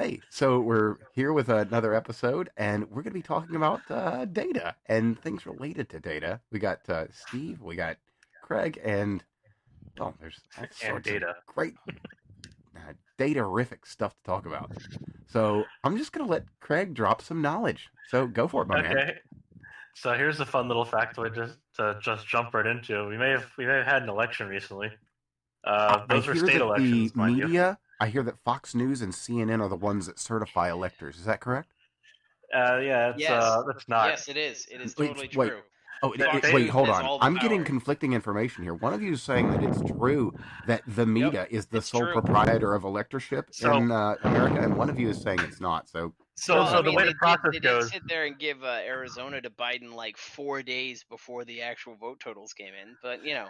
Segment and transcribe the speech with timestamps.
[0.00, 4.24] Hey, so we're here with another episode, and we're going to be talking about uh,
[4.24, 6.40] data and things related to data.
[6.50, 7.98] We got uh, Steve, we got
[8.40, 9.22] Craig, and
[10.00, 11.26] oh, there's And sorts data.
[11.28, 11.74] of great
[12.74, 14.72] uh, data-rific stuff to talk about.
[15.26, 17.90] So I'm just going to let Craig drop some knowledge.
[18.08, 18.96] So go for it, my man.
[18.96, 19.18] Okay.
[19.96, 23.06] So here's a fun little factoid just to just jump right into.
[23.06, 24.92] We may have we may have had an election recently.
[25.62, 27.44] Uh, those were state elections, the mind you.
[27.44, 27.78] media.
[28.00, 31.18] I hear that Fox News and CNN are the ones that certify electors.
[31.18, 31.68] Is that correct?
[32.54, 33.30] Uh, yeah, it's, Yes.
[33.44, 34.08] uh, that's not.
[34.08, 34.66] Yes, it is.
[34.70, 35.48] It is Wait, totally wait.
[35.50, 35.60] true.
[36.02, 37.18] Oh, They- it- wait, hold on.
[37.20, 38.72] I'm getting conflicting information here.
[38.72, 40.32] One of you is saying that it's true
[40.66, 42.12] that the media is the sole true.
[42.14, 45.88] proprietor of electorship So- in uh, America, and one of you is saying it's not.
[45.90, 48.08] So, So, Well, so I the mean, way the process did, they goes, did sit
[48.08, 52.54] there and give uh, Arizona to Biden like four days before the actual vote totals
[52.54, 53.48] came in, but you know,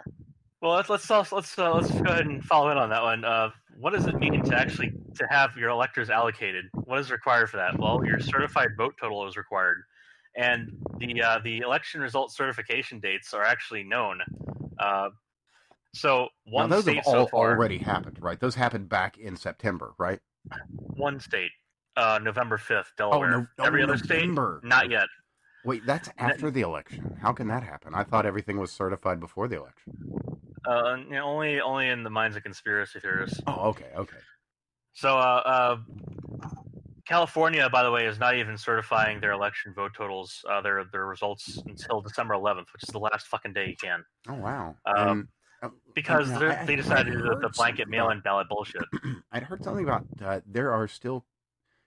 [0.60, 3.24] well, let's let's also- let's uh, let's go ahead and follow in on that one.
[3.24, 6.66] Uh, what does it mean to actually to have your electors allocated?
[6.72, 7.78] What is required for that?
[7.78, 9.78] Well, your certified vote total is required,
[10.36, 14.20] and the uh, the election result certification dates are actually known.
[14.78, 15.08] Uh,
[15.94, 18.38] so now one those state have so far, already happened, right?
[18.38, 20.20] Those happened back in September, right?
[20.94, 21.50] one state,
[21.96, 23.30] uh, November fifth, Delaware.
[23.30, 24.60] no- oh, Every other November.
[24.62, 25.06] state, not yet.
[25.64, 27.18] Wait, that's after the election.
[27.20, 27.94] How can that happen?
[27.94, 29.92] I thought everything was certified before the election.
[30.68, 33.40] Uh, you know, only only in the minds of conspiracy theorists.
[33.46, 34.18] Oh, okay, okay.
[34.92, 35.78] So, uh,
[36.42, 36.48] uh,
[37.06, 41.06] California, by the way, is not even certifying their election vote totals, uh, their their
[41.06, 44.76] results until December 11th, which is the last fucking day you can, Oh, wow.
[44.84, 45.28] Um,
[45.62, 48.82] And, uh, because I- they decided to do the blanket mail-in ballot bullshit.
[49.32, 51.24] I'd heard something about uh, there are still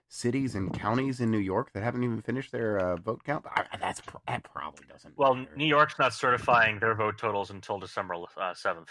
[0.08, 3.44] cities and counties in New York that haven't even finished their uh, vote count.
[3.48, 5.16] I, that's that probably doesn't.
[5.16, 5.50] Well, matter.
[5.56, 8.88] New York's not certifying their vote totals until December uh, 7th.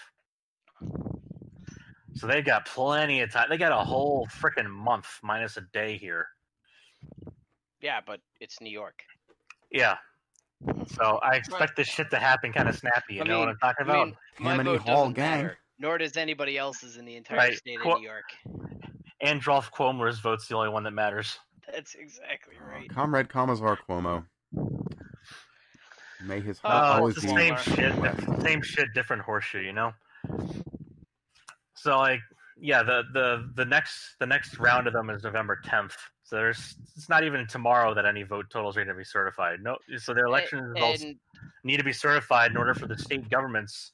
[2.15, 3.47] So they've got plenty of time.
[3.49, 6.27] They got a whole freaking month minus a day here.
[7.81, 9.01] yeah, but it's New York.
[9.71, 9.97] Yeah.
[10.95, 13.15] So I expect this shit to happen kind of snappy.
[13.15, 14.05] You I know what I'm talking I about?
[14.07, 15.31] mean, my Tammany vote Hall doesn't gang.
[15.43, 17.57] matter, nor does anybody else's in the entire Right.
[17.57, 17.93] state Cool.
[17.95, 18.23] of New York.
[19.23, 21.39] And Rolf Cuomo's vote's the only one that matters.
[21.71, 22.87] That's exactly right.
[22.89, 24.25] Comrade Commissar Cuomo.
[26.23, 28.41] May his heart Oh, Uh, always it's the be same shit, west.
[28.41, 29.91] same shit, different horseshoe, you know.
[31.75, 32.19] So like,
[32.57, 35.95] yeah, the the the next the next round of them is November 10th.
[36.23, 39.59] So there's it's not even tomorrow that any vote totals are going to be certified.
[39.61, 41.15] No, so their election results And
[41.63, 43.91] need to be certified in order for the state governments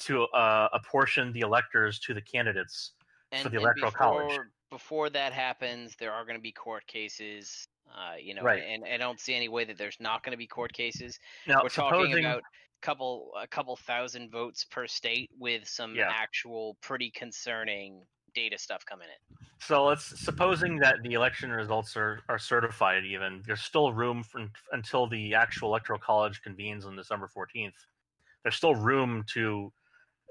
[0.00, 2.92] to uh, apportion the electors to the candidates.
[3.32, 4.38] and, the Electoral before, College.
[4.72, 7.68] Before that happens, there are going to be court cases.
[7.94, 8.62] Uh, you know, Right.
[8.62, 11.18] and I don't see any way that there's not going to be court cases.
[11.46, 12.42] Now, We're supposing talking about
[12.80, 16.08] couple a couple thousand votes per state with some Yeah.
[16.10, 19.36] actual pretty concerning data stuff coming in.
[19.60, 23.04] So let's supposing that the election results are, are certified.
[23.04, 27.74] Even there's still room for, until the actual electoral college convenes on December 14th.
[28.42, 29.70] There's still room to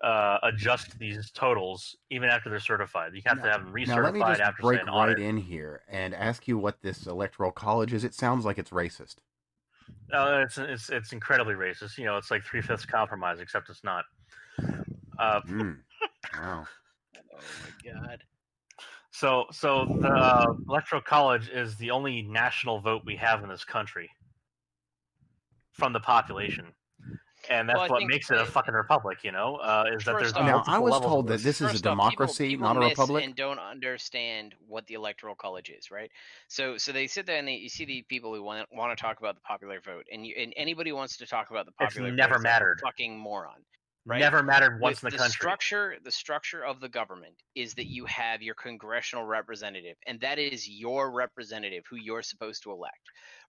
[0.03, 3.13] uh, adjust these totals even after they're certified.
[3.13, 5.19] You have to have them recertified Now let me just after break right audit.
[5.19, 8.03] in here and ask you what this electoral college is.
[8.03, 9.15] It sounds like it's racist.
[10.11, 11.97] Uh, it's it's it's incredibly racist.
[11.97, 14.05] You know, it's like three fifths compromise, except it's not.
[15.17, 15.77] Uh, Mm.
[16.33, 16.67] Wow.
[17.33, 18.23] Oh my god.
[19.11, 23.65] So, so the uh, electoral college is the only national vote we have in this
[23.65, 24.09] country
[25.73, 26.73] from the population,
[27.49, 29.19] and that's Well, what makes it a fucking republic.
[29.23, 31.61] You know, uh, is that there's First off- Now I was told that this is
[31.61, 33.23] a First off, people- democracy, people not a miss republic.
[33.25, 36.11] and don't understand what the electoral college is, right?
[36.47, 39.01] So, so they sit there and they, you see the people who want want to
[39.01, 41.71] talk about the popular vote, and you, and anybody who wants to talk about the
[41.79, 42.79] It's popular never vote is a mattered.
[42.83, 43.63] fucking moron.
[44.05, 44.19] Right?
[44.19, 45.31] never mattered once the, in the, the country.
[45.33, 50.39] structure the structure of the government is that you have your congressional representative and that
[50.39, 52.99] is your representative who you're supposed to elect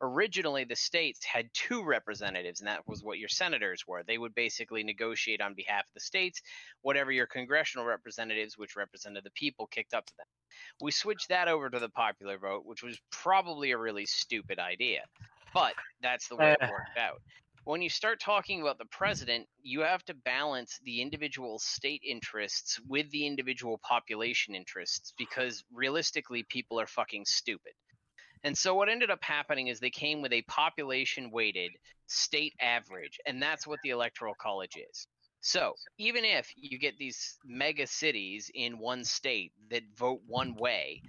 [0.02, 4.34] originally the states had two representatives and that was what your senators were they would
[4.34, 6.42] basically negotiate on behalf of the states
[6.82, 10.26] whatever your congressional representatives which represented the people kicked up to them
[10.80, 15.00] we switched that over to the popular vote which was probably a really stupid idea
[15.54, 16.70] but that's the way it Eh.
[16.70, 17.20] worked out
[17.64, 22.80] when you start talking about the president, you have to balance the individual state interests
[22.88, 27.72] with the individual population interests because realistically, people are fucking stupid.
[28.44, 31.70] And so what ended up happening is they came with a population weighted
[32.08, 35.06] state average, and that's what the electoral college is.
[35.40, 41.02] So even if you get these mega cities in one state that vote one way,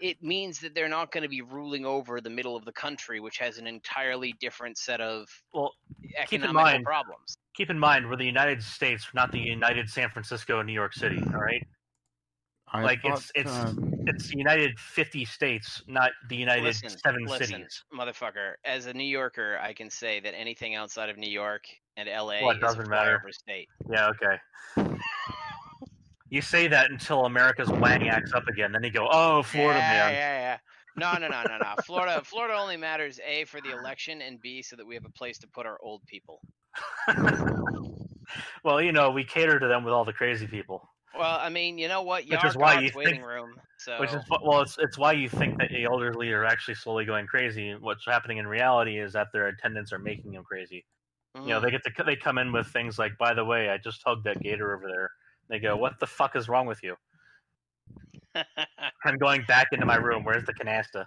[0.00, 3.20] it means that they're not going to be ruling over the middle of the country,
[3.20, 5.72] which has an entirely different set of Well,
[6.18, 7.36] economical mind- problems.
[7.54, 10.94] keep in mind we're the United States, not the United San Francisco and New York
[10.94, 11.18] City.
[11.34, 11.62] All right.
[12.70, 17.24] I like thought, it's it's um, it's United 50 states, not the United Listen, seven
[17.24, 17.82] listen, cities.
[17.98, 18.54] motherfucker.
[18.62, 21.62] As a New Yorker, I can say that anything outside of New York
[21.96, 23.22] and LA Well, it is doesn't a matter.
[23.24, 23.68] flyover state.
[23.90, 24.92] Yeah, okay.
[26.30, 29.90] You say that until America's wang acts up again, then you go, "Oh, Florida yeah,
[29.90, 30.58] man." Yeah, yeah.
[30.96, 31.74] No, no, no, no, no.
[31.84, 35.10] Florida, Florida only matters a for the election and b so that we have a
[35.10, 36.40] place to put our old people.
[38.64, 41.78] well, you know, we cater to them with all the crazy people, Well, I mean,
[41.78, 42.24] you know what?
[42.28, 43.54] Which is why God's you think- room.
[43.80, 47.04] So which is well, it's it's why you think that the elderly are actually slowly
[47.04, 47.76] going crazy.
[47.78, 50.84] What's happening in reality is that their attendants are making them crazy.
[51.36, 53.68] You know, mm, they get to they come in with things like, "By the way,
[53.68, 55.12] I just hugged that gator over there."
[55.48, 56.96] They go, "What the fuck is wrong with you?"
[59.04, 60.24] I'm going back into my room.
[60.24, 61.06] Where's the canasta?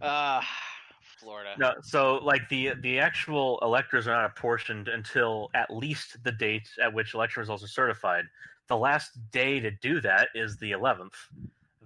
[0.00, 0.40] uh,
[1.18, 1.54] Florida.
[1.58, 6.68] No, so like the the actual electors are not apportioned until at least the date
[6.82, 8.24] at which election results are certified.
[8.68, 11.14] The last day to do that is the 11th.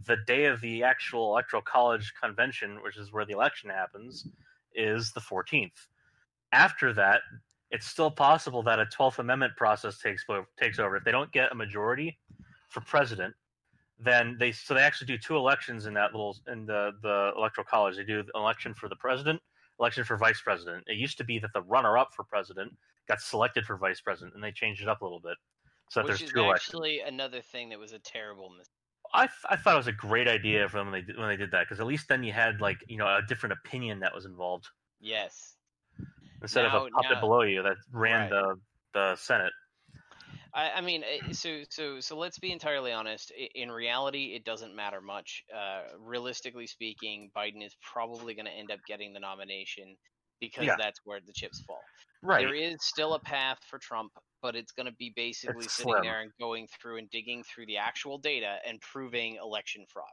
[0.05, 4.29] The day of the actual electoral college convention, which is where the election happens,
[4.75, 5.89] is the 14th.
[6.53, 7.23] After that,
[7.77, 10.25] it's still possible that a 12th Amendment process takes
[10.59, 10.97] takes over.
[10.97, 12.19] If they don't get a majority
[12.71, 13.35] for president,
[13.99, 17.67] then they so they actually do two elections in that little in the the electoral
[17.67, 17.97] college.
[17.97, 19.43] They do an election for the president,
[19.79, 20.85] election for vice president.
[20.87, 22.73] It used to be that the runner up for president
[23.09, 25.37] got selected for vice president, and they changed it up a little bit
[25.91, 26.75] so that Which there's is two elections.
[26.75, 28.73] actually another thing that was a terrible mistake.
[29.13, 31.29] I, th- I thought it was a great idea for them when they did, when
[31.29, 34.01] they did that because at least then you had like you know a different opinion
[34.01, 34.67] that was involved
[35.01, 35.56] Yes.
[36.47, 38.31] Instead of a puppet now- below you that ran Right.
[38.31, 38.61] the
[38.95, 39.53] the Senate.
[40.55, 43.31] I, I mean, eh, so so so let's be entirely honest.
[43.55, 45.45] In reality, it doesn't matter much.
[45.55, 49.97] Uh, realistically speaking, Biden is probably going to end up getting the nomination
[50.41, 50.77] because Yeah.
[50.79, 51.83] that's where the chips fall.
[52.23, 52.47] Right.
[52.47, 55.93] There is still a path for Trump, but it's going to be basically It's sitting
[55.93, 56.05] slim.
[56.05, 60.07] there and going through and digging through the actual data and proving election fraud.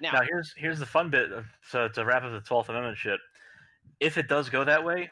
[0.00, 1.32] Now, Now here's here's the fun bit.
[1.32, 3.18] Of, so to wrap up the Twelfth Amendment shit,
[3.98, 5.10] if it does go that way,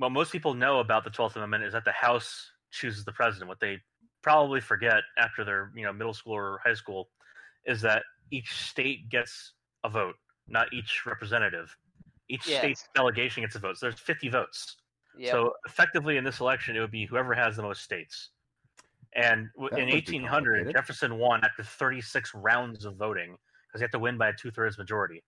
[0.00, 3.48] what most people know about the Twelfth Amendment is that the House chooses the president.
[3.48, 3.78] What they
[4.22, 7.10] probably forget after their you know middle school or high school
[7.66, 9.52] is that each state gets
[9.84, 10.14] a vote,
[10.48, 11.76] not each representative.
[12.28, 12.58] Each Yes.
[12.60, 13.76] state's delegation gets a vote.
[13.76, 14.76] So there's 50 votes.
[15.18, 18.30] yep, So effectively, in this election, it would be whoever has the most states.
[19.14, 20.72] And That in 1800.
[20.72, 23.36] Jefferson won after 36 rounds of voting
[23.66, 25.22] because he had to win by a two-thirds majority.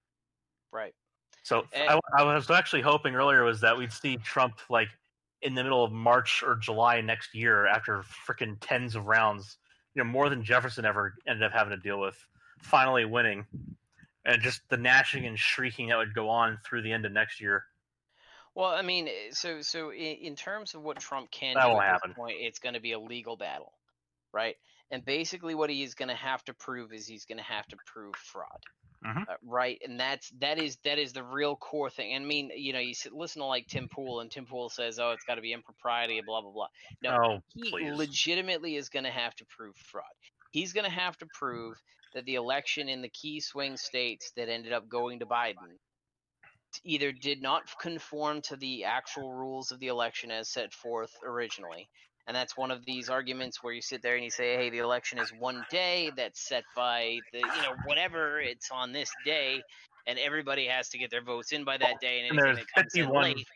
[0.71, 0.95] right.
[1.43, 1.87] So Eh.
[1.89, 4.89] I, I was actually hoping earlier was that we'd see Trump like
[5.41, 9.59] in the middle of March or July next year after freaking tens of rounds,
[9.95, 12.17] you know, more than Jefferson ever ended up having to deal with,
[12.61, 13.47] finally winning,
[14.25, 17.41] and just the gnashing and shrieking that would go on through the end of next
[17.41, 17.65] year.
[18.55, 21.73] Well, I mean, eh, so so in, in terms of what Trump can That do
[21.73, 22.11] at happen.
[22.11, 23.73] this point, it's going to be a legal battle,
[24.33, 24.57] right?
[24.91, 27.67] And basically, what he is going to have to prove is he's going to have
[27.69, 28.61] to prove fraud,
[29.05, 29.27] Mhm.
[29.29, 29.81] uh, right?
[29.85, 32.15] And that's that is that is the real core thing.
[32.15, 35.11] I mean, you know, you listen to like Tim Pool, and Tim Pool says, "Oh,
[35.11, 36.69] it's got to be impropriety," blah blah blah.
[37.03, 37.93] No, oh, he please.
[37.93, 40.05] legitimately is going to have to prove fraud.
[40.51, 41.83] He's going to have to prove
[42.15, 45.79] that the election in the key swing states that ended up going to Biden
[46.85, 51.89] either did not conform to the actual rules of the election as set forth originally.
[52.27, 54.79] And that's one of these arguments where you sit there and you say, hey, the
[54.79, 59.65] election is one day that's set by the, you know, whatever, it's on this day,
[60.07, 62.67] and everybody has to get their votes in by that day, and And there's that
[62.69, 63.49] comes in 51 late.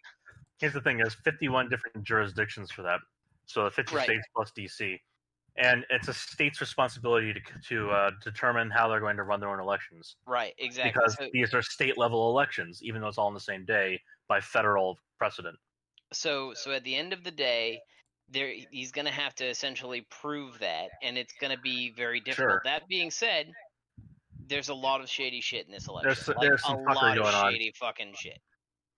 [0.61, 3.01] Here's the thing: there's 51 different jurisdictions for that,
[3.47, 3.99] so 50 Right.
[3.99, 5.01] states plus DC,
[5.57, 9.51] and it's a state's responsibility to to uh, determine how they're going to run their
[9.51, 11.09] own elections Right, exactly.
[11.09, 14.03] because So- these are state level elections, even though it's all on the same day
[14.29, 15.59] by federal precedent.
[16.13, 17.83] so so at the end of the day
[18.29, 22.21] there he's going to have to essentially prove that and it's going to be very
[22.21, 22.63] difficult Sure.
[22.65, 23.51] that being said
[24.49, 27.23] there's a lot of shady shit in this election There's- like, there's a lot of
[27.25, 27.53] going on.
[27.53, 28.39] shady fucking shit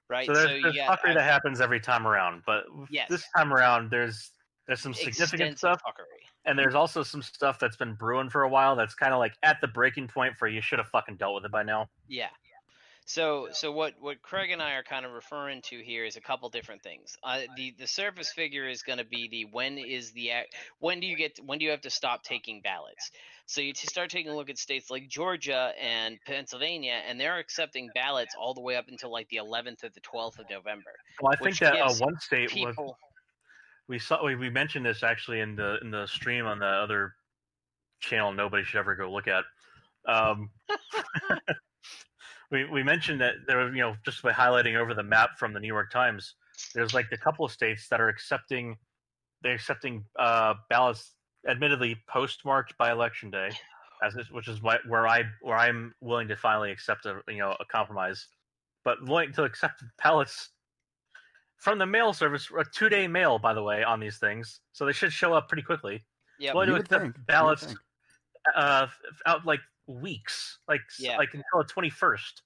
[0.08, 3.08] right So there's, you there's got fuckery that happens every time around, but Yes.
[3.11, 4.30] this time around there's
[4.66, 8.49] there's some significant stuff, fuckery and there's also some stuff that's been brewing for a
[8.49, 11.35] while that's kind of like at the breaking point for you should have fucking dealt
[11.35, 11.88] with it by now.
[12.06, 12.28] Yeah.
[13.08, 16.20] So so what what Craig and I are kind of referring to here is a
[16.20, 17.16] couple different things.
[17.24, 20.30] Uh, the the surface figure is going to be the when is the
[20.78, 23.10] when do you get when do you have to stop taking ballots?
[23.46, 27.88] So you start taking a look at states like Georgia and Pennsylvania, and they're accepting
[27.94, 30.90] ballots all the way up until like the 11th or the 12th of November.
[31.22, 32.76] Well, I think that uh, one state was
[33.88, 37.14] we saw we, we mentioned this actually in the in the stream on the other
[38.00, 39.44] channel nobody should ever go look at
[40.06, 40.50] um
[42.50, 45.52] we we mentioned that there were you know just by highlighting over the map from
[45.52, 46.35] the new york times
[46.75, 48.76] there's like a couple of states that are accepting
[49.43, 51.14] they're accepting uh ballots
[51.49, 53.50] admittedly postmarked by election day
[54.02, 57.38] as is, which is what, where I where I'm willing to finally accept a you
[57.38, 58.26] know a compromise,
[58.85, 60.50] but willing to accept ballots
[61.57, 64.87] from the mail service, a two day mail by the way on these things, so
[64.87, 66.05] they should show up pretty quickly.
[66.38, 67.75] Yeah, Willing You to accept think, you would ballots
[68.55, 68.87] uh,
[69.26, 71.16] out like weeks, like Yeah.
[71.16, 72.42] like until the twenty first.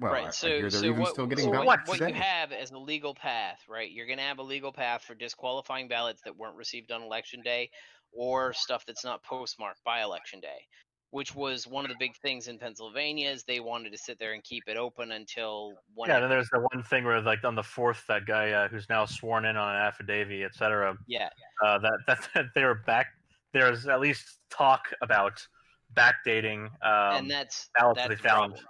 [0.00, 0.34] Well, I- I right.
[0.34, 3.14] So, hear they're so what, still getting so what, what you have as a legal
[3.14, 3.90] path, right?
[3.90, 7.42] You're going to have a legal path for disqualifying ballots that weren't received on election
[7.42, 7.70] day,
[8.10, 10.66] or stuff that's not postmarked by election day.
[11.10, 14.32] Which was one of the big things in Pennsylvania is they wanted to sit there
[14.32, 17.54] and keep it open until when Yeah, then there's the one thing where like on
[17.54, 21.28] the fourth, that guy uh, who's now sworn in on an affidavit, et cetera, yeah,
[21.64, 23.06] uh, that, that that they were back.
[23.52, 25.46] There's at least talk about
[25.94, 26.66] backdating.
[26.82, 28.52] Um, and that's ballots that's they the found.
[28.52, 28.66] problem.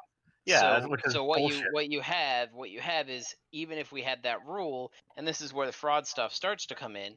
[0.47, 4.03] yeah, so, so what you what you have what you have is even if we
[4.03, 7.17] had that rule, and this is where the fraud stuff starts to come in,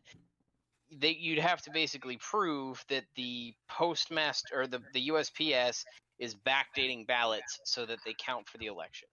[0.91, 5.83] they you'd have to basically prove that the postmaster or the the USPS
[6.19, 9.07] is backdating ballots so that they count for the election,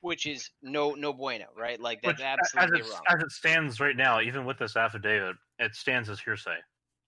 [0.00, 1.80] which is no no bueno, right?
[1.80, 3.02] Like that's Which, absolutely as it, wrong.
[3.08, 6.56] As it stands right now, even with this affidavit, it stands as hearsay.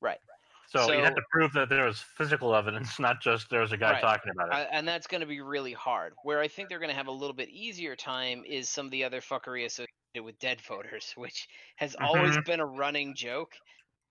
[0.00, 0.18] Right.
[0.68, 3.76] So, you have to prove that there was physical evidence, not just there was a
[3.76, 4.00] guy Right.
[4.00, 4.54] talking about it.
[4.54, 6.14] I- and that's going to be really hard.
[6.22, 8.92] Where I think they're going to have a little bit easier time is some of
[8.92, 9.88] the other fuckery associated
[10.22, 12.46] with dead voters, which has always Mm-hmm.
[12.50, 13.52] been a running joke.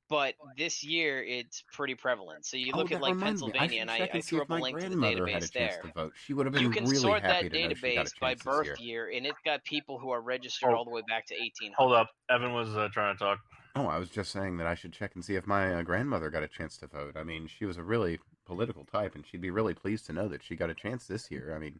[0.10, 2.45] But this year, it's pretty prevalent.
[2.45, 3.53] So you Oh, look that at like reminds me.
[3.57, 5.43] I Pennsylvania, and I, I and threw up a my link to the grandmother had
[5.43, 5.81] a database there.
[5.81, 6.13] to vote.
[6.17, 8.10] She would have been You can really sort happy that to know she got a
[8.10, 9.07] database by birth year.
[9.10, 10.75] year, and it's got people who are registered Oh.
[10.75, 11.75] all the way back to 1800.
[11.77, 13.39] Hold up, Evan was uh, trying to talk.
[13.75, 16.30] Oh, I was just saying that I should check and see if my uh, grandmother
[16.30, 17.18] got a chance to vote.
[17.18, 20.27] I mean, she was a really political type, and she'd be really pleased to know
[20.27, 21.53] that she got a chance this year.
[21.56, 21.80] I mean,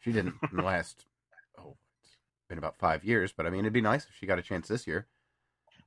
[0.00, 1.06] she didn't in the last,
[1.58, 2.18] oh, it's
[2.48, 4.68] been about five years, but I mean, it'd be nice if she got a chance
[4.68, 5.06] this year.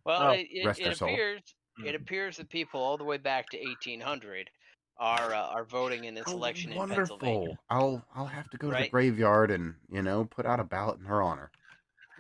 [0.06, 1.42] Well, Oh, it, it, rest her it appears
[1.86, 4.50] it appears that people all the way back to 1800
[4.98, 7.18] are uh, are voting in this Oh, election in wonderful!
[7.18, 7.60] Pennsylvania.
[7.70, 11.00] I'll I'll have to go to the graveyard and you know put out a ballot
[11.00, 11.52] in her honor.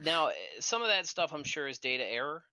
[0.02, 2.44] Now, eh, some of that stuff I'm sure is data error,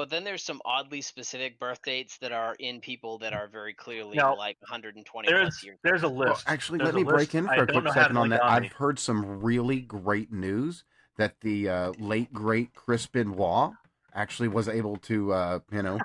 [0.00, 3.74] but then there's some oddly specific birth dates that are in people that are very
[3.74, 5.78] clearly Now, like 120 There's plus years.
[5.84, 6.44] there's a Well, list.
[6.48, 7.34] actually, There's let me a break list.
[7.34, 8.50] in I for a don't quick know how to second on link that.
[8.50, 10.84] I've heard some really great news
[11.18, 13.72] that the uh, late great Chris Benoit
[14.14, 16.00] actually was able to, uh, you know,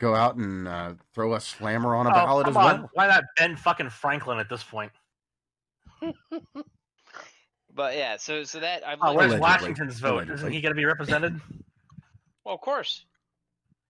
[0.00, 2.80] go out and uh, throw a slammer on a Oh, ballot come as on.
[2.80, 2.90] well.
[2.94, 4.90] Why not Ben fucking Franklin at this point?
[7.72, 9.68] But yeah, so so that I've Oh, looked where's Allegedly.
[9.68, 10.24] Washington's vote?
[10.24, 10.52] Isn't Allegedly.
[10.52, 11.40] he going to be represented?
[12.44, 13.06] well, of course.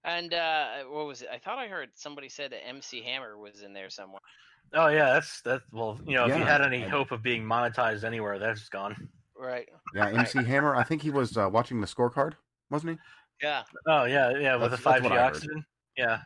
[0.04, 1.28] And uh, what was it?
[1.32, 4.20] I thought I heard somebody said that MC Hammer was in there somewhere.
[4.74, 7.44] oh yeah, that's that's well, you know, if you had any I- hope of being
[7.44, 9.08] monetized anywhere, that's gone.
[9.38, 9.68] Right.
[9.94, 10.76] Yeah, MC Hammer.
[10.76, 12.32] I think he was uh, watching the scorecard,
[12.70, 13.46] wasn't he?
[13.46, 13.62] Yeah.
[13.86, 15.34] Oh yeah, yeah, with the That's- that's five G what I heard.
[15.36, 15.64] oxygen.
[15.96, 16.20] Yeah,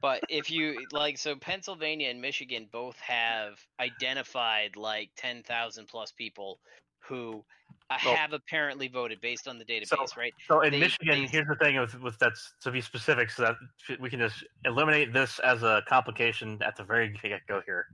[0.00, 6.60] But if you like, so Pennsylvania and Michigan both have identified like 10,000 plus people
[7.08, 7.44] who
[7.90, 10.34] uh, have apparently voted based on the database, right?
[10.46, 13.42] So in They- Michigan, they- here's the thing with with that's to be specific, so
[13.88, 17.86] that we can just eliminate this as a complication at the very get go here.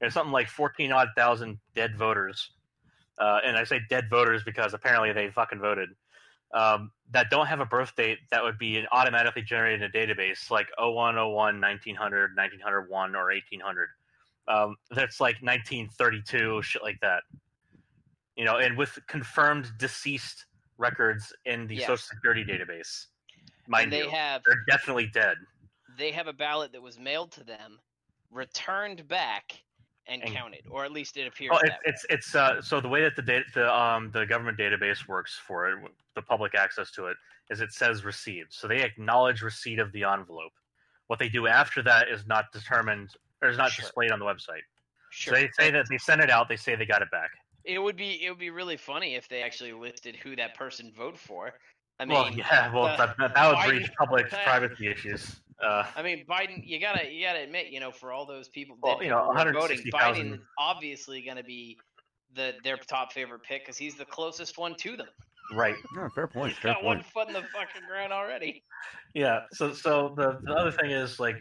[0.00, 2.52] There's something like fourteen odd thousand dead voters,
[3.18, 5.90] uh, and I say dead voters because apparently they fucking voted.
[6.54, 10.50] Um, that don't have a birth date that would be automatically generated in a database
[10.50, 13.88] like 0101 1900 1901 or 1800
[14.48, 17.22] um, that's like 1932 shit like that
[18.42, 20.46] you know and with confirmed deceased
[20.78, 21.86] records in the Yes.
[21.86, 23.06] social security database
[23.68, 25.36] mind and they you have they're definitely dead
[25.96, 27.78] they have a ballot that was mailed to them,
[28.30, 29.62] returned back,
[30.06, 32.88] and, And- counted, or at least it appears that it's it's it's uh so the
[32.88, 35.78] way that the data the um the government database works for it
[36.16, 37.16] the public access to it
[37.50, 40.52] is it says received so they acknowledge receipt of the envelope
[41.08, 43.10] what they do after that is not determined
[43.42, 43.82] or is not Sure.
[43.84, 44.64] displayed on the website
[45.10, 45.34] Sure.
[45.34, 47.30] so they say that they sent it out they say they got it back
[47.64, 50.92] It would be it would be really funny if they actually listed who that person
[50.96, 51.52] voted for.
[52.00, 54.88] I mean, well yeah well uh, that, that, that would Biden- breach public uh, privacy
[54.88, 56.62] issues uh I mean, Biden.
[56.64, 59.32] You gotta you gotta admit, you know, for all those people, Well, you know, people
[59.34, 61.78] who are voting, 160,000 Biden is obviously going to be
[62.34, 65.06] the their top favorite pick because he's the closest one to them.
[65.54, 66.48] right No, fair point.
[66.48, 67.06] He's Fair got one point.
[67.06, 68.64] foot in the fucking ground already.
[69.14, 69.40] Yeah.
[69.52, 71.36] So so the, the other thing is like,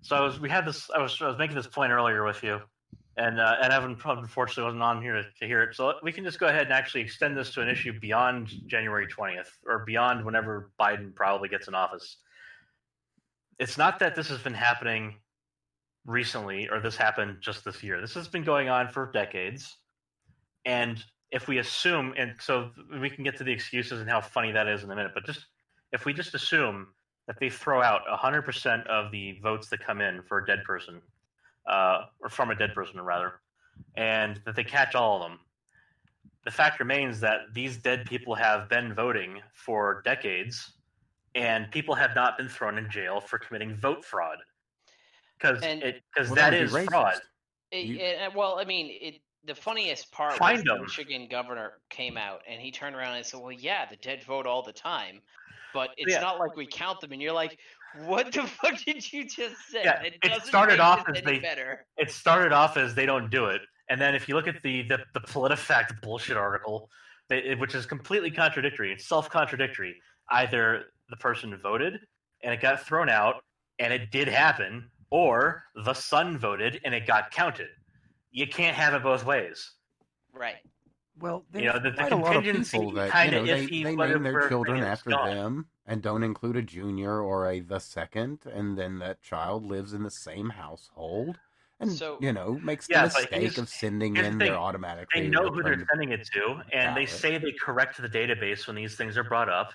[0.00, 2.42] so I was we had this I was I was making this point earlier with
[2.42, 2.60] you,
[3.16, 5.74] and uh, and Evan unfortunately wasn't on here to, to hear it.
[5.74, 9.06] So we can just go ahead and actually extend this to an issue beyond January
[9.06, 12.18] twentieth or beyond whenever Biden probably gets in office.
[13.58, 15.16] It's not that this has been happening
[16.04, 18.00] recently or this happened just this year.
[18.00, 19.76] This has been going on for decades,
[20.64, 22.70] and if we assume and so
[23.00, 25.24] we can get to the excuses and how funny that is in a minute, but
[25.24, 25.46] just
[25.92, 26.88] if we just assume
[27.26, 31.00] that they throw out 100% of the votes that come in for a dead person,
[31.66, 33.40] uh, or from a dead person rather,
[33.96, 35.40] and that they catch all of them.
[36.44, 40.74] The fact remains that these dead people have been voting for decades,
[41.34, 44.38] and people have not been thrown in jail for committing vote fraud
[45.38, 47.20] because And- because Well, that would be fraud.
[47.72, 50.82] It- You- it- well, I mean, it, the funniest part Find was the them.
[50.82, 54.46] Michigan governor came out and he turned around and said, "Well, yeah, the dead vote
[54.46, 55.20] all the time,
[55.74, 56.20] but it's Yeah.
[56.20, 57.58] not like we count them." And you're like,
[58.04, 61.38] "What the fuck did you just say?" Yeah, It, it started off this as they-
[61.38, 61.84] better.
[61.96, 64.82] it started off as they don't do it, and then if you look at the
[64.82, 66.90] the, the PolitiFact bullshit article,
[67.30, 69.94] it, it- which is completely contradictory, it's self contradictory.
[70.30, 72.00] Either the person voted
[72.42, 73.36] and it got thrown out,
[73.78, 77.68] and it did happen, or the son voted and it got counted.
[78.32, 79.72] You can't have it both ways.
[80.32, 80.56] Right.
[81.18, 83.66] Well, there's You know, the- the quite a lot of people that you know they,
[83.66, 85.30] iffy they whether name their children after gone.
[85.34, 89.92] them and don't include a junior or a the second, and then that child lives
[89.92, 91.38] in the same household,
[91.80, 94.48] and So- you know makes Yeah, the mistake here's- of sending here's the in thing.
[94.48, 95.22] their automatically.
[95.22, 97.08] They know who they're sending it to, and they ballot.
[97.10, 99.72] say they correct the database when these things are brought up.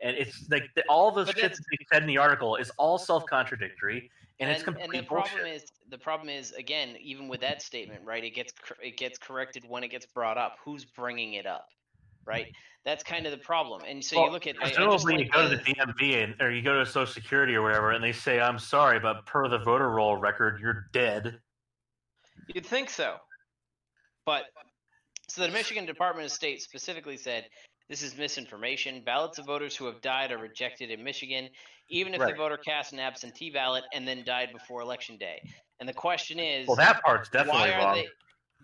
[0.00, 2.70] And it's like the, all the But shit that they said in the article is
[2.76, 5.32] all self contradictory, and, it's and, complete and the bullshit.
[5.32, 9.18] problem is the problem is again even with that statement right it gets it gets
[9.18, 11.70] corrected when it gets brought up who's bringing it up
[12.24, 12.46] right
[12.84, 15.48] that's kind of the problem and so you look at I just you like go
[15.48, 18.40] to the DMV and, or you go to Social Security or whatever, and they say,
[18.40, 21.38] "I'm sorry, but per the voter roll record, you're dead."
[22.54, 23.16] You'd think so.
[24.24, 24.44] But
[25.28, 27.46] so the Michigan Department of State specifically said
[27.88, 29.02] this is misinformation.
[29.04, 31.48] Ballots of voters who have died are rejected in Michigan,
[31.88, 32.34] even if Right.
[32.34, 35.40] the voter cast an absentee ballot and then died before election day.
[35.80, 37.94] And the question is Well, that part's why definitely are wrong.
[37.94, 38.08] they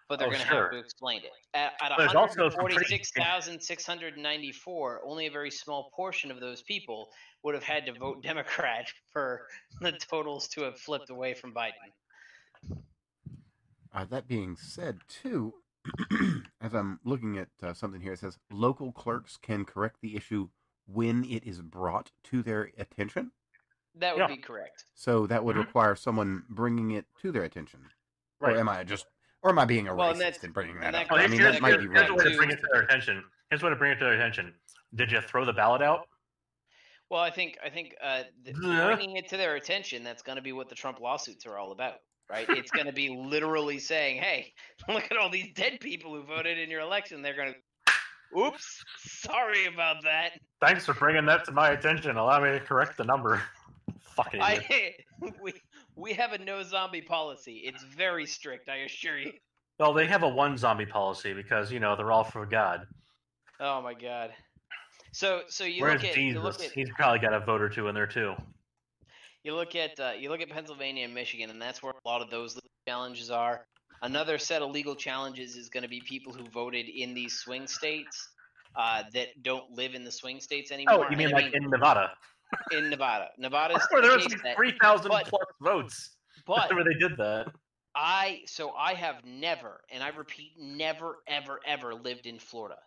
[0.09, 0.61] But they're Oh, going to sure.
[0.61, 1.31] have to explain it.
[1.53, 7.09] At, at There's also some pretty- 146,694, only a very small portion of those people
[7.43, 9.45] would have had to vote Democrat for
[9.81, 11.91] the totals to have flipped away from Biden.
[13.93, 15.55] Uh, that being said, too,
[16.61, 20.47] as I'm looking at uh, something here, it says local clerks can correct the issue
[20.87, 23.31] when it is brought to their attention.
[23.95, 24.27] That would Yeah.
[24.27, 24.85] be correct.
[24.95, 25.65] So that would Mhm.
[25.65, 27.89] require someone bringing it to their attention.
[28.39, 28.55] right.
[28.55, 29.07] Or am I just,
[29.41, 31.11] or am I being a Well, and racist that's- and bringing that that up?
[31.11, 32.09] Well, I here's, mean, that might here's, be here's right.
[32.11, 33.23] a way to bring it to their attention.
[33.49, 34.53] Here's a way to bring it to their attention.
[34.93, 36.07] Did you throw the ballot out?
[37.09, 38.85] Well, I think I think uh, th- Yeah.
[38.85, 41.71] bringing it to their attention that's going to be what the Trump lawsuits are all
[41.71, 42.47] about, right?
[42.49, 44.53] It's going to be literally saying, "Hey,
[44.89, 47.59] look at all these dead people who voted in your election." They're going to,
[48.37, 52.17] "Oops, sorry about that." Thanks for bringing that to my attention.
[52.17, 53.41] Allow me to correct the number.
[54.15, 54.41] Fucking.
[54.41, 54.95] I
[55.41, 55.53] we
[55.95, 57.61] we have a no zombie policy.
[57.65, 59.33] It's very strict, I assure you.
[59.79, 62.87] Well, they have a one zombie policy because you know they're all for God.
[63.59, 64.31] Oh my god.
[65.11, 66.43] So so you Where's look at you Jesus?
[66.43, 68.33] look at He's probably got a vote or two in there too.
[69.43, 72.21] you look at uh, you look at Pennsylvania and Michigan, and that's where a lot
[72.21, 73.65] of those challenges are.
[74.01, 77.67] Another set of legal challenges is going to be people who voted in these swing
[77.67, 78.29] states
[78.75, 81.05] uh, that don't live in the swing states anymore.
[81.05, 82.15] Oh, you mean I like in Nevada,
[82.69, 83.31] in Nevada?
[83.37, 87.47] Nevada's where there the was like three thousand plus votes but where they did that?
[87.95, 92.79] I so I have never, and I repeat, never, ever, ever lived in Florida.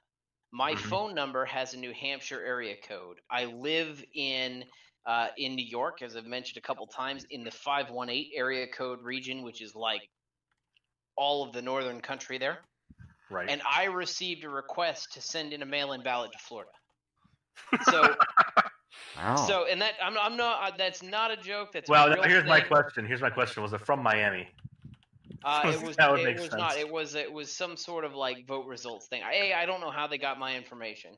[0.52, 0.76] My Mhm.
[0.76, 3.20] phone number has a New Hampshire area code.
[3.30, 4.70] I live in
[5.06, 8.32] uh, in New York, as I've mentioned a couple times, in the five one eight
[8.34, 10.08] area code region, which is like
[11.20, 12.58] all of the northern country there.
[13.30, 13.48] Right.
[13.48, 16.70] And I received a request to send in a mail-in ballot to Florida.
[17.90, 18.14] So,
[19.16, 19.36] Wow.
[19.36, 20.62] so, and that I'm, I'm not.
[20.72, 21.72] Uh, that's not a joke.
[21.72, 23.04] That's well, real here's my question.
[23.06, 23.62] Here's my question.
[23.62, 24.48] Was it from Miami?
[25.44, 25.96] Uh, it was.
[25.96, 26.54] That would it make was sense.
[26.58, 26.76] not.
[26.78, 27.14] It was.
[27.14, 29.22] It was some sort of like vote results thing.
[29.22, 31.10] I, I don't know how they got my information.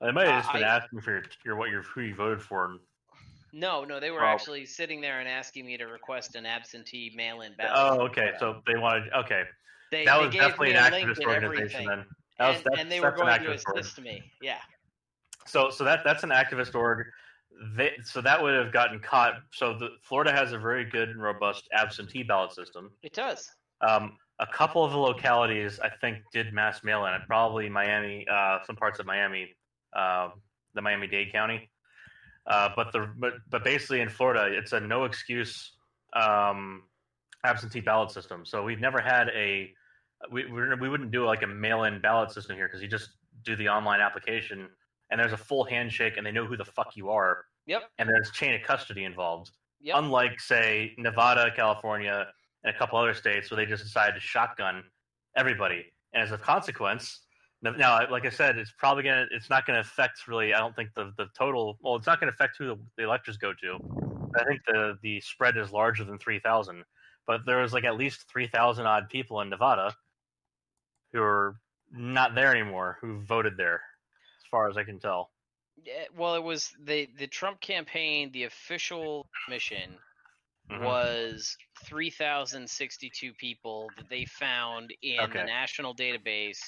[0.00, 2.14] They might have Uh, just been I- asking for your, your what your who you
[2.14, 2.64] voted for.
[2.66, 2.80] And,
[3.52, 4.28] No, no, they were Oh.
[4.28, 8.00] actually sitting there and asking me to request an absentee mail-in ballot.
[8.00, 8.32] oh, okay.
[8.38, 9.12] So they wanted.
[9.12, 9.42] Okay,
[9.90, 11.84] they, that they was gave definitely me an activist organization.
[11.86, 12.04] Then
[12.38, 13.78] that and, and they were going to activist org.
[13.78, 14.22] assist me.
[14.40, 14.58] Yeah.
[15.46, 17.06] So so that that's an activist org.
[17.76, 19.34] They, so that would have gotten caught.
[19.52, 22.90] So the, Florida has a very good and robust absentee ballot system.
[23.02, 23.50] It does.
[23.86, 27.12] Um, a couple of the localities I think did mass mail-in.
[27.26, 29.54] Probably Miami, uh, some parts of Miami,
[29.94, 30.32] um,
[30.74, 31.69] the Miami Dade County.
[32.46, 35.72] Uh, but the but but basically in Florida, it's a no excuse
[36.14, 36.82] um,
[37.44, 38.44] absentee ballot system.
[38.44, 39.72] So we've never had a
[40.30, 43.10] we we wouldn't do like a mail in ballot system here because you just
[43.42, 44.68] do the online application
[45.10, 47.82] and there's a full handshake and they know who the fuck you are Yep.
[47.98, 49.50] and there's chain of custody involved.
[49.80, 49.96] Yep.
[49.98, 52.26] Unlike say Nevada, California,
[52.64, 54.82] and a couple other states where they just decided to shotgun
[55.36, 57.20] everybody, and as a consequence,
[57.62, 60.54] now- like I said, it's probably gonna it's not gonna affect really.
[60.54, 61.78] I don't think the the total.
[61.80, 63.78] Well, it's not gonna affect who the, the electors go to.
[64.38, 66.84] I think the the spread is larger than three thousand,
[67.26, 69.94] but there was like at least three thousand odd people in Nevada
[71.12, 71.56] who are
[71.92, 73.82] not there anymore who voted there,
[74.38, 75.32] as far as I can tell.
[75.82, 78.30] Yeah, well, it was the the Trump campaign.
[78.32, 79.98] The official mission
[80.70, 80.84] Mhm.
[80.84, 86.60] was three thousand sixty two people that they found in the national database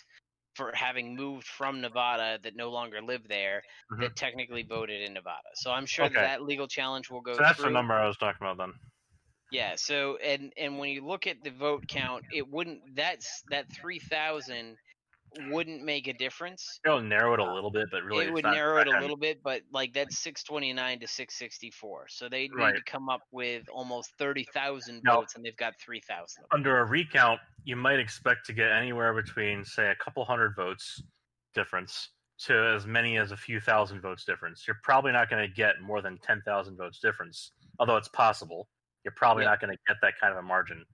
[0.55, 4.09] for having moved from Nevada that no longer live there Mhm.
[4.09, 5.51] that technically voted in Nevada.
[5.55, 6.21] So I'm sure Okay.
[6.21, 7.63] that, that legal challenge will go So that's through.
[7.63, 8.75] the number I was talking about then.
[9.51, 9.77] Yeah.
[9.77, 13.99] So and and when you look at the vote count, it wouldn't that's that three
[13.99, 14.79] thousand
[15.35, 16.81] wouldn't make a difference.
[16.85, 18.93] It'll narrow it a uh, little bit, but really, it would not narrow it a
[18.93, 22.09] little bit, but like that's 629 to 664.
[22.09, 22.77] So they need Right.
[22.77, 25.19] to come up with almost 30,000 No.
[25.19, 26.47] votes, and they've got 3,000.
[26.53, 31.03] Under a recount, you might expect to get anywhere between, say, a couple hundred votes
[31.55, 34.67] difference to as many as a few thousand votes difference.
[34.67, 38.69] You're probably not going to get more than 10,000 votes difference, although it's possible.
[39.05, 39.45] You're probably Yeah.
[39.45, 40.85] not going to get that kind of a margin.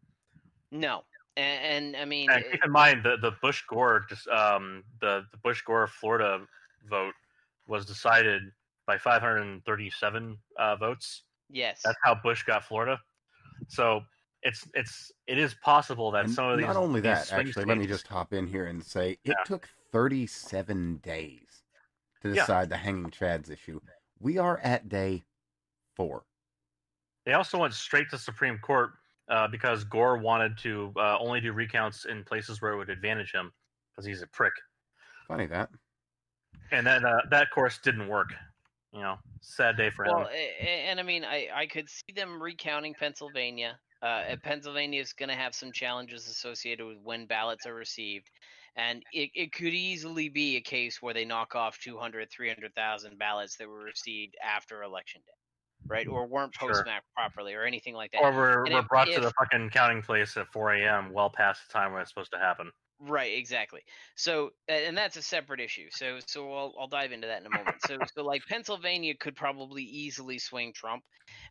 [0.71, 1.05] No,
[1.39, 4.85] and, and I mean, And it- keep in mind the the Bush Gore just um
[5.01, 6.47] the the Bush Gore Florida
[6.89, 7.15] vote
[7.67, 8.43] was decided
[8.87, 11.25] by 537 uh, votes.
[11.51, 12.99] yes, That's how Bush got Florida.
[13.69, 14.03] So
[14.43, 17.65] it's it's it is possible that And some of these not only that, swing actually,
[17.67, 19.45] let me just hop in here and say it Yeah.
[19.45, 21.63] took 37 days
[22.23, 22.35] to Yeah.
[22.35, 23.81] decide the hanging chads issue.
[24.19, 25.25] We are at day
[25.95, 26.25] four.
[27.27, 28.93] They also went straight to Supreme Court
[29.29, 33.33] uh, because Gore wanted to uh, only do recounts in places where it would advantage
[33.33, 33.53] him
[33.93, 34.53] because he's a prick.
[35.27, 35.69] Funny that.
[36.71, 38.35] And then uh, that course didn't work.
[38.93, 40.29] You know, sad day for well, him.
[40.33, 43.79] a- a- and I mean, I I could see them recounting Pennsylvania.
[44.01, 48.31] Uh, and Pennsylvania is going to have some challenges associated with when ballots are received.
[48.77, 53.57] And it, it could easily be a case where they knock off 200, 300,000 ballots
[53.57, 55.33] that were received after Election Day,
[55.87, 56.07] right?
[56.07, 56.69] Or weren't Sure.
[56.71, 58.23] postmarked properly or anything like that.
[58.23, 61.13] Or we're, and we're if- brought to the fucking counting place at 4 a.m.
[61.13, 62.71] well past the time when it's supposed to happen.
[63.01, 63.83] Right, exactly.
[64.17, 65.87] So, and that's a separate issue.
[65.93, 67.77] So, so I'll, I'll dive into that in a moment.
[67.87, 71.05] So, so like Pennsylvania could probably easily swing Trump,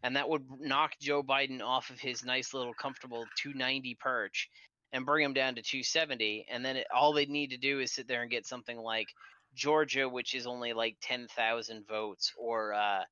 [0.03, 4.49] and that would knock Joe Biden off of his nice little comfortable 290 perch,
[4.91, 6.47] and bring him down to 270.
[6.49, 9.07] And then it, all they'd need to do is sit there and get something like
[9.55, 13.03] Georgia, which is only like 10,000 votes, or uh,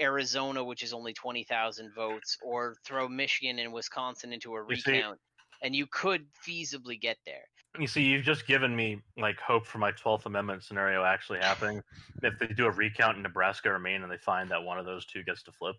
[0.00, 4.92] Arizona, which is only 20,000 votes, or throw Michigan and Wisconsin into a You see-
[4.92, 5.20] recount.
[5.60, 7.42] And you could feasibly get there.
[7.78, 11.82] You see, you've just given me like hope for my 12th Amendment scenario actually happening.
[12.22, 14.86] if they do a recount in Nebraska or Maine and they find that one of
[14.86, 15.76] those two gets to flip,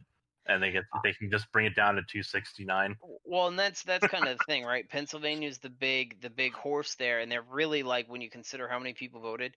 [0.47, 0.99] and they get ah.
[1.03, 2.95] they can just bring it down to 269.
[3.23, 4.87] Well, and that's that's kind of the thing, right?
[4.89, 8.79] Pennsylvania's the big the big horse there, and they're really like when you consider how
[8.79, 9.55] many people voted,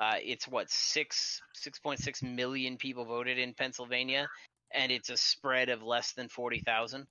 [0.00, 4.28] uh, it's what six six point six million people voted in Pennsylvania,
[4.72, 7.06] and it's a spread of less than forty thousand.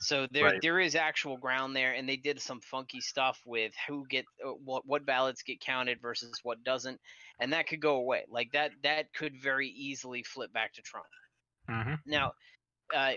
[0.00, 0.62] So there Right.
[0.62, 4.50] there is actual ground there, and they did some funky stuff with who get uh,
[4.64, 7.00] what what ballots get counted versus what doesn't,
[7.40, 8.24] and that could go away.
[8.30, 11.06] Like that that could very easily flip back to Trump.
[11.68, 11.94] Mm-hmm.
[12.06, 12.32] Now,
[12.94, 13.14] uh,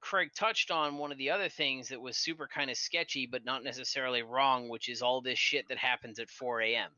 [0.00, 3.44] Craig touched on one of the other things that was super kind of sketchy, but
[3.44, 6.90] not necessarily wrong, which is all this shit that happens at 4 a.m.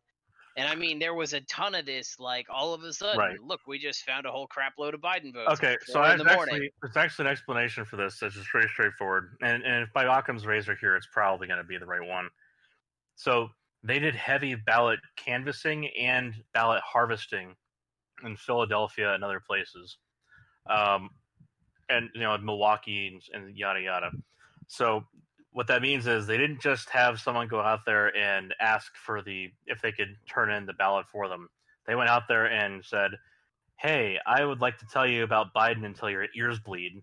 [0.56, 2.18] And I mean, there was a ton of this.
[2.18, 3.40] Like all of a sudden, Right.
[3.40, 5.52] look, we just found a whole crap load of Biden votes.
[5.52, 6.54] Okay, so 4 in the morning.
[6.54, 9.36] actually, there's actually an explanation for this that's just pretty straightforward.
[9.42, 12.28] And, and if by Occam's razor here, it's probably going to be the right one.
[13.14, 13.50] So
[13.82, 17.54] they did heavy ballot canvassing and ballot harvesting
[18.24, 19.96] in Philadelphia and other places,
[20.68, 21.10] um,
[21.88, 24.10] and you know Milwaukee and, and yada yada.
[24.68, 25.04] So
[25.52, 29.22] what that means is they didn't just have someone go out there and ask for
[29.22, 31.48] the if they could turn in the ballot for them.
[31.86, 33.12] They went out there and said,
[33.80, 37.02] "Hey, I would like to tell you about Biden until your ears bleed.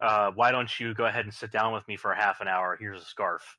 [0.00, 2.76] Uh, why don't you go ahead and sit down with me for half an hour?
[2.78, 3.58] Here's a scarf.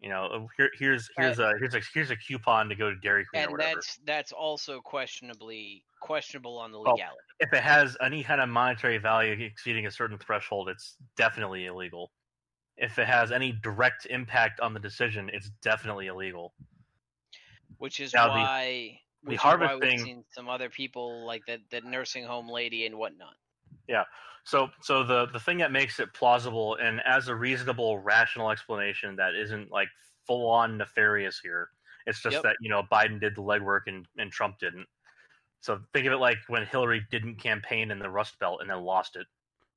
[0.00, 3.24] You know, here, here's here's a here's a here's a coupon to go to Dairy
[3.24, 7.18] Queen or and that's that's also questionably questionable on the Well, legality.
[7.40, 12.12] If it has any kind of monetary value exceeding a certain threshold, it's definitely illegal.
[12.80, 16.54] If it has any direct impact on the decision, it's definitely illegal.
[17.78, 20.68] which is now the- why The Which is why Harvard we've thing- seen some other
[20.68, 23.34] people like that, that nursing home lady and whatnot.
[23.86, 24.04] Yeah.
[24.44, 29.14] So, so the the thing that makes it plausible and as a reasonable, rational explanation
[29.16, 29.88] that isn't like
[30.26, 31.70] full on nefarious here.
[32.06, 32.42] It's just Yep.
[32.44, 34.88] that you know Biden did the legwork and and Trump didn't.
[35.60, 38.80] So think of it like when Hillary didn't campaign in the Rust Belt and then
[38.82, 39.26] lost it.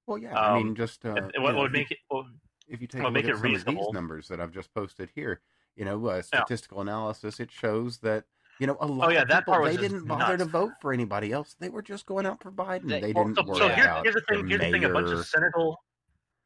[0.08, 0.40] Well, yeah.
[0.40, 2.00] I mean, Um, just uh, It- you what would make it?
[2.10, 2.28] Well,
[2.72, 4.74] if you take Well, a look at it some of these numbers that I've just
[4.74, 5.42] posted here,
[5.76, 8.26] you know, uh, statistical analysis, it shows that
[8.60, 10.94] you know a lot Oh, yeah, of that people they didn't bother to vote for
[10.94, 11.56] anybody else.
[11.60, 12.88] They were just going out for Biden.
[12.90, 14.44] They- They, well, didn't so, worry so here, about here's the thing.
[14.44, 14.84] the Here's the thing.
[14.86, 15.78] A bunch of cynical,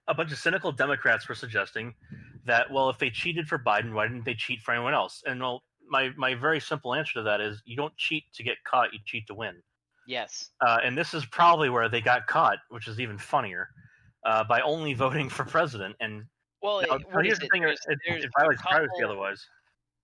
[0.07, 1.93] a bunch of cynical Democrats were suggesting
[2.45, 5.23] that well, if they cheated for Biden, why didn't they cheat for anyone else?
[5.25, 8.57] And well, my my very simple answer to that is you don't cheat to get
[8.63, 8.93] caught.
[8.93, 9.61] You cheat to win.
[10.07, 10.51] Yes.
[10.65, 13.69] Uh, and this is probably where they got caught, which is even funnier,
[14.25, 15.95] uh, by only voting for president.
[16.01, 16.23] And
[16.61, 17.51] Well, now, it, now here's is the it?
[17.51, 19.45] thing: it, There's- it, there's it a violates privacy otherwise.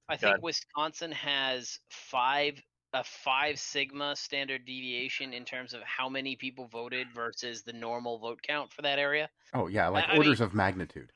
[0.09, 0.41] I think ahead.
[0.43, 2.61] Wisconsin has five
[2.93, 8.19] a five sigma standard deviation in terms of how many people voted versus the normal
[8.19, 9.29] vote count for that area.
[9.53, 11.09] Oh yeah, like I orders of magnitude.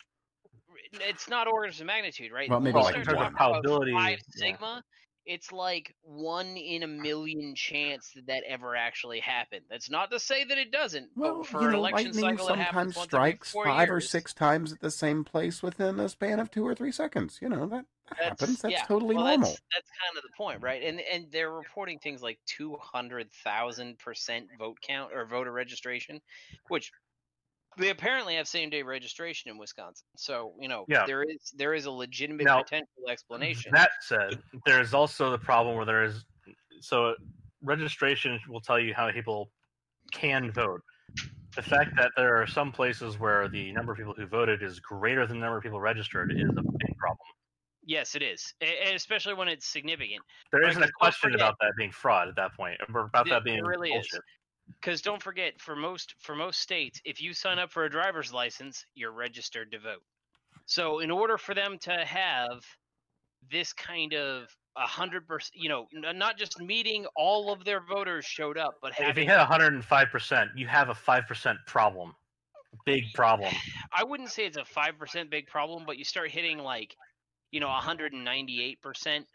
[0.93, 2.49] It's not orders of magnitude, right?
[2.49, 3.25] Well, maybe When you like start one.
[3.33, 4.79] talking about Probability, Five yeah.
[5.25, 9.61] It's like one in a million chance that that ever actually happened.
[9.69, 11.09] That's not to say that it doesn't.
[11.15, 14.71] Well, but for you an know, election lightning cycle, sometimes strikes five or six times
[14.71, 17.39] at the same place within a span of two or three seconds.
[17.41, 18.61] You know that, that happens.
[18.61, 19.49] That's yeah, totally well, normal.
[19.49, 20.83] That's, that's kind of the point, right?
[20.83, 26.21] And and they're reporting things like two hundred thousand percent vote count or voter registration,
[26.67, 26.91] which
[27.77, 30.05] they apparently have same day registration in Wisconsin.
[30.17, 31.05] So you know Yeah.
[31.05, 33.71] there is there is a legitimate Now, potential explanation.
[33.73, 36.25] That said, there's also the problem where there is
[36.81, 37.15] so
[37.61, 39.51] registration will tell you how people
[40.11, 40.81] can vote.
[41.55, 44.79] The fact that there are some places where the number of people who voted is
[44.79, 47.17] greater than the number of people registered is a big problem.
[47.87, 50.21] yes, it is, and especially when it's significant.
[50.51, 53.43] There isn't a question about that being fraud at that point, or about There- that
[53.45, 54.07] being there really is.
[54.67, 58.33] Because don't forget, for most for most states, if you sign up for a driver's
[58.33, 60.03] license, you're registered to vote.
[60.65, 62.63] So in order for them to have
[63.51, 67.81] this kind of a hundred percent, you know, n- not just meeting all of their
[67.81, 72.15] voters showed up, but If you hit 105 percent, you have a five percent problem,
[72.85, 73.53] big problem.
[73.93, 76.95] I wouldn't say it's a five percent big problem, but you start hitting like,
[77.51, 79.27] you know, 198 percent,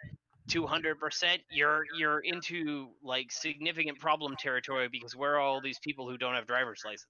[0.50, 6.08] 200 percent, you're you're into like significant problem territory because where are all these people
[6.08, 7.06] who don't have driver's license?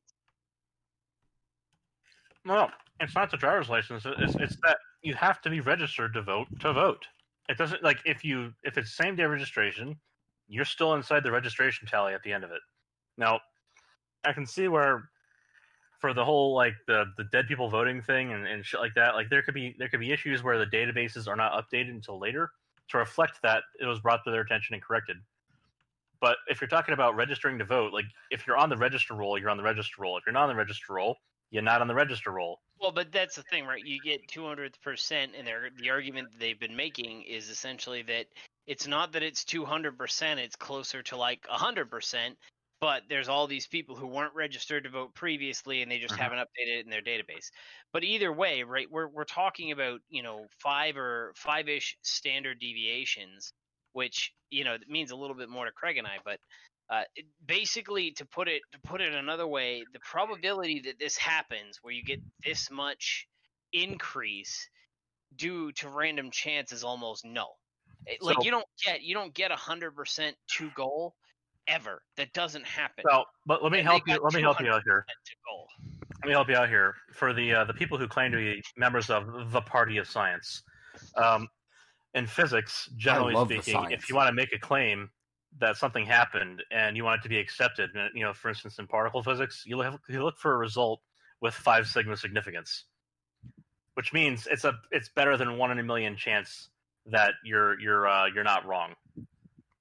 [2.44, 2.68] No,
[3.00, 4.05] it's not the driver's license.
[4.07, 7.07] It's, it's that you have to be registered to vote to vote.
[7.48, 9.96] It doesn't like if you if it's same day registration,
[10.48, 12.61] you're still inside the registration tally at the end of it.
[13.16, 13.40] Now,
[14.24, 15.11] I can see where
[16.00, 19.14] for the whole like the the dead people voting thing and, and shit like that,
[19.14, 22.18] like there could be there could be issues where the databases are not updated until
[22.18, 22.50] later
[22.90, 25.16] to reflect that it was brought to their attention and corrected.
[26.20, 29.38] But if you're talking about registering to vote, like if you're on the register roll,
[29.38, 30.18] you're on the register roll.
[30.18, 31.16] If you're not on the register roll,
[31.50, 32.61] you're not on the register roll.
[32.81, 33.85] Well, but that's the thing, right?
[33.85, 35.48] You get 200%, and
[35.79, 38.26] the argument they've been making is essentially that
[38.66, 42.37] it's not that it's 200 percent; it's closer to like 100 percent.
[42.81, 46.19] But there's all these people who weren't registered to vote previously, and they just Mhm.
[46.19, 47.51] haven't updated it in their database.
[47.93, 48.90] But either way, right?
[48.90, 53.53] We're we're talking about you know five or five-ish standard deviations,
[53.93, 56.40] which you know means a little bit more to Craig and I, but
[56.88, 61.16] uh, it- basically, to put it to put it another way, the probability that this
[61.19, 63.27] happens, where you get this much
[63.73, 64.69] increase
[65.37, 67.61] due to random chance, is almost null.
[68.07, 71.14] It- like you don't get you don't get a hundred percent to goal
[71.70, 72.02] ever.
[72.16, 73.04] That doesn't happen.
[73.06, 74.18] Well, but let me And help you.
[74.22, 75.06] Let me help you out here.
[75.09, 75.66] 200% to goal.
[76.22, 78.62] Let me help you out here for the uh, the people who claim to be
[78.76, 80.62] members of the party of science.
[81.16, 81.48] Um,
[82.14, 85.09] in physics, generally speaking, if you want to make a claim
[85.61, 88.78] that something happened and you want it to be accepted, uh, you know, for instance,
[88.78, 91.00] in particle physics, you look, you look for a result
[91.40, 92.85] with five sigma significance,
[93.94, 96.68] which means it's a it's better than one in a million chance
[97.06, 98.94] that you're you're uh, you're not wrong,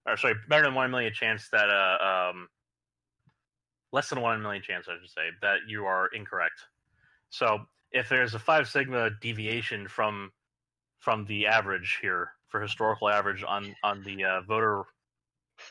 [0.09, 2.47] or sorry, better than one million chance that uh, um,
[3.91, 6.61] less than one million chance, I should say, that you are incorrect.
[7.29, 7.59] So
[7.91, 10.31] if there's a five sigma deviation from
[10.99, 14.83] from the average here for historical average on on the uh, voter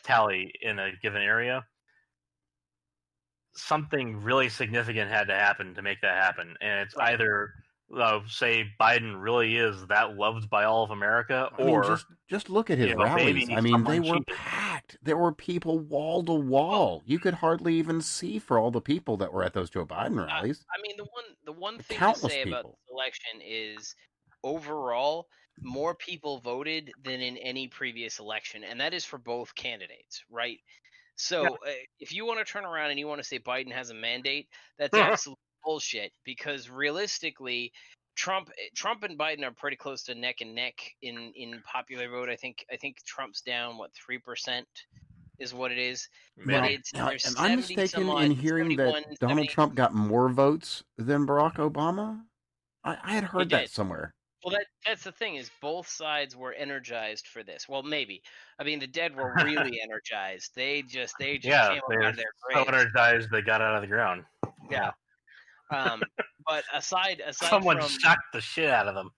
[0.05, 1.65] tally in a given area,
[3.55, 7.51] something really significant had to happen to make that happen, and it's either
[7.95, 12.07] uh, say Biden really is that loved by all of America, I mean, or just
[12.29, 13.49] just look at his you know, rallies.
[13.51, 14.27] I mean, they were cheated.
[14.29, 14.99] packed.
[15.03, 17.03] There were people wall to wall.
[17.07, 20.25] You could hardly even see for all the people that were at those Joe Biden
[20.25, 20.65] rallies.
[20.75, 23.95] I mean, the one the one thing to Countless say about the election is
[24.45, 25.29] overall
[25.63, 30.59] more people voted than in any previous election, and that is for both candidates, right?
[31.17, 31.49] So Yeah.
[31.67, 33.95] uh, if you want to turn around and you want to say Biden has a
[33.95, 34.49] mandate,
[34.79, 35.35] that's Mhm.
[35.59, 37.73] Absolute bullshit because realistically.
[38.17, 42.09] Trump, eh, Trump and Biden are pretty close to neck and neck in, in popular
[42.09, 42.29] vote.
[42.29, 44.67] I think I think Trump's down what three percent
[45.39, 46.09] is what it is.
[46.37, 46.59] Maybe.
[46.59, 49.95] Now, it's- now, there's am I mistaken some in hearing that Donald 70 Trump got
[49.95, 52.21] more votes than Barack Obama?
[52.83, 53.71] I, I had heard that did.
[53.71, 54.13] somewhere.
[54.45, 57.69] Well, that that's the thing is both sides were energized for this.
[57.69, 58.21] Well, maybe.
[58.59, 60.51] I mean, the dead were really energized.
[60.57, 63.77] They just they just Yeah, came they're out of their so energized they got out
[63.77, 64.25] of the ground.
[64.69, 64.91] Yeah.
[65.71, 66.03] Um,
[66.47, 69.11] but aside aside Someone from shocked the shit out of them.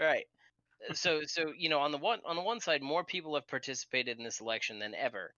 [0.00, 0.24] right,
[0.92, 4.18] so so you know on the one on the one side, more people have participated
[4.18, 5.34] in this election than ever.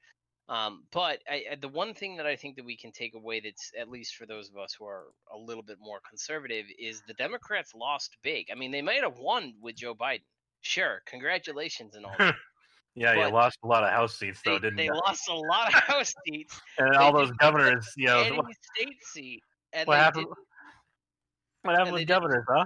[0.49, 3.71] Um, but I, the one thing that I think that we can take away that's
[3.79, 7.15] at least for those of us who are a little bit more conservative is the
[7.15, 8.47] Democrats lost big.
[8.51, 10.23] I mean, they might have won with Joe Biden.
[10.61, 12.35] Sure, congratulations and all that.
[12.97, 15.69] Yeah, you lost a lot of house seats though, they, didn't they lost a lot
[15.69, 18.37] of house seats, And all those governors, you know, any
[18.77, 19.43] state seat.
[19.73, 20.27] And what happened?
[21.63, 22.65] Didn't- What happened with governors, huh?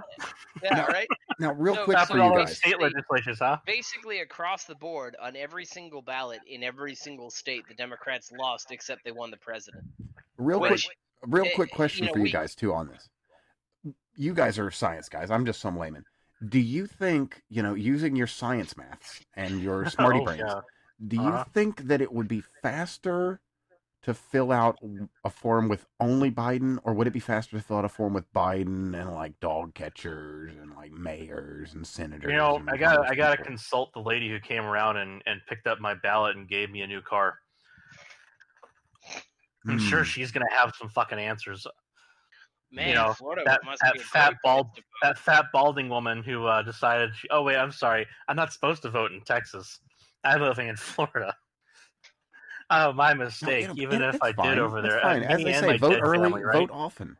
[0.63, 1.07] Yeah, right.
[1.39, 2.57] Now, real So- quick for you guys.
[2.57, 3.57] state legislatures, huh?
[3.65, 8.71] Basically, across the board, on every single ballot in every single state, the Democrats lost,
[8.71, 9.83] except they won the president.
[10.37, 10.79] Real quick,
[11.23, 13.09] real eh, quick you question know, for you we- guys too on this.
[14.17, 15.29] You guys are science guys.
[15.29, 16.05] I'm just some layman.
[16.47, 20.41] Do you think you know using your science maths and your smarty Oh, brains?
[20.45, 20.61] yeah.
[21.05, 21.43] Do you Uh-huh.
[21.53, 23.41] think that it would be faster
[24.05, 24.77] to fill out
[25.23, 28.13] a form with only Biden, or would it be faster to fill out a form
[28.13, 32.29] with Biden and like dog catchers and like mayors and senators?
[32.31, 35.41] You know, I got I got to consult the lady who came around and, and
[35.49, 37.39] picked up my ballot and gave me a new car.
[39.67, 40.05] I'm sure Hmm.
[40.05, 41.65] she's gonna have some fucking answers.
[42.71, 44.85] Man, know, Florida that- must that be a fat bald- place to vote.
[45.01, 48.81] That fat balding woman who uh, decided, she, oh wait, I'm sorry, I'm not supposed
[48.83, 49.79] to vote in Texas.
[50.23, 51.35] I'm living in Florida.
[52.69, 53.63] Oh, my No, mistake.
[53.65, 55.23] it'll- Even it- if I it's did over there, fine.
[55.23, 56.53] uh, As me they say, vote early, family, right?
[56.53, 57.17] vote often.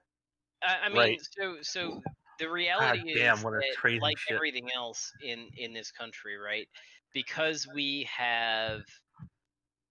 [0.63, 1.21] I, I mean, Right.
[1.21, 2.01] so so
[2.39, 4.35] the reality damn, is what a that, crazy like shit.
[4.35, 6.67] everything else in in this country, right?
[7.13, 8.83] Because we have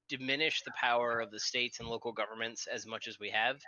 [0.09, 3.61] diminished the power of the states and local governments as much as we have,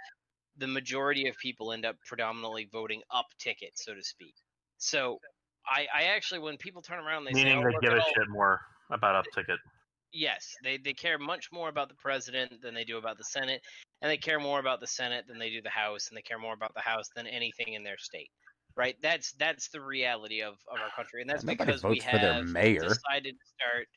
[0.57, 4.35] the majority of people end up predominantly voting up ticket, so to speak.
[4.79, 5.21] So.
[5.69, 8.07] I, I actually, when people turn around, they say, Meaning "Oh, they give a all
[8.15, 9.59] shit more about up ticket.
[10.17, 13.61] Yes, they, they care much more about the president than they do about the Senate,
[14.01, 16.39] and they care more about the Senate than they do the House, and they care
[16.39, 18.31] more about the House than anything in their state.
[18.79, 18.97] Right?
[19.03, 22.19] That's that's the reality of, of our country, and that's Nobody because we votes for
[22.19, 22.81] their have mayor.
[22.81, 23.89] decided to start.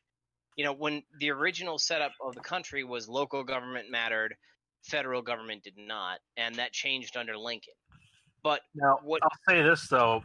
[0.57, 4.35] You know, when the original setup of the country was local government mattered,
[4.83, 7.73] federal government did not, and that changed under Lincoln.
[8.43, 10.21] But Now, what I'll say this though: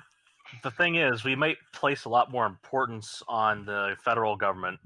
[0.65, 4.81] the thing is, we might place a lot more importance on the federal government,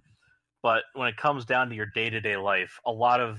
[0.63, 3.39] but when it comes down to your day-to-day life, a lot of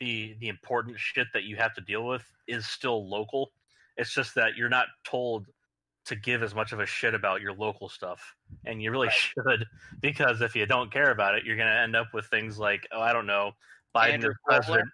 [0.00, 3.52] the the important shit that you have to deal with is still local.
[3.96, 5.46] It's just that you're not told
[6.06, 9.14] to give as much of a shit about your local stuff, and you really Right.
[9.14, 9.66] should,
[10.00, 12.86] because if you don't care about it, you're going to end up with things like,
[12.92, 13.52] oh, I don't know,
[13.94, 14.56] Biden Andrew Cuomo?
[14.66, 14.88] president.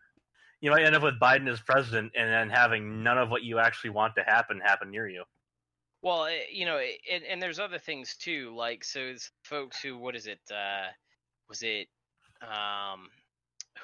[0.60, 3.58] You might end up with Biden as president, and then having none of what you
[3.58, 5.24] actually want to happen happen near you.
[6.02, 8.54] Well, eh, you know, eh, and, and there's other things too.
[8.54, 10.40] Like, so it's folks who, what is it?
[10.50, 10.88] Uh,
[11.48, 11.88] was it,
[12.42, 13.08] um,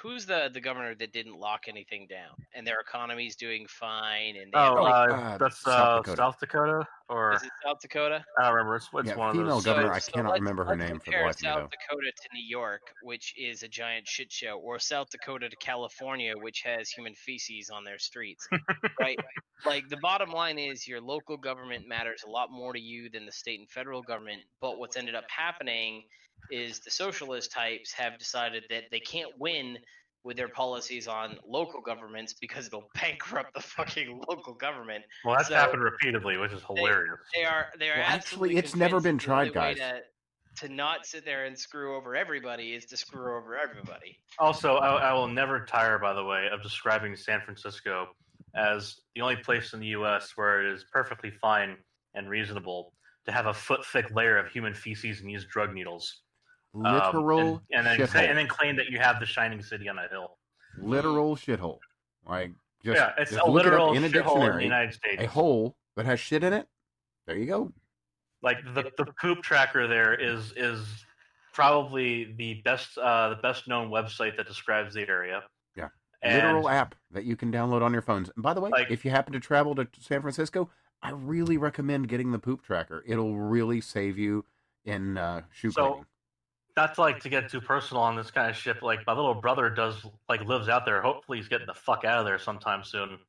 [0.01, 4.35] who's the the governor that didn't lock anything down and their economy's doing fine?
[4.35, 6.17] And they have, Oh, like, uh, uh, that's South uh, Dakota.
[6.17, 8.23] South Dakota, or is it South Dakota?
[8.39, 8.75] I don't remember.
[8.77, 9.65] It's, it's Yeah, one of female those.
[9.65, 11.69] governor, I So- so cannot let's- remember her name for the life of me, South.
[11.69, 16.33] Dakota to New York, which is a giant shit show, or South Dakota to California,
[16.37, 18.47] which has human feces on their streets,
[18.99, 19.19] right?
[19.63, 23.27] Like the bottom line is your local government matters a lot more to you than
[23.27, 24.41] the state and federal government.
[24.59, 26.01] But what's ended up happening
[26.49, 29.77] is the socialist types have decided that they can't win
[30.23, 35.03] with their policies on local governments because it'll bankrupt the fucking local government.
[35.25, 37.19] well, that's so- happened repeatedly, which is hilarious.
[37.35, 40.01] They are they are Well, actually, absolutely it's never been convinced the only tried, guys.
[40.57, 44.19] To, to not sit there and screw over everybody is to screw over everybody.
[44.37, 48.07] Also, I, I will never tire, by the way, of describing San Francisco
[48.53, 50.33] as the only place in the U.S.
[50.35, 51.77] where it is perfectly fine
[52.15, 52.93] and reasonable
[53.25, 56.21] to have a foot thick layer of human feces and use drug needles.
[56.73, 59.99] Um, Literal and, and, then, and then claim that you have the shining city on
[59.99, 60.37] a hill.
[60.77, 61.79] Literal shithole.
[62.27, 62.51] Like
[62.83, 64.63] just, yeah, it's just a look it literal in a shithole in the dictionary.
[64.63, 65.21] United States.
[65.21, 66.67] A hole that has shit in it.
[67.27, 67.73] There you go.
[68.41, 70.85] like the, the poop tracker there is is
[71.53, 75.43] probably the best uh, the best known website that describes the area.
[75.75, 75.89] Yeah.
[76.23, 78.29] And Literal app that you can download on your phones.
[78.35, 80.69] And by the way, Like- if you happen to travel to San Francisco,
[81.03, 83.03] I really recommend getting the poop tracker.
[83.05, 84.45] It'll really save you
[84.85, 86.05] in uh, shoe So- cleaning.
[86.81, 88.77] Not to like to get too personal on this kind of shit.
[88.79, 90.99] but, Like my little brother does, like lives out there.
[91.01, 93.19] Hopefully, he's getting the fuck out of there sometime soon.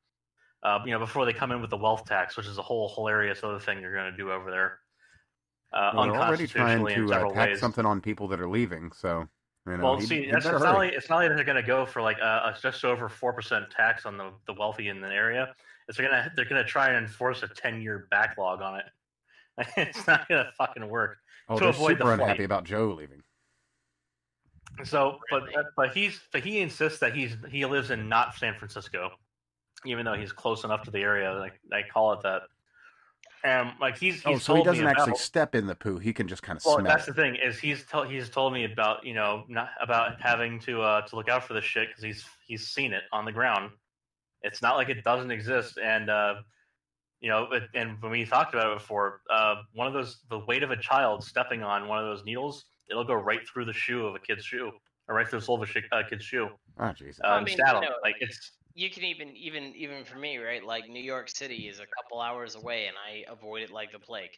[0.63, 2.91] Uh, you know, before they come in with the wealth tax, which is a whole
[2.95, 4.79] hilarious other thing you're going to do over there.
[5.71, 7.59] Uh, Well, they're already trying to uh, tax ways.
[7.59, 8.91] something on people that are leaving.
[8.91, 9.27] So,
[9.67, 11.67] you know, well, he'd- see, it's, not only it's not only that they're going to
[11.67, 14.99] go for like a, a just over four percent tax on the, the wealthy in
[14.99, 15.53] the area.
[15.87, 18.85] It's they're gonna they're gonna try and enforce a ten year backlog on it.
[19.77, 21.17] It's not gonna fucking work.
[21.49, 23.21] oh, to they're super unhappy about Joe leaving.
[24.83, 25.63] So, but Really?
[25.75, 29.11] but he's but he insists that he's he lives in not San Francisco,
[29.85, 31.31] even though he's close enough to the area.
[31.33, 32.43] Like I call it that.
[33.45, 35.75] And like he's, he's Oh, so he told me doesn't actually about- step in the
[35.75, 35.97] poo.
[35.99, 37.15] He can just kind of Well, smell that's it.
[37.15, 40.81] the thing is he's told he's told me about you know not about having to
[40.81, 43.71] uh to look out for this shit because he's he's seen it on the ground.
[44.43, 46.35] It's not like it doesn't exist, and uh,
[47.21, 50.39] you know, it, and when we talked about it before, uh, one of those the
[50.39, 53.73] weight of a child stepping on one of those needles, it'll go right through the
[53.73, 54.71] shoe of a kid's shoe,
[55.07, 56.49] or right through the sole of a shi- uh, kid's shoe.
[56.79, 57.21] Oh, Jesus.
[57.23, 57.83] I Um, mean, stat you 'em.
[57.83, 61.67] know, like it's you can even even even for me right like new york city
[61.67, 64.31] is a couple hours away and i avoid it like the plague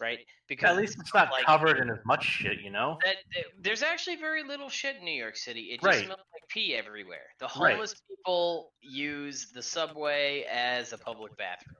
[0.00, 2.96] right because at least it's not like, covered in as much shit, you know.
[3.04, 6.04] that, that- there's actually very little shit in new york city it just Right.
[6.06, 7.72] smells like pee everywhere the Right.
[7.72, 11.76] homeless people use the subway as a public bathroom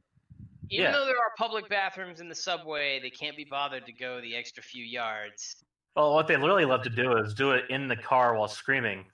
[0.69, 0.93] even Yeah.
[0.93, 4.37] though there are public bathrooms in the subway they can't be bothered to go the
[4.37, 5.65] extra few yards
[5.97, 9.05] Well, what they really love to do is do it in the car while screaming,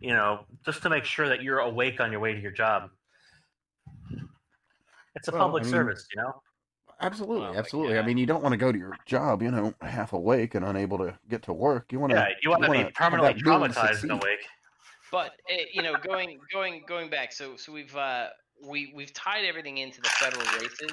[0.00, 2.90] you know, just to make sure that you're awake on your way to your job.
[5.14, 6.42] It's a Well, public I mean, service, you know.
[7.00, 7.98] Absolutely, Oh my absolutely.
[7.98, 10.64] I mean, you don't want to go to your job, you know, half awake and
[10.64, 11.92] unable to get to work.
[11.92, 14.02] You want to, Yeah, you want to wanna be have permanently that will to traumatized
[14.02, 14.46] and awake.
[15.10, 18.28] But eh, you know, going going going back, so so we've uh,
[18.62, 20.92] we we've tied everything into the federal races.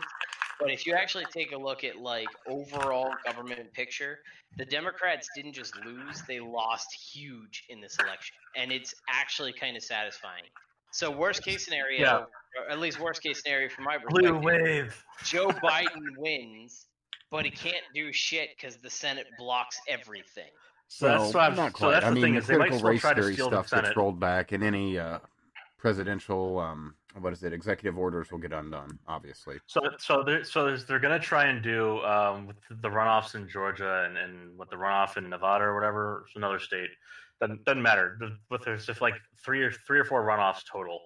[0.59, 4.19] But if you actually take a look at like overall government picture,
[4.57, 9.77] the Democrats didn't just lose; they lost huge in this election, and it's actually kind
[9.77, 10.43] of satisfying.
[10.91, 12.17] So worst case scenario, Yeah.
[12.59, 15.05] or at least worst case scenario from my perspective, Blue wave.
[15.25, 16.87] Joe Biden wins,
[17.29, 20.49] but he can't do shit because the Senate blocks everything.
[20.87, 22.69] So that's what I'm, not so that's I the mean, thing the is they might
[22.69, 23.97] critical still race try to theory steal the stuff gets Senate.
[23.97, 25.19] rolled back, in any uh,
[25.77, 28.99] presidential, um, what is it, executive orders will get undone.
[29.07, 32.89] Obviously, So, so they're so there's, they're going to try and do um, with the
[32.89, 36.89] runoffs in Georgia and, and what the runoff in Nevada or whatever, it's another state.
[37.39, 38.17] Doesn't, doesn't matter.
[38.49, 41.01] But there's just like three or three or four runoffs total.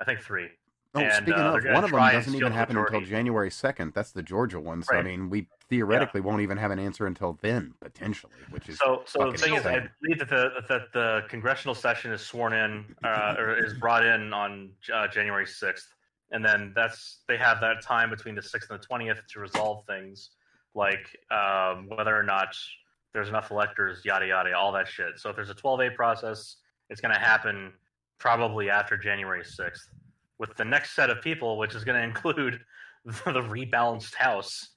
[0.00, 0.48] I think three.
[0.94, 3.00] Oh, And, speaking uh, of, one of them doesn't even happen until.
[3.02, 3.92] January second.
[3.94, 4.82] That's the Georgia one.
[4.82, 8.78] So I mean, we theoretically won't even have an answer until then, potentially, which is
[8.78, 12.54] So, so the thing is, I believe that the that the congressional session is sworn
[12.54, 15.94] in uh, or is brought in on uh, January sixth,
[16.30, 19.84] and then that's they have that time between the sixth and the twentieth to resolve
[19.86, 20.30] things
[20.74, 22.56] like um, whether or not
[23.12, 25.18] there's enough electors, yada yada, all that shit.
[25.18, 26.56] So if there's a twelve A process,
[26.88, 27.72] it's going to happen
[28.18, 29.90] probably after January sixth,
[30.38, 32.60] with the next set of people, which is going to include
[33.04, 34.70] the, the rebalanced House.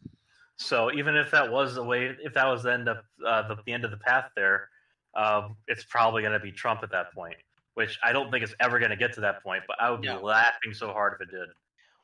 [0.58, 3.58] So even if that was the way, if that was the end of uh, the,
[3.66, 4.70] the end of the path there,
[5.16, 7.36] um, it's probably going to be Trump at that point.
[7.74, 9.64] Which I don't think it's ever going to get to that point.
[9.66, 10.18] But I would No.
[10.18, 11.48] be laughing so hard if it did.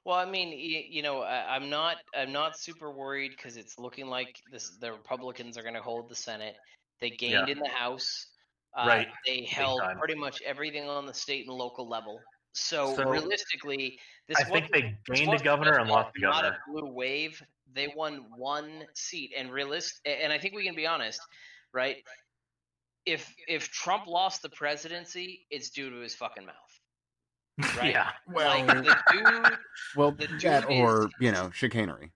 [0.05, 4.39] Well, I mean, you, know, I'm not, I'm not super worried because it's looking like
[4.49, 6.55] this, the Republicans are going to hold the Senate.
[7.01, 7.53] They gained Yeah.
[7.53, 8.28] in the House.
[8.76, 9.08] Uh, Right.
[9.26, 12.22] They held pretty much everything on the state and local level.
[12.60, 16.58] So, So, realistically, this I think they gained a governor and lost the not governor.
[16.68, 17.41] a blue wave.
[17.74, 21.20] They won one seat, and realist, and I think we can be honest,
[21.74, 21.97] right?
[23.05, 26.55] If if Trump lost the presidency, it's due to his fucking mouth.
[27.78, 27.91] Right?
[27.91, 28.12] Yeah.
[28.34, 29.58] like the dude
[29.95, 32.12] well the dude that or is- you know chicanery.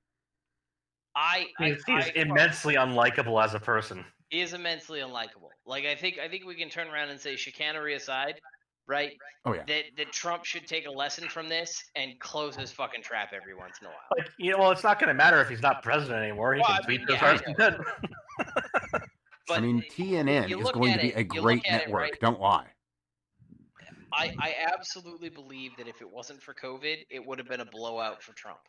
[1.15, 4.05] I, I, He's, he's I- immensely unlikable as a person.
[4.29, 5.49] He is immensely unlikable.
[5.65, 8.39] Like I think I think we can turn around and say chicanery aside,
[8.87, 9.13] right?
[9.45, 9.63] Oh yeah.
[9.67, 13.55] That that Trump should take a lesson from this and close his fucking trap every
[13.55, 13.97] once in a while.
[14.17, 16.53] Like, you know, well, it's not going to matter if he's not president anymore.
[16.55, 17.71] He Well, can I tweet mean, as yeah, hard I as he know.
[18.91, 19.01] could.
[19.47, 22.01] But I mean, TNN is going to be it- a great look at it, network.
[22.01, 22.19] right?
[22.21, 22.67] Don't lie.
[24.13, 27.65] I I absolutely believe that if it wasn't for COVID, it would have been a
[27.65, 28.59] blowout for Trump,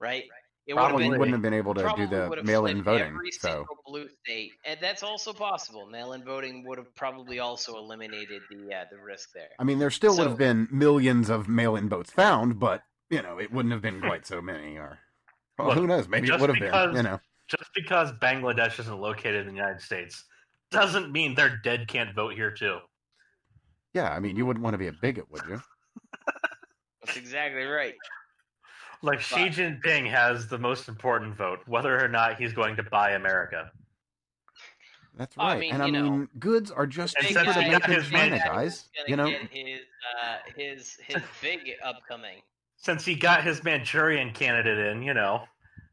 [0.00, 0.24] right?
[0.70, 3.14] It Probably been wouldn't have been able to do the mail-in flipped voting.
[3.14, 5.84] Every So single blue state, and that's also possible.
[5.86, 9.48] Mail-in voting would have probably also eliminated the uh, the risk there.
[9.58, 13.40] I mean, there still would have been millions of mail-in votes found, but you know,
[13.40, 14.76] it wouldn't have been quite so many.
[14.76, 15.00] Or
[15.58, 16.06] well, Look, who knows?
[16.06, 16.94] Maybe it would have been.
[16.94, 17.20] You know.
[17.48, 20.24] Just because Bangladesh isn't located in the United States
[20.70, 22.78] doesn't mean their dead can't vote here too.
[23.92, 25.60] Yeah, I mean, you wouldn't want to be a bigot, would you?
[27.04, 27.96] That's exactly right.
[29.02, 33.12] Like Xi Jinping has the most important vote, whether or not he's going to buy
[33.12, 33.72] America.
[35.16, 35.60] That's I right.
[35.60, 37.80] mean, and I you know, mean, goods are just And cheaper since to he make
[37.80, 38.88] got in his China, guys.
[39.06, 39.80] You know, his
[40.22, 42.42] uh, his his big upcoming.
[42.76, 45.44] Since he got his Manchurian candidate in, you know,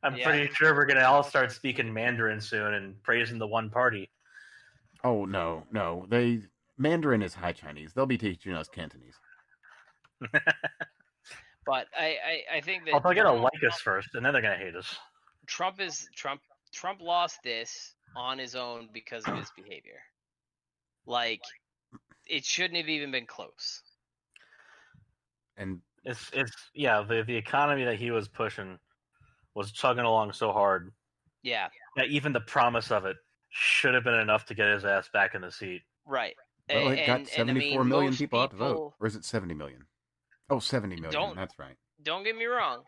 [0.03, 0.29] I'm Yeah.
[0.29, 4.09] pretty sure we're gonna all start speaking Mandarin soon and praising the one party.
[5.03, 6.41] oh no, no, they
[6.77, 7.93] Mandarin is High Chinese.
[7.93, 9.19] They'll be teaching us Cantonese.
[11.67, 12.15] But I,
[12.51, 14.55] I, I think that Well, they're gonna Trump- like us first, and then they're gonna
[14.55, 14.95] hate us.
[15.45, 16.41] Trump is Trump.
[16.73, 19.99] Trump lost this on his own because of his behavior.
[21.05, 21.41] Like,
[22.25, 23.81] it shouldn't have even been close.
[25.57, 28.79] And It's it's yeah, the the economy that he was pushing
[29.53, 30.93] was chugging along so hard
[31.43, 33.17] Yeah, that even the promise of it
[33.49, 35.81] should have been enough to get his ass back in the seat.
[36.05, 36.35] right.
[36.69, 39.15] well, and, it got and, I mean, million most people out to vote, or is
[39.15, 39.85] it seventy million?
[40.49, 41.11] Oh, 70 million.
[41.11, 41.75] Don't- That's right.
[42.03, 42.83] Don't get me wrong.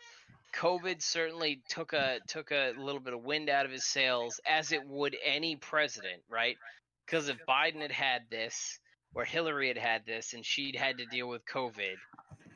[0.56, 4.72] COVID certainly took a took a little bit of wind out of his sails, as
[4.72, 6.58] it would any president, right?
[7.06, 8.80] Because if Biden had had this,
[9.14, 11.96] or Hillary had had this, and she'd had to deal with COVID,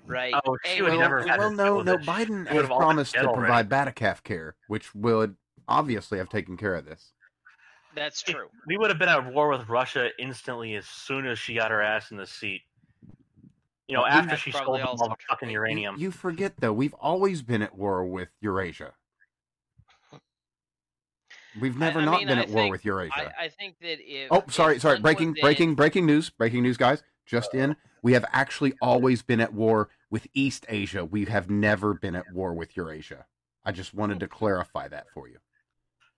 [0.05, 0.33] right?
[0.45, 1.93] Oh, she would well, never well, had well, to no, deal with no.
[1.93, 2.03] it.
[2.03, 5.35] She Biden would has have promised to provide Batacalf care, which would
[5.67, 7.13] obviously have taken care of this.
[7.95, 8.47] That's true.
[8.67, 11.81] We would have been at war with Russia instantly as soon as she got her
[11.81, 12.61] ass in the seat.
[13.93, 15.97] You know, after she stole also all the fucking uranium.
[15.99, 18.93] You, forget though, we've always been at war with Eurasia.
[21.61, 23.31] We've never I not mean, been I at war think- with Eurasia.
[23.39, 24.95] I, I think that if oh, sorry, if sorry.
[24.95, 26.31] one Breaking, was in- breaking, breaking news.
[26.31, 27.03] Breaking news, guys.
[27.27, 31.05] Just in, we have actually always been at war with East Asia.
[31.05, 33.27] We have never been at war with Eurasia.
[33.63, 35.37] I just wanted to clarify that for you.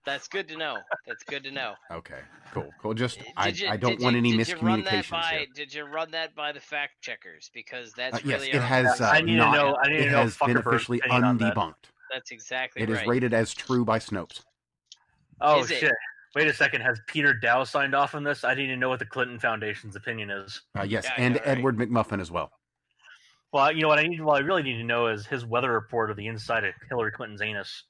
[0.05, 0.77] That's good to know.
[1.07, 1.73] That's good to know.
[1.91, 2.19] Okay,
[2.53, 2.93] cool, cool.
[2.93, 5.29] Just, I, you- I don't did want you- any did you run that miscommunications by,
[5.31, 5.45] here.
[5.55, 7.49] Did you run that by the fact checkers?
[7.53, 9.55] Because that's Uh, yes, really it has uh, I need to not.
[9.55, 11.55] know- I need to it know has been officially opinion on that.
[11.55, 11.73] undebunked.
[12.13, 12.89] That's exactly right.
[12.89, 14.41] It is rated as true by Snopes.
[15.41, 15.93] oh is it- shit!
[16.35, 16.81] Wait a second.
[16.81, 18.43] Has Peter Daou signed off on this?
[18.43, 20.61] I need to know what the Clinton Foundation's opinion is.
[20.77, 21.47] Uh, yes, Yeah, and yeah, right.
[21.57, 22.51] Edward McMuffin as well.
[23.53, 24.19] Well, you know what I need.
[24.21, 27.11] What I really need to know is his weather report of the inside of Hillary
[27.13, 27.83] Clinton's anus.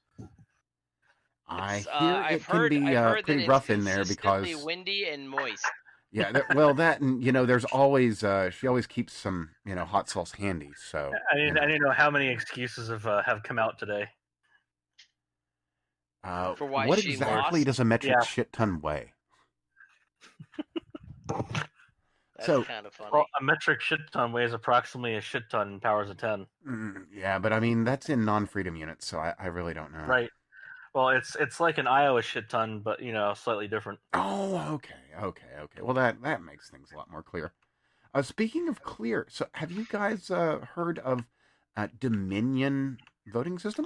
[1.48, 4.42] I It's, uh, hear I've it can heard- be uh, pretty rough in there because
[4.44, 5.64] consistently windy and moist.
[6.10, 9.74] yeah, that, well that and you know there's always uh, she always keeps some you
[9.74, 10.70] know hot sauce handy.
[10.90, 11.54] So I you need.
[11.54, 14.08] know, I need to know how many excuses have uh, have come out today.
[16.24, 17.66] uh, For why what she exactly lost?
[17.66, 18.24] does a metric Yeah.
[18.24, 19.12] shit ton weigh?
[21.28, 23.10] That's So- kind of funny.
[23.12, 26.46] Well, a metric shit ton weighs approximately a shit ton in powers of ten.
[26.68, 30.04] Mm, yeah, but I mean that's in non-freedom units, so I, I really don't know.
[30.04, 30.28] Right.
[30.96, 33.98] Well, it's it's like an Iowa shit ton, but you know, slightly different.
[34.14, 35.82] Oh, okay, okay, okay.
[35.82, 37.52] Well, that that makes things a lot more clear.
[38.14, 41.20] Uh, speaking of clear, so have you guys uh, heard of
[41.76, 42.96] uh, Dominion
[43.30, 43.84] voting system?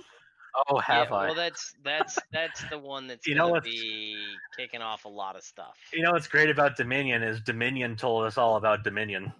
[0.69, 1.25] Oh, have yeah, I?
[1.27, 4.17] Well, that's that's that's the one that's You know gonna what's- be
[4.57, 5.75] kicking off a lot of stuff.
[5.93, 9.33] You know what's great about Dominion is Dominion told us all about Dominion.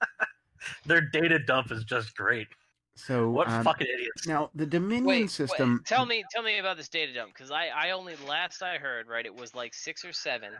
[0.86, 2.48] Their data dump is just great.
[3.04, 4.26] So What um, fucking idiots!
[4.26, 5.82] now the Dominion Wait, wait, system.
[5.86, 9.08] tell me, tell me about this data dump because I, I only last I heard
[9.08, 10.52] right, it was like six or seven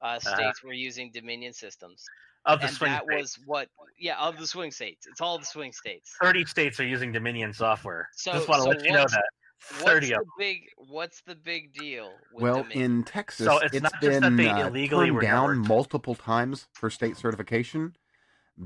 [0.00, 2.04] uh, states were using Dominion systems,
[2.44, 3.68] Of the and swing that states, was what,
[3.98, 5.06] yeah, of the swing states.
[5.10, 6.12] It's all the swing states.
[6.22, 8.08] thirty states are using Dominion software.
[8.14, 9.24] So- just want to so let you know what's- that
[9.70, 12.10] What's thirty the big, what's the big deal?
[12.32, 12.84] With Well, Dominion?
[12.96, 15.50] in Texas, So it's it's not just that been they uh, illegally turned were down
[15.50, 15.68] networked.
[15.68, 17.94] multiple times for state certification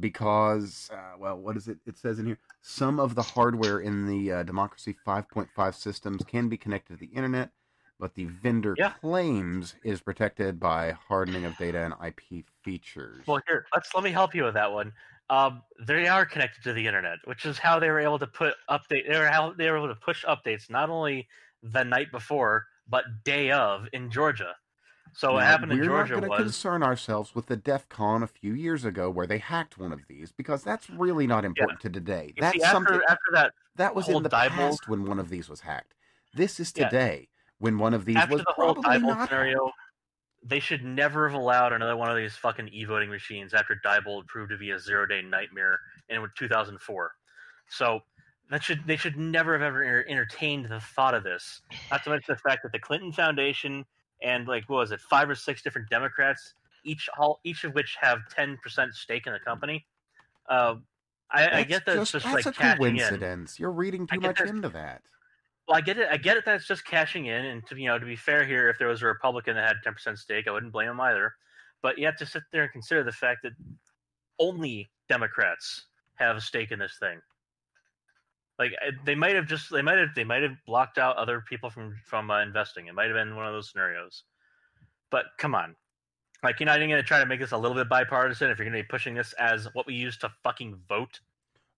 [0.00, 1.78] because, uh, well, what is it?
[1.86, 6.48] It says in here some of the hardware in the uh, Democracy 5.5 systems can
[6.48, 7.52] be connected to the internet,
[7.98, 8.94] but the vendor Yeah.
[9.00, 13.26] claims is protected by hardening of data and IP features.
[13.26, 14.92] Well, here, let's let me help you with that one.
[15.28, 18.54] Um, they are connected to the internet, which is how they were able to put
[18.70, 19.08] update.
[19.08, 21.28] They were how they were able to push updates not only
[21.62, 24.54] the night before but day of in Georgia.
[25.16, 27.88] So what Now, happened in We're not going to was concern ourselves with the DEF
[27.88, 31.42] CON a few years ago where they hacked one of these because that's really not
[31.46, 32.34] important to today.
[32.36, 35.18] you That's see, after something after that that was in the Diebold- past when one
[35.18, 35.94] of these was hacked.
[36.34, 36.88] This is Yeah.
[36.90, 39.30] today when one of these after was the whole probably not hacked.
[39.30, 39.72] scenario,
[40.42, 44.50] they should never have allowed another one of these fucking e-voting machines after Diebold proved
[44.50, 45.78] to be a zero-day nightmare
[46.10, 47.12] in 2004.
[47.70, 48.00] So
[48.50, 51.62] that should they should never have ever entertained the thought of this.
[51.90, 53.86] Not to mention the fact that the Clinton Foundation
[54.22, 56.54] and like what was it, five or six different Democrats,
[56.84, 59.86] each all each of which have 10 percent stake in the company.
[60.48, 60.76] Uh,
[61.30, 62.96] I, I get that just, it's just like a cashing in.
[62.98, 63.58] coincidence.
[63.58, 65.02] You're reading too much that- into that.
[65.66, 66.08] Well, I get it.
[66.08, 68.44] I get it that it's just cashing in, and to you know, to be fair
[68.44, 71.00] here, if there was a Republican that had ten percent stake, I wouldn't blame him
[71.00, 71.34] either.
[71.82, 73.52] But you have to sit there and consider the fact that
[74.38, 77.20] only Democrats have a stake in this thing.
[78.58, 81.40] Like uh, they might have just they might have they might have blocked out other
[81.40, 82.86] people from from uh, investing.
[82.86, 84.24] It might have been one of those scenarios.
[85.10, 85.76] But come on,
[86.42, 88.58] like you're not even going to try to make this a little bit bipartisan if
[88.58, 91.20] you're going to be pushing this as what we use to fucking vote.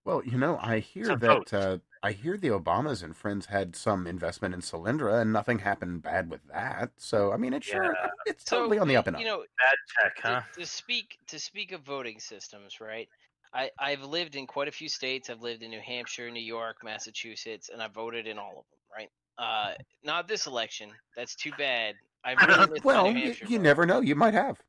[0.04, 4.06] Well, you know, I hear that uh, I hear the Obamas and friends had some
[4.06, 6.92] investment in Solyndra, and nothing happened bad with that.
[6.96, 8.08] So, I mean, it's sure Yeah.
[8.24, 9.20] it's So, totally on the up and up.
[9.20, 10.42] You know, Bad tech, to, huh?
[10.60, 13.08] to speak to speak of voting systems, right?
[13.54, 15.30] I, I've lived in quite a few states.
[15.30, 18.80] I've lived in New Hampshire, New York, Massachusetts, and I voted in all of them,
[18.94, 19.10] right?
[19.38, 19.74] Uh,
[20.04, 20.90] not this election.
[21.16, 21.94] That's too bad.
[22.24, 24.00] I've really missed my well, you, you never know.
[24.00, 24.60] You might have.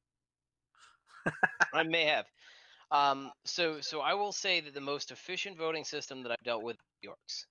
[1.74, 2.26] I may have.
[2.92, 6.64] Um, so so I will say that the most efficient voting system that I've dealt
[6.64, 7.46] with New York's,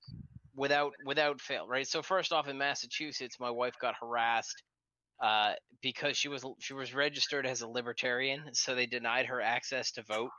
[0.57, 1.87] without without fail, right?
[1.87, 4.63] So first off, in Massachusetts, my wife got harassed
[5.23, 9.93] uh, because she was she was registered as a libertarian, so they denied her access
[9.93, 10.31] to vote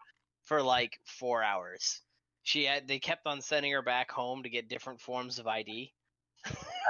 [0.50, 2.02] for like four hours.
[2.42, 5.94] She had they kept on sending her back home to get different forms of ID.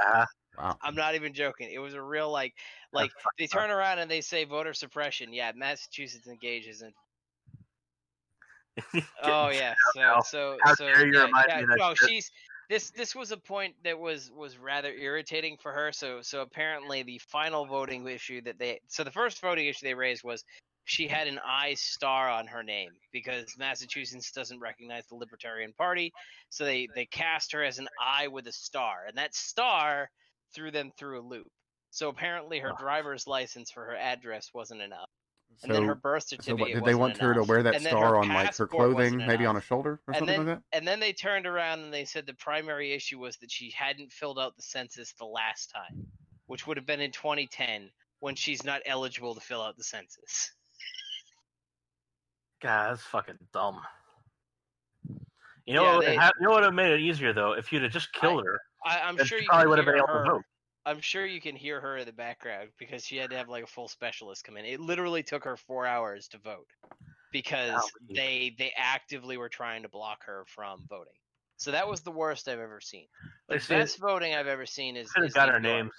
[0.01, 0.25] Ah,
[0.57, 0.77] Wow.
[0.81, 1.69] I'm not even joking.
[1.71, 2.53] It was a real like
[2.93, 5.33] like they turn around and they say voter suppression.
[5.33, 6.93] Yeah, Massachusetts engages in
[9.21, 12.09] Oh yeah, so so How so yeah, yeah, me no, shit.
[12.09, 12.31] she's
[12.69, 15.91] this this was a point that was was rather irritating for her.
[15.91, 19.95] So so apparently the final voting issue that they so the first voting issue they
[19.95, 20.45] raised was
[20.89, 26.11] she had an I star on her name because Massachusetts doesn't recognize the Libertarian Party,
[26.49, 30.09] so they they cast her as an I with a star, and that star
[30.53, 31.47] threw them through a loop.
[31.91, 35.09] So apparently her driver's license for her address wasn't enough,
[35.57, 36.59] So, and then her birth so certificate.
[36.59, 39.57] what, did they want her to wear that star on like her clothing, maybe on
[39.57, 40.63] a shoulder or And something then, like that?
[40.71, 44.11] and then they turned around and they said the primary issue was that she hadn't
[44.11, 46.11] filled out the census the last time,
[46.47, 50.51] which would have been in 2010 when she's not eligible to fill out the census.
[52.61, 53.81] God, that's fucking dumb.
[55.65, 57.31] You know, Yeah, what would they- have, you know what would have made it easier
[57.33, 57.53] though?
[57.53, 60.07] If you'd have just killed her, I, I'm sure you probably would have been able
[60.07, 60.23] her.
[60.25, 60.43] to vote.
[60.85, 63.63] I'm sure you can hear her in the background because she had to have like
[63.63, 64.65] a full specialist come in.
[64.65, 66.67] It literally took her four hours to vote
[67.31, 67.83] because Wow.
[68.15, 71.13] they they actively were trying to block her from voting.
[71.57, 73.07] So that was the worst I've ever seen.
[73.49, 75.61] The They best voting I've ever seen is, Should have got York.
[75.61, 75.91] names.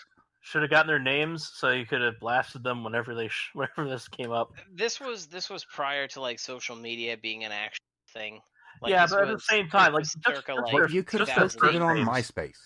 [0.42, 3.88] Should have gotten their names so you could have blasted them whenever they sh- whenever
[3.88, 4.52] this came up.
[4.72, 8.40] this was this was prior to like social media being an actual thing.
[8.82, 11.02] Like, yeah, this but at the same time, like was just, circa, like, their, you
[11.02, 11.98] could have just their posted it on.
[11.98, 12.56] MySpace.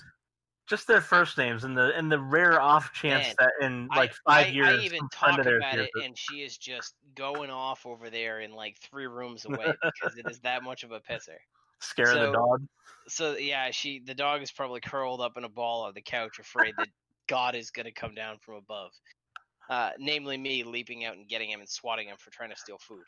[0.69, 4.15] just their first names, and the and the rare off chance Man, that in like
[4.27, 6.37] five I, years, I even some talk friend of theirs about hears it, and she
[6.37, 10.63] is just going off over there in like three rooms away because it is that
[10.63, 11.39] much of a pisser.
[11.81, 12.63] scare so- the dog.
[13.09, 16.39] So yeah, she the dog is probably curled up in a ball on the couch,
[16.39, 16.89] afraid that
[17.29, 18.91] God is going to come down from above.
[19.71, 22.77] Uh, namely me leaping out and getting him and swatting him for trying to steal
[22.79, 23.05] food.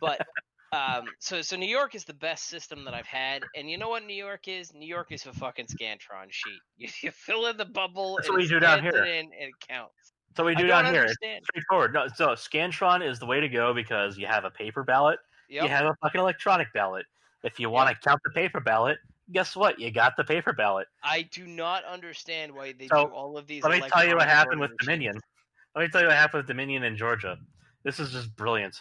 [0.00, 0.20] But
[0.72, 3.90] um, so so New York is the best system that I've had, and you know
[3.90, 4.72] what New York is?
[4.72, 6.60] New York is a fucking Scantron sheet.
[6.78, 9.04] You, you fill in the bubble, That's and what we do down here.
[9.04, 10.12] it in, and it counts.
[10.34, 11.04] So we do down here.
[11.04, 11.92] It's straightforward.
[11.92, 15.18] No, so Scantron is the way to go because you have a paper ballot,
[15.50, 15.64] Yep.
[15.64, 17.04] you have a fucking electronic ballot.
[17.42, 18.98] If you want to count the paper ballot,
[19.32, 19.78] guess what?
[19.78, 20.88] You got the paper ballot.
[21.02, 23.62] I do not understand why they So, do all of these.
[23.62, 25.20] Let me tell you what happened with Dominion.
[25.74, 27.38] Let me tell you what happened with Dominion in Georgia.
[27.84, 28.80] This is just brilliant.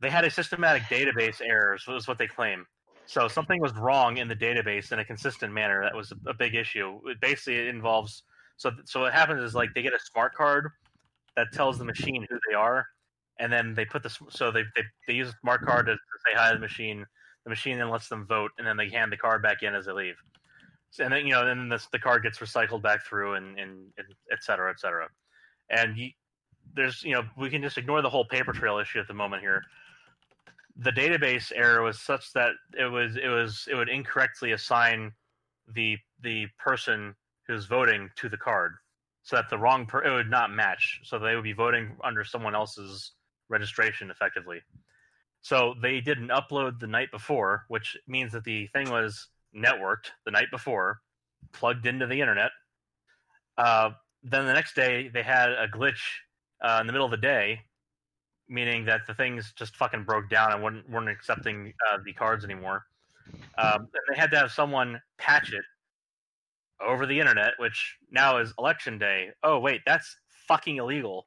[0.00, 2.66] They had a systematic database errors, was what they claim.
[3.06, 5.82] So something was wrong in the database in a consistent manner.
[5.82, 7.00] That was a big issue.
[7.06, 8.22] It basically it involves
[8.58, 10.70] so so what happens is like they get a smart card
[11.36, 12.86] that tells the machine who they are,
[13.38, 15.98] and then they put the so they they, they use a smart card to, to
[16.26, 17.06] say hi to the machine.
[17.44, 19.86] The machine then lets them vote, and then they hand the card back in as
[19.86, 20.16] they leave.
[20.90, 23.92] So, and then you know then this, the card gets recycled back through and, and,
[23.96, 25.08] and et cetera, et cetera.
[25.70, 26.10] And you,
[26.74, 29.42] there's you know we can just ignore the whole paper trail issue at the moment
[29.42, 29.62] here.
[30.76, 35.12] The database error was such that it was it was it would incorrectly assign
[35.74, 37.14] the the person
[37.46, 38.72] who's voting to the card,
[39.22, 41.00] so that the wrong per- it would not match.
[41.04, 43.12] So they would be voting under someone else's
[43.48, 44.60] registration effectively.
[45.40, 50.10] So they did an upload the night before, which means that the thing was networked
[50.24, 51.00] the night before,
[51.52, 52.50] plugged into the internet.
[53.56, 53.90] Uh,
[54.22, 56.00] then the next day they had a glitch
[56.62, 57.60] uh, in the middle of the day,
[58.48, 62.44] meaning that the things just fucking broke down and weren't, weren't accepting uh, the cards
[62.44, 62.84] anymore.
[63.58, 65.64] Um, and they had to have someone patch it
[66.80, 69.30] over the internet, which now is election day.
[69.42, 70.16] Oh wait, that's
[70.46, 71.26] fucking illegal.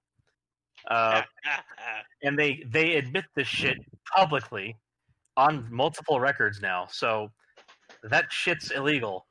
[0.87, 1.21] Uh,
[2.23, 3.77] and they they admit this shit
[4.15, 4.75] publicly
[5.37, 6.87] on multiple records now.
[6.89, 7.29] So
[8.03, 9.25] that shit's illegal.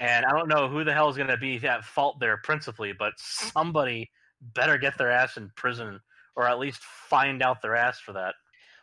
[0.00, 2.92] And I don't know who the hell is going to be at fault there principally,
[2.92, 4.10] but somebody
[4.54, 6.00] better get their ass in prison
[6.36, 8.34] or at least find out their ass for that.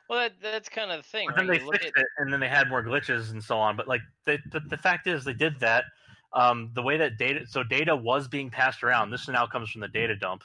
[0.10, 1.28] Well, that, that's kind of the thing.
[1.28, 3.76] But then they fixed at- it, and then they had more glitches and so on.
[3.76, 5.84] But like, the the, the fact is, they did that.
[6.34, 9.10] Um, the way that data, so data was being passed around.
[9.12, 10.44] This now comes from the data dump.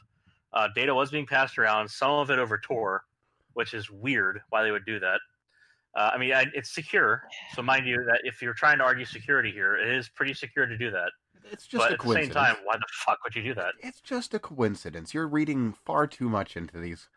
[0.52, 1.88] Uh, data was being passed around.
[1.88, 3.04] Some of it over Tor,
[3.54, 4.40] which is weird.
[4.50, 5.20] Why they would do that?
[5.94, 7.22] Uh, I mean, I, it's secure.
[7.54, 10.66] So mind you, that if you're trying to argue security here, it is pretty secure
[10.66, 11.10] to do that.
[11.50, 13.74] It's just but a at the same time, why the fuck would you do that?
[13.80, 15.12] It's just a coincidence.
[15.12, 17.08] You're reading far too much into these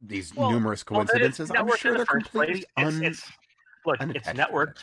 [0.00, 1.50] these Well, numerous Well, coincidences.
[1.54, 2.94] I'm sure they're completely place.
[2.94, 3.04] un.
[3.04, 3.32] It's, it's,
[3.86, 4.82] look, it's networked.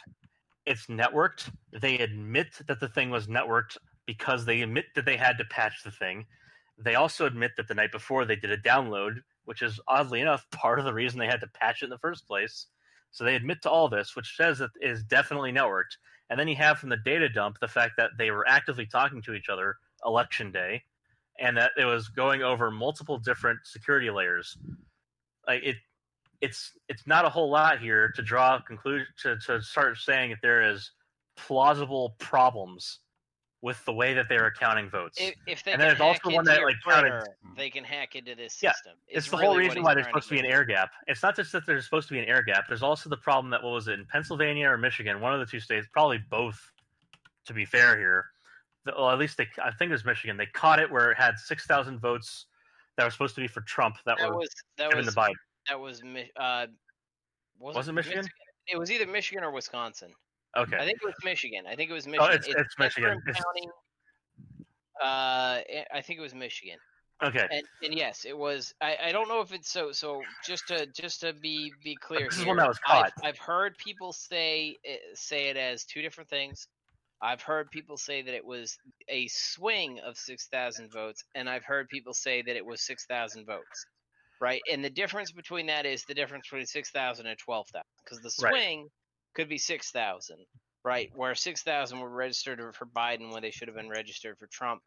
[0.65, 1.51] It's networked.
[1.73, 5.83] They admit that the thing was networked because they admit that they had to patch
[5.83, 6.25] the thing.
[6.83, 10.45] They also admit that the night before they did a download, which is oddly enough
[10.51, 12.67] part of the reason they had to patch it in the first place.
[13.11, 15.97] So they admit to all this, which says that is definitely networked.
[16.29, 19.21] And then you have from the data dump the fact that they were actively talking
[19.23, 20.83] to each other election day,
[21.39, 24.55] and that it was going over multiple different security layers.
[25.47, 25.77] Like it,
[26.39, 30.29] it's it's not a whole lot here to draw a conclusion to, to start saying
[30.29, 30.91] that there is
[31.35, 32.99] plausible problems
[33.61, 35.17] with the way that they're counting votes.
[35.19, 38.33] if, if they And then there's also one that, like, counted- they can hack into
[38.35, 38.93] this Yeah, system.
[39.07, 40.91] it's the whole really what reason why there's supposed to be an air gap.
[41.07, 42.67] It's not just that there's supposed to be an air gap.
[42.69, 45.45] There's also the problem that what was it in Pennsylvania or Michigan, one of the
[45.45, 46.59] two states, probably both.
[47.45, 48.25] To be fair here,
[48.85, 50.37] the, well, at least they, I think it was Michigan.
[50.37, 52.45] They caught it where it had six thousand votes
[52.95, 55.19] that were supposed to be for Trump that, That were was that given was to
[55.19, 55.33] Biden.
[55.67, 56.03] that was
[56.37, 56.67] uh,
[57.57, 58.27] was, Was it Michigan?
[58.67, 60.13] It was either Michigan or Wisconsin.
[60.57, 61.65] Okay, I think it was Michigan.
[61.67, 62.35] I think it was Oh, Michigan.
[62.35, 63.21] it's- it's Michigan.
[63.27, 63.67] It's- County,
[65.01, 65.61] uh,
[65.93, 66.77] I think it was Michigan.
[67.23, 67.47] okay.
[67.51, 68.73] And, and yes, it was.
[68.81, 69.91] I, I don't know if it's so.
[69.91, 73.13] So just to just to be be clear, This is one that was I've, caught.
[73.23, 74.75] I've heard people say
[75.13, 76.67] say it as two different things.
[77.21, 78.77] I've heard people say that it was
[79.09, 83.05] a swing of six thousand votes, and I've heard people say that it was six
[83.05, 83.85] thousand votes.
[84.41, 87.83] Right, and the difference between that is the difference between six thousand and twelve thousand,
[88.03, 88.53] because the Right.
[89.33, 90.37] Could be six thousand,
[90.83, 91.11] right?
[91.15, 94.81] Where six thousand were registered for Biden when they should have been registered for Trump,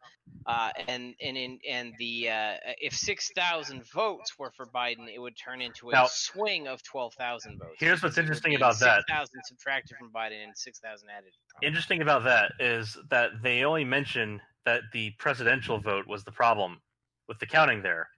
[0.45, 5.19] uh, and and in and the uh, if six thousand votes were for Biden, it
[5.19, 7.75] would turn into a Now- swing of twelve thousand votes.
[7.79, 9.03] Here's what's because it would interesting about that.
[9.07, 11.31] 6,000 subtracted from Biden and six thousand added.
[11.31, 11.63] to Trump.
[11.63, 16.79] Interesting about that is that they only mention that the presidential vote was the problem
[17.27, 18.09] with the counting there.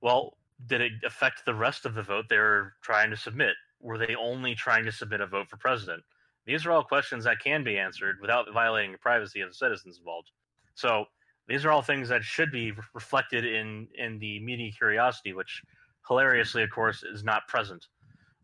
[0.00, 3.54] Well, did it affect the rest of the vote they were trying to submit?
[3.82, 6.02] Were they only trying to submit a vote for president?
[6.46, 9.98] These are all questions that can be answered without violating the privacy of the citizens
[9.98, 10.30] involved.
[10.74, 11.04] So
[11.48, 15.62] these are all things that should be re- reflected in in the media curiosity, which
[16.08, 17.86] hilariously, of course, is not present.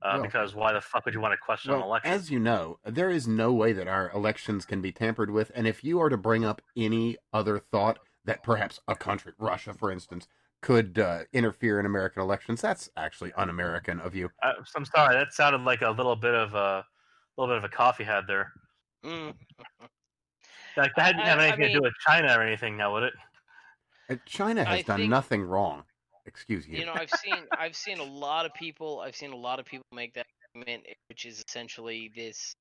[0.02, 2.10] Uh, Well- because why the fuck would you want to question an election?
[2.12, 5.50] as you know, there is no way that our elections can be tampered with.
[5.54, 9.74] And if you are to bring up any other thought that perhaps a country, Russia,
[9.74, 10.28] for instance,
[10.60, 14.28] could uh, interfere in American elections, that's actually un-American of you.
[14.42, 16.84] I, I'm sorry, that sounded like a little bit of a
[17.36, 18.52] little bit of a coffee head there.
[19.04, 19.34] Mm.
[20.76, 23.04] Like that didn't I- have I anything to do with China or anything, now would
[23.04, 23.14] it?
[24.10, 25.84] Uh, China has I done think- nothing wrong.
[26.26, 26.78] Excuse you.
[26.78, 29.64] You know, I've seen I've seen a lot of people I've seen a lot of
[29.64, 32.54] people make that argument, which is essentially this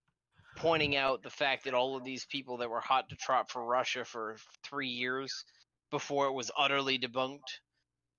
[0.56, 3.66] pointing out the fact that all of these people that were hot to trot for
[3.66, 5.44] Russia for three years
[5.92, 7.60] before it was utterly debunked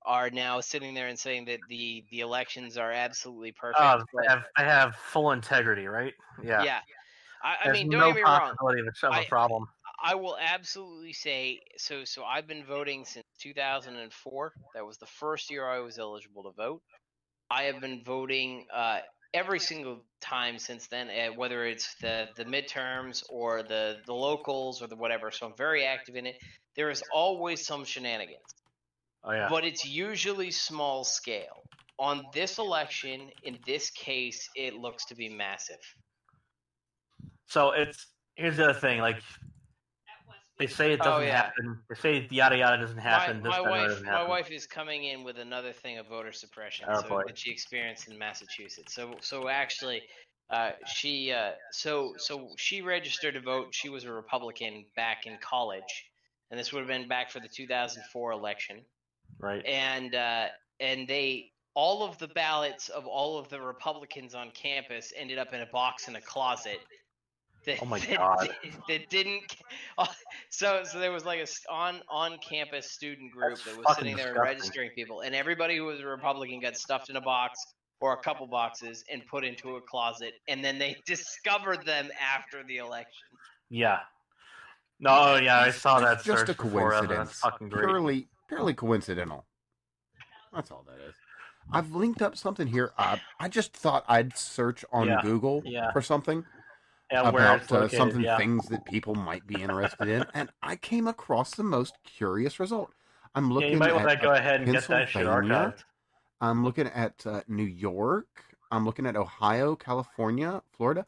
[0.04, 3.80] are now sitting there and saying that the the elections are absolutely perfect.
[3.80, 6.14] Oh, they have, they have full integrity, right?
[6.42, 6.62] Yeah.
[6.62, 6.80] yeah.
[7.42, 8.54] I, I mean, don't no get me wrong.
[8.60, 9.66] of a, of a I- problem.
[10.00, 12.04] I will absolutely say so.
[12.04, 14.52] So I've been voting since 2004.
[14.74, 16.82] That was the first year I was eligible to vote.
[17.50, 18.98] I have been voting uh,
[19.34, 24.82] every single time since then, uh, whether it's the the midterms or the the locals
[24.82, 25.30] or the whatever.
[25.30, 26.36] So I'm very active in it.
[26.76, 28.54] There is always some shenanigans,
[29.24, 29.48] Oh yeah.
[29.48, 31.62] but it's usually small scale.
[31.98, 35.80] On this election, in this case, it looks to be massive.
[37.46, 38.06] So it's
[38.36, 39.00] here's the other thing.
[39.00, 39.16] Like
[40.58, 41.36] they say it Oh, doesn't yeah.
[41.36, 41.78] happen.
[41.88, 43.42] They say yada yada doesn't happen.
[43.42, 46.86] My, my wife, doesn't my wife is coming in with another thing of voter suppression
[46.88, 48.94] Oh, so, that she experienced in Massachusetts.
[48.94, 50.02] So, so actually,
[50.50, 53.68] uh, she, uh, so, so she registered to vote.
[53.70, 56.06] She was a Republican back in college,
[56.50, 58.80] and this would have been back for the 2004 election.
[59.38, 59.64] Right.
[59.66, 60.46] And uh,
[60.80, 65.52] and they, all of the ballots of all of the Republicans on campus ended up
[65.54, 66.80] in a box in a closet.
[67.66, 68.48] That, Oh my that God.
[68.62, 69.56] di- That didn't.
[70.50, 74.16] So, so there was like a on on campus student group That's that was sitting
[74.16, 74.42] there disgusting.
[74.58, 77.58] registering people, and everybody who was a Republican got stuffed in a box
[78.00, 82.62] or a couple boxes and put into a closet, and then they discovered them after
[82.64, 83.26] the election.
[83.70, 83.98] Yeah.
[85.00, 86.14] No, yeah, I saw that.
[86.18, 87.28] It's just a uh, coincidence.
[87.28, 87.84] That's fucking great.
[87.86, 89.44] Purely, purely coincidental.
[90.52, 91.14] That's all that is.
[91.70, 92.92] I've linked up something here.
[92.96, 95.92] Uh, I just thought I'd search on Yeah, Google yeah.
[95.92, 96.44] for something
[97.12, 101.54] Yeah, about uh, something things that people might be interested in, and I came across
[101.54, 102.92] the most curious result.
[103.34, 105.84] I'm looking you might at want to go uh, ahead and get that shit archived.
[106.40, 108.44] I'm looking at uh, New York.
[108.70, 111.06] I'm looking at Ohio, California, Florida.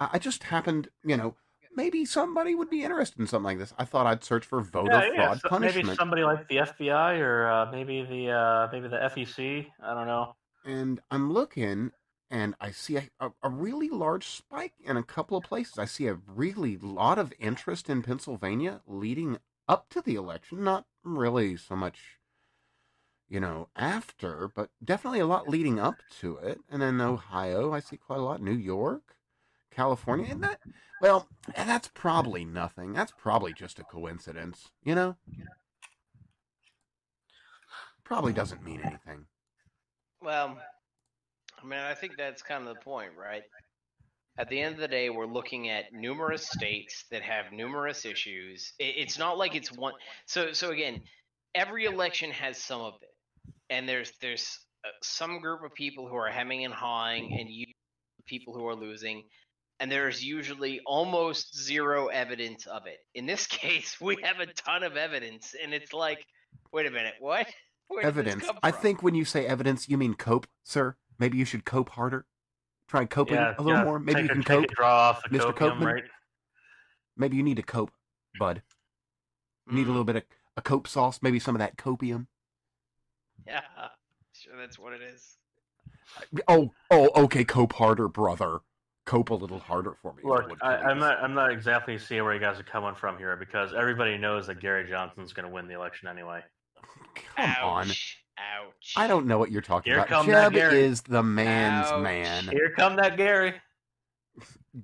[0.00, 1.34] I, I just happened, you know,
[1.78, 3.72] maybe somebody would be interested in something like this.
[3.78, 5.86] I thought I'd search for voter Yeah, yeah, fraud so punishment.
[5.86, 9.72] maybe somebody like the FBI or uh, maybe the uh, maybe the FEC.
[9.82, 10.36] I don't know.
[10.64, 11.92] and I'm looking
[12.30, 15.78] and I see a, a, a really large spike in a couple of places.
[15.78, 20.86] I see a really lot of interest in Pennsylvania leading up to the election, not
[21.04, 22.18] really so much,
[23.28, 26.60] you know, after, but definitely a lot leading up to it.
[26.68, 28.42] And then Ohio, I see quite a lot.
[28.42, 29.16] New York,
[29.78, 30.58] California, and that,
[31.00, 32.92] well, that's probably nothing.
[32.92, 35.14] That's probably just a coincidence, you know?
[38.02, 39.26] Probably doesn't mean anything.
[40.20, 40.58] Well,
[41.62, 43.42] I mean, I think that's kind of the point, right?
[44.36, 48.72] At the end of the day, we're looking at numerous states that have numerous issues.
[48.80, 49.94] It's not like it's one.
[50.26, 51.02] So, so again,
[51.54, 56.16] every election has some of it, and there's there's uh, some group of people who
[56.16, 57.66] are hemming and hawing, and you
[58.26, 59.24] people who are losing,
[59.80, 62.98] and there's usually almost zero evidence of it.
[63.14, 66.26] In this case, we have a ton of evidence, and it's like,
[66.72, 67.46] wait a minute, what?
[67.88, 68.44] Where evidence.
[68.62, 70.96] I think when you say evidence, you mean cope, sir.
[71.18, 72.26] Maybe you should cope harder.
[72.86, 73.98] Try coping yeah, a little yeah, more.
[73.98, 74.76] Maybe take you can take cope.
[74.76, 75.54] draw off Mr.
[75.54, 75.84] copium, Copeman?
[75.84, 76.04] right?
[77.16, 77.90] Maybe you need to cope,
[78.38, 78.62] bud.
[79.66, 79.88] You need a Mm.
[79.88, 80.22] little bit of
[80.58, 81.20] a cope sauce.
[81.22, 82.26] Maybe some of that copium.
[83.46, 83.62] Yeah,
[84.34, 85.36] sure, that's what it is.
[86.46, 87.44] Oh, oh, okay.
[87.44, 88.60] Cope harder, brother.
[89.08, 90.22] Cope a little harder for me.
[90.22, 93.36] Look, I, I'm not I'm not exactly seeing where you guys are coming from here
[93.36, 96.42] because everybody knows that Gary Johnson's going to win the election anyway.
[97.36, 97.86] Come on.
[97.88, 98.18] Ouch.
[98.38, 98.92] Ouch.
[98.98, 100.08] I don't know what you're talking Here about.
[100.10, 100.80] come that Jeb Gary.
[100.82, 102.02] is the man's Ouch.
[102.02, 102.48] man.
[102.48, 103.54] Here come that Gary.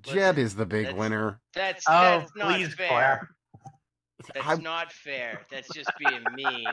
[0.01, 1.39] Jeb is the big that's- winner.
[1.53, 2.87] That's Oh, that's not please fair.
[2.87, 3.27] clap.
[4.33, 5.41] That's I- not fair.
[5.51, 6.65] That's just being mean.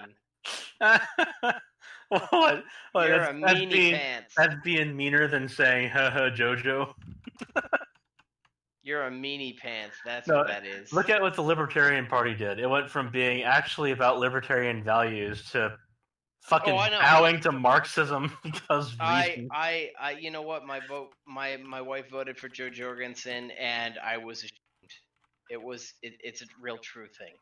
[2.30, 2.64] what?
[2.92, 4.34] what You're that's, a that's meanie being, pants.
[4.36, 6.92] That's being meaner than saying "ha ha JoJo."
[8.82, 9.96] You're a meanie pants.
[10.04, 10.92] That's No, what that is.
[10.92, 12.58] Look at what the Libertarian Party did.
[12.58, 15.76] It went from being actually about libertarian values to oh,
[16.42, 19.46] fucking Oh, bowing to Marxism because I.
[19.52, 20.66] I, I, you know what?
[20.66, 24.58] My vote, my my wife voted for Jo Jorgensen, and I was ashamed.
[25.48, 27.34] It was, it, it's a real true thing.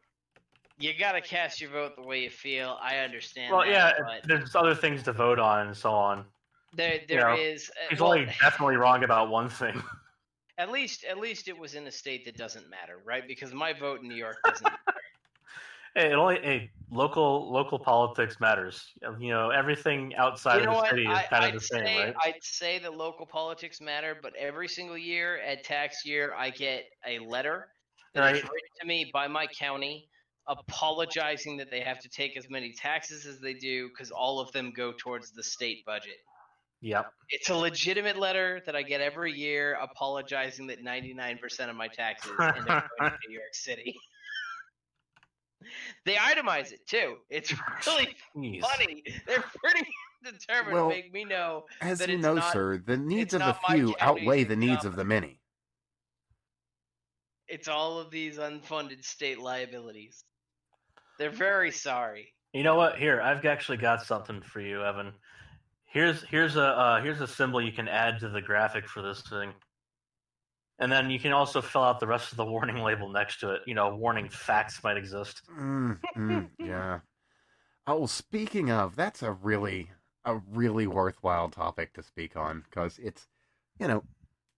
[0.81, 2.78] You gotta cast your vote the way you feel.
[2.81, 3.53] I understand.
[3.53, 6.24] well, that, yeah, but there's other things to vote on and so on.
[6.72, 7.70] there, you know, is.
[7.70, 9.83] uh, He's well, only definitely wrong about one thing.
[10.57, 13.26] At least, at least it was in a state that doesn't matter, right?
[13.26, 14.70] Because my vote in New York doesn't.
[15.97, 18.93] Hey, it only hey, local local politics matters.
[19.18, 20.89] You know, everything outside you of the what?
[20.89, 22.14] city is I, kind I'd of the same, say, right?
[22.22, 26.85] I'd say that local politics matter, but every single year at tax year, I get
[27.05, 27.72] a letter
[28.14, 28.43] that is Right.
[28.45, 30.10] written to me by my county
[30.49, 34.51] apologizing that they have to take as many taxes as they do because all of
[34.53, 36.16] them go towards the state budget.
[36.82, 37.12] Yep.
[37.28, 42.32] It's a legitimate letter that I get every year apologizing that 99% of my taxes
[42.41, 43.95] end up going to New York City.
[46.07, 47.16] they itemize it too.
[47.28, 47.53] It's
[47.86, 48.61] really Jeez.
[48.62, 49.05] funny.
[49.26, 49.86] They're pretty
[50.24, 53.34] determined Well, to make me know As that you it's know, not- sir, the needs
[53.34, 55.38] of the few outweigh the needs of the many.
[57.47, 60.24] it's all of these unfunded state liabilities.
[61.21, 62.33] They're very sorry.
[62.55, 62.97] You know what?
[62.97, 65.12] Here, I've actually got something for you, Evan.
[65.85, 69.21] Here's here's a uh, here's a symbol you can add to the graphic for this
[69.21, 69.53] thing,
[70.79, 73.51] and then you can also fill out the rest of the warning label next to
[73.51, 73.61] it.
[73.66, 75.43] You know, warning facts might exist.
[75.55, 77.01] Mm, mm, yeah.
[77.87, 79.91] Oh, speaking of, that's a really,
[80.25, 83.29] a really worthwhile topic to speak on because it's,
[83.79, 84.05] you know,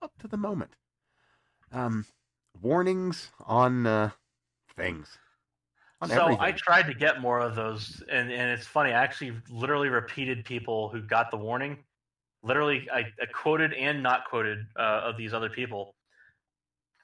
[0.00, 0.76] up to the moment.
[1.72, 2.06] Um,
[2.60, 4.10] warnings on uh,
[4.76, 5.18] things.
[6.09, 6.40] So everything.
[6.40, 8.90] I tried to get more of those, and, and it's funny.
[8.90, 11.78] I actually literally repeated people who got the warning.
[12.42, 15.94] Literally, I, I quoted and not quoted uh, of these other people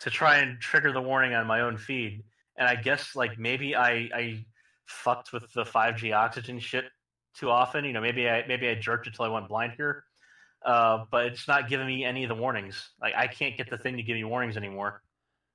[0.00, 2.24] to try and trigger the warning on my own feed.
[2.56, 4.46] And I guess like maybe I I
[4.86, 6.86] fucked with the 5G oxygen shit
[7.34, 7.84] too often.
[7.84, 10.04] You know, maybe I maybe I jerked until I went blind here.
[10.64, 12.90] Uh, but it's not giving me any of the warnings.
[13.00, 15.02] Like I can't get the thing to give me warnings anymore.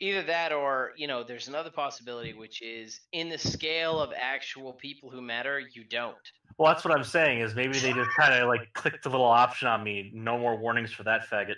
[0.03, 4.73] Either that or, you know, there's another possibility, which is in the scale of actual
[4.73, 6.17] people who matter, you don't.
[6.57, 7.39] Well, that's what I'm saying.
[7.39, 10.11] Is maybe they just kind of like clicked the little option on me.
[10.13, 11.55] No more warnings for that faggot.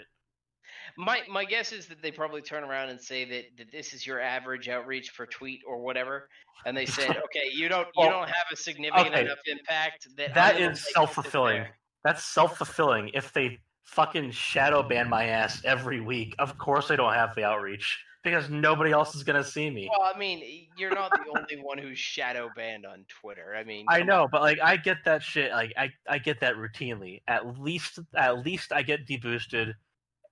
[0.95, 4.05] My my guess is that they probably turn around and say that, that this is
[4.05, 6.29] your average outreach per tweet or whatever,
[6.67, 9.21] and they said, okay, you don't you don't have a significant okay.
[9.21, 11.65] enough impact that That is make it self fulfilling.
[12.03, 13.09] That's self fulfilling.
[13.15, 17.43] If they fucking shadow ban my ass every week, of course I don't have the
[17.43, 19.87] outreach because nobody else is gonna see me.
[19.89, 23.55] Well, I mean, you're not the only one who's shadow banned on Twitter.
[23.55, 24.29] I mean, I know, on.
[24.31, 25.51] but like I get that shit.
[25.51, 27.21] Like I, I get that routinely.
[27.27, 29.75] At least, at least I get deboosted,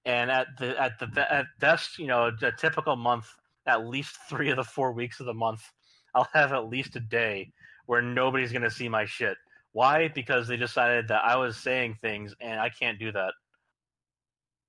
[0.05, 3.27] and at the at the at best, you know, a typical month,
[3.67, 5.61] at least three of the four weeks of the month,
[6.15, 7.53] I'll have at least a day
[7.85, 9.37] where nobody's gonna see my shit.
[9.71, 10.07] Why?
[10.07, 13.33] Because they decided that I was saying things, and I can't do that.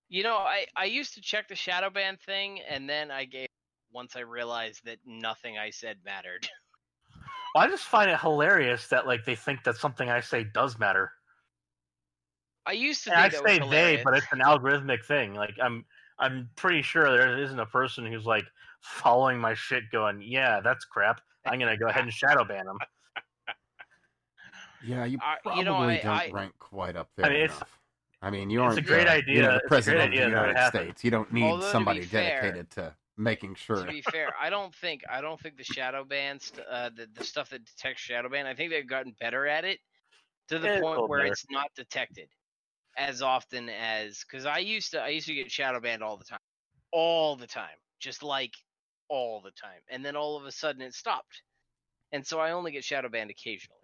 [0.08, 3.48] You know, I I used to check the shadow ban thing, and then I gave
[3.92, 6.48] once I realized that nothing I said mattered.
[7.56, 11.12] I just find it hilarious that like they think that something I say does matter.
[12.66, 15.34] I used to And I think that say was they, but it's an algorithmic thing.
[15.34, 15.84] Like I'm,
[16.18, 18.44] I'm pretty sure there isn't a person who's like
[18.80, 21.20] following my shit, going, "Yeah, that's crap.
[21.46, 22.78] I'm gonna go ahead and shadow ban them."
[24.84, 27.40] Yeah, you I- probably you know, I- don't I- rank quite up there I mean,
[27.40, 27.78] it's- enough.
[28.24, 29.34] I mean, you it's a aren't great the, idea.
[29.34, 30.66] You know, the It's a great president of the United.
[30.68, 31.04] States.
[31.04, 33.84] You don't need Although, to be somebody fair- dedicated to making sure.
[33.84, 37.06] to be fair, I don't think I don't think the shadow ban, st- uh, the
[37.12, 39.78] the stuff that detects shadow ban, I think they've gotten better at it
[40.48, 41.32] to the it's point little where better.
[41.32, 42.28] it's not detected
[42.96, 46.24] as often as because I used to I used to get shadow banned all the
[46.24, 46.38] time,
[46.92, 48.52] all the time, just like
[49.08, 51.42] all the time, and then all of a sudden it stopped,
[52.12, 53.80] and so I only get shadow banned occasionally.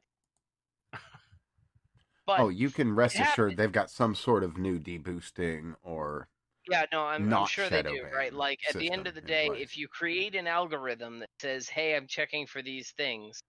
[2.34, 6.28] But oh, you can rest assured they've got some sort of new deboosting or
[6.70, 8.32] Yeah, no, I'm, I'm not sure they do, right?
[8.32, 11.96] Like at the end of the day, if you create an algorithm that says, "Hey,
[11.96, 13.40] I'm checking for these things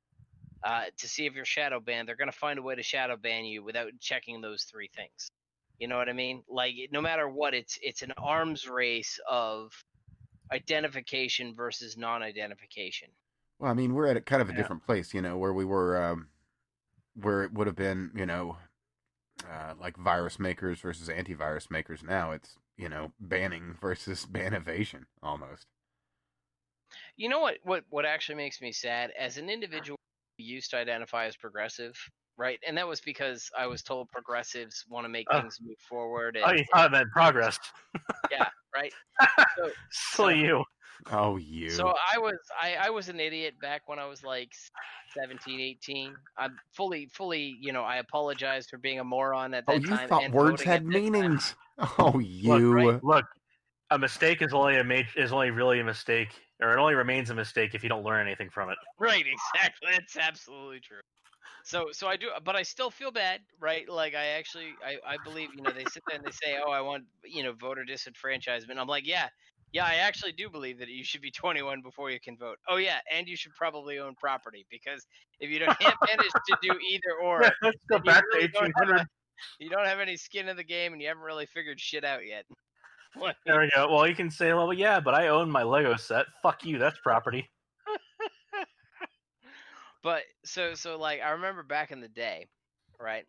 [0.64, 3.46] uh, to see if you're shadow banned," they're gonna find a way to shadow ban
[3.46, 5.30] you without checking those three things.
[5.80, 6.44] You know what I mean?
[6.50, 9.74] Like no matter what, it's it's an arms race of
[10.54, 13.12] identification versus non-identification.
[13.60, 14.54] Well, I mean, we're at a kind of a Yeah.
[14.54, 16.30] different place, you know, where we were, um,
[17.16, 18.58] where it would have been, you know,
[19.50, 22.04] uh, like virus makers versus antivirus makers.
[22.04, 25.68] Now it's, you know, banning versus ban evasion almost.
[27.18, 27.58] You know what?
[27.64, 29.98] What what actually makes me sad as an individual
[30.38, 31.96] who used to identify as progressive,
[32.38, 32.60] right?
[32.68, 35.42] And that was because I was told progressives want to make Oh.
[35.42, 36.36] things move forward.
[36.36, 37.60] And, Oh, you thought it meant progress.
[38.32, 38.94] yeah, right.
[39.58, 40.64] So, Silly you.
[41.12, 41.70] Oh, you.
[41.72, 44.52] so I was I, I was an idiot back when I was like
[45.18, 46.14] 17, 18.
[46.38, 49.84] I'm fully fully you know I apologize for being a moron at oh, that oh,
[49.84, 50.10] you time.
[50.10, 51.04] thought and words had at time.
[51.04, 51.56] meanings.
[51.98, 52.74] Oh, you.
[52.74, 53.26] Look, right, look,
[53.90, 56.30] a mistake is only a ma- is only really a mistake,
[56.62, 58.78] or it only remains a mistake if you don't learn anything from it.
[59.00, 59.90] Right, exactly.
[59.92, 61.00] That's absolutely true.
[61.64, 63.88] So, so I do, but I still feel bad, right?
[63.88, 66.72] Like I actually, I, I believe, you know, they sit there and they say, "Oh,
[66.72, 69.30] I want, you know, voter disenfranchisement." I'm like, yeah,
[69.74, 72.58] yeah, I actually do believe that you should be 21 before you can vote.
[72.68, 75.06] Oh yeah, and you should probably own property because
[75.40, 78.54] if you don't can't manage to do either or, Let's go you back really to
[78.54, 79.08] don't have 1800.
[79.60, 82.26] you don't have any skin in the game, and you haven't really figured shit out
[82.26, 82.46] yet.
[83.46, 83.94] There we go.
[83.94, 86.28] Well, you can say, well, yeah, but I own my Lego set.
[86.42, 86.78] Fuck you.
[86.78, 87.50] That's property.
[90.04, 92.48] But so so like I remember back in the day,
[93.00, 93.26] right?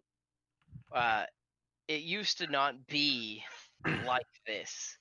[0.94, 1.24] Uh
[1.88, 3.42] it used to not be
[4.06, 4.96] like this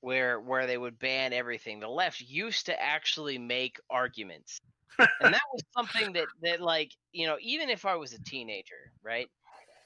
[0.00, 1.80] where where they would ban everything.
[1.80, 4.60] The left used to actually make arguments.
[4.98, 8.92] and that was something that that like, you know, even if I was a teenager,
[9.02, 9.28] right?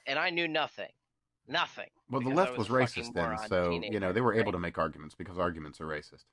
[0.07, 0.91] And I knew nothing.
[1.49, 1.89] Nothing.
[2.11, 4.53] well, the left was, was racist then, so, you know, they were able right?
[4.53, 6.25] to make arguments because arguments are racist.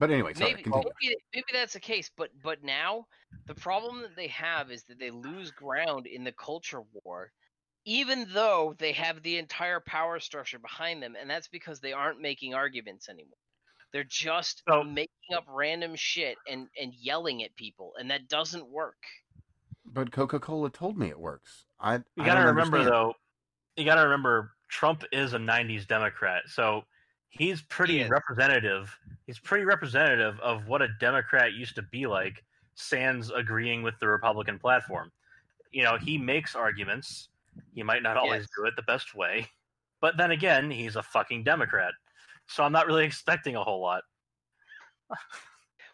[0.00, 0.90] But anyway, sorry, maybe, continue.
[1.02, 3.06] maybe maybe that's the case, but but now
[3.46, 7.30] the problem that they have is that they lose ground in the culture war,
[7.84, 12.18] even though they have the entire power structure behind them, and that's because they aren't
[12.20, 13.36] making arguments anymore.
[13.92, 18.66] They're just So- making up random shit and and yelling at people, and that doesn't
[18.66, 18.96] work.
[19.84, 21.66] But Coca Cola told me it works.
[21.78, 22.86] I, You I gotta don't remember understand.
[22.94, 23.14] though.
[23.76, 26.84] You gotta remember Trump is a '90s Democrat, so
[27.30, 28.98] he's pretty He representative.
[29.26, 32.44] He's pretty representative of what a Democrat used to be like.
[32.74, 35.12] Sans agreeing with the Republican platform.
[35.70, 37.28] You know, he makes arguments.
[37.74, 38.48] He might not always Yes.
[38.56, 39.48] do it the best way,
[40.00, 41.92] but then again, he's a fucking Democrat.
[42.46, 44.04] So I'm not really expecting a whole lot.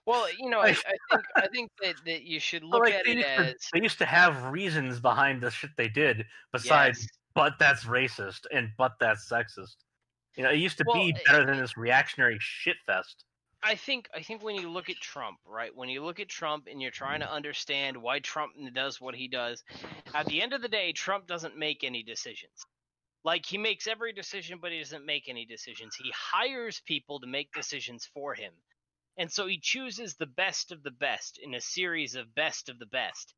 [0.06, 3.06] Well, you know, I, I think I think that, that you should look like, at
[3.06, 7.08] it as to, they used to have reasons behind the shit they did, besides yes,
[7.34, 9.76] but that's racist and but that's sexist.
[10.36, 13.24] You know, it used to Well, be eh, it- better than this reactionary shit fest.
[13.62, 15.74] I think I think when you look at Trump, right?
[15.74, 19.28] When you look at Trump and you're trying to understand why Trump does what he
[19.28, 19.62] does,
[20.14, 22.64] at the end of the day, Trump doesn't make any decisions.
[23.24, 25.96] Like he makes every decision, but he doesn't make any decisions.
[25.96, 28.54] He hires people to make decisions for him.
[29.18, 32.78] And so he chooses the best of the best in a series of best of
[32.78, 33.34] the best.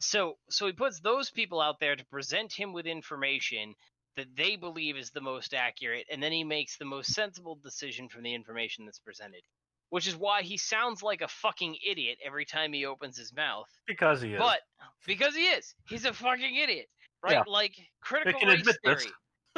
[0.00, 3.74] So so he puts those people out there to present him with information
[4.16, 8.08] that they believe is the most accurate, and then he makes the most sensible decision
[8.08, 9.42] from the information that's presented.
[9.90, 13.66] Which is why he sounds like a fucking idiot every time he opens his mouth.
[13.88, 14.38] Because he is.
[14.38, 14.60] But
[15.04, 16.86] because he is, he's a fucking idiot,
[17.24, 17.32] right?
[17.32, 17.42] Yeah.
[17.46, 19.02] Like critical race admit this.
[19.02, 19.12] theory.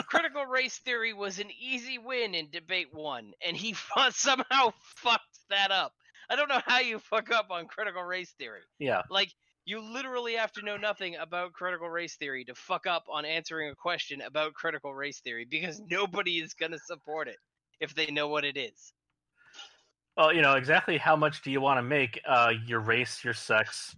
[0.07, 3.75] critical race theory was an easy win in debate one, and he
[4.11, 5.93] somehow fucked that up.
[6.31, 8.63] I don't know how you fuck up on critical race theory.
[8.79, 9.03] yeah.
[9.11, 9.33] Like
[9.65, 13.71] you literally have to know nothing about critical race theory to fuck up on answering
[13.71, 17.37] a question about critical race theory because nobody is going to support it
[17.81, 18.93] if they know what it is.
[20.17, 23.33] Well, you know exactly how much do you want to make uh, your race, your
[23.33, 23.97] sex,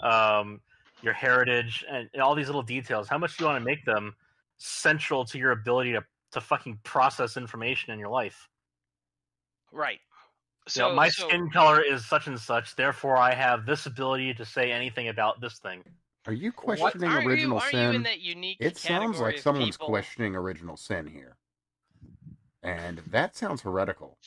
[0.00, 0.60] um,
[1.02, 3.08] your heritage, and, and all these little details.
[3.08, 4.14] How much do you want to make them
[4.58, 8.48] central to your ability to to fucking process information in your life?
[9.72, 10.00] Right.
[10.66, 13.86] You So know, my so- skin color is such and such, therefore I have this
[13.86, 15.82] ability to say anything about this thing.
[16.26, 17.90] Are you questioning aren't original you, sin?
[17.90, 21.36] You in that unique It sounds like of someone's people- questioning original sin here.
[22.64, 24.18] And that sounds heretical.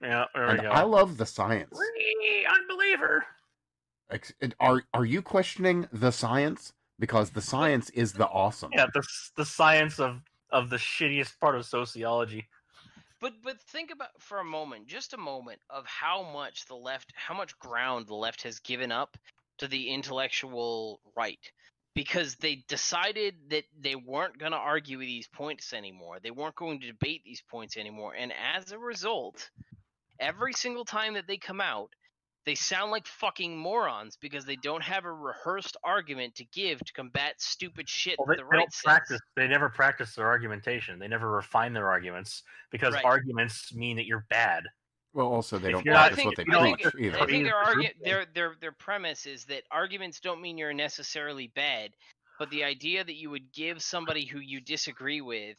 [0.00, 0.68] Yeah, there we And go.
[0.68, 1.76] I love the science.
[1.76, 3.26] Whee, unbeliever.
[4.60, 6.72] Are are you questioning the science?
[7.00, 8.70] Because the science is the awesome.
[8.72, 9.02] Yeah, the
[9.34, 10.20] the science of
[10.50, 12.46] of the shittiest part of sociology.
[13.24, 17.10] But but think about for a moment, just a moment of how much the left,
[17.16, 19.16] how much ground the left has given up
[19.56, 21.40] to the intellectual right,
[21.94, 26.18] because they decided that they weren't going to argue these points anymore.
[26.22, 29.48] They weren't going to debate these points anymore, and as a result,
[30.20, 31.94] every single time that they come out,
[32.46, 36.92] they sound like fucking morons because they don't have a rehearsed argument to give to
[36.92, 38.82] combat stupid shit Well, they, the they don't says.
[38.84, 39.20] practice.
[39.36, 40.98] They never practice their argumentation.
[40.98, 43.04] They never refine their arguments because Right.
[43.04, 44.64] arguments mean that you're bad.
[45.14, 47.18] Well, also they If don't you're not- practice what they preach I either.
[47.20, 51.46] Or think their, argu- their their their premise is that arguments don't mean you're necessarily
[51.54, 51.92] bad,
[52.38, 55.56] but the idea that you would give somebody who you disagree with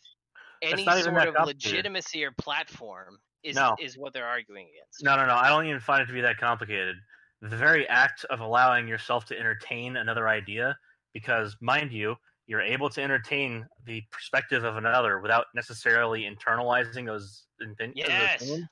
[0.61, 3.75] any sort of legitimacy or platform is No.
[3.79, 5.03] is what they're arguing against.
[5.03, 5.35] No, no, no.
[5.35, 6.97] I don't even find it to be that complicated.
[7.41, 10.77] The very act of allowing yourself to entertain another idea,
[11.13, 12.15] because mind you,
[12.47, 18.41] you're able to entertain the perspective of another without necessarily internalizing those, those Yes.
[18.41, 18.69] opinions.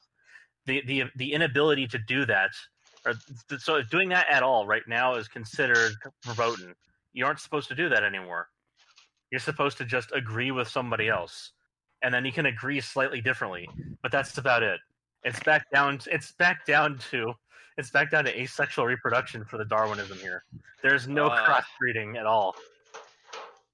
[0.65, 2.51] The the the inability to do that,
[3.05, 3.15] or
[3.59, 6.75] so doing that at all right now is considered verboten.
[7.11, 8.47] You aren't supposed to do that anymore.
[9.31, 11.51] You're supposed to just agree with somebody else,
[12.03, 13.67] and then you can agree slightly differently,
[14.01, 14.79] but that's about it.
[15.23, 15.99] It's back down.
[16.11, 17.33] It's back down to.
[17.77, 20.43] It's back down to asexual reproduction for the Darwinism here.
[20.83, 21.47] There's no Uh.
[21.47, 22.55] crossbreeding at all.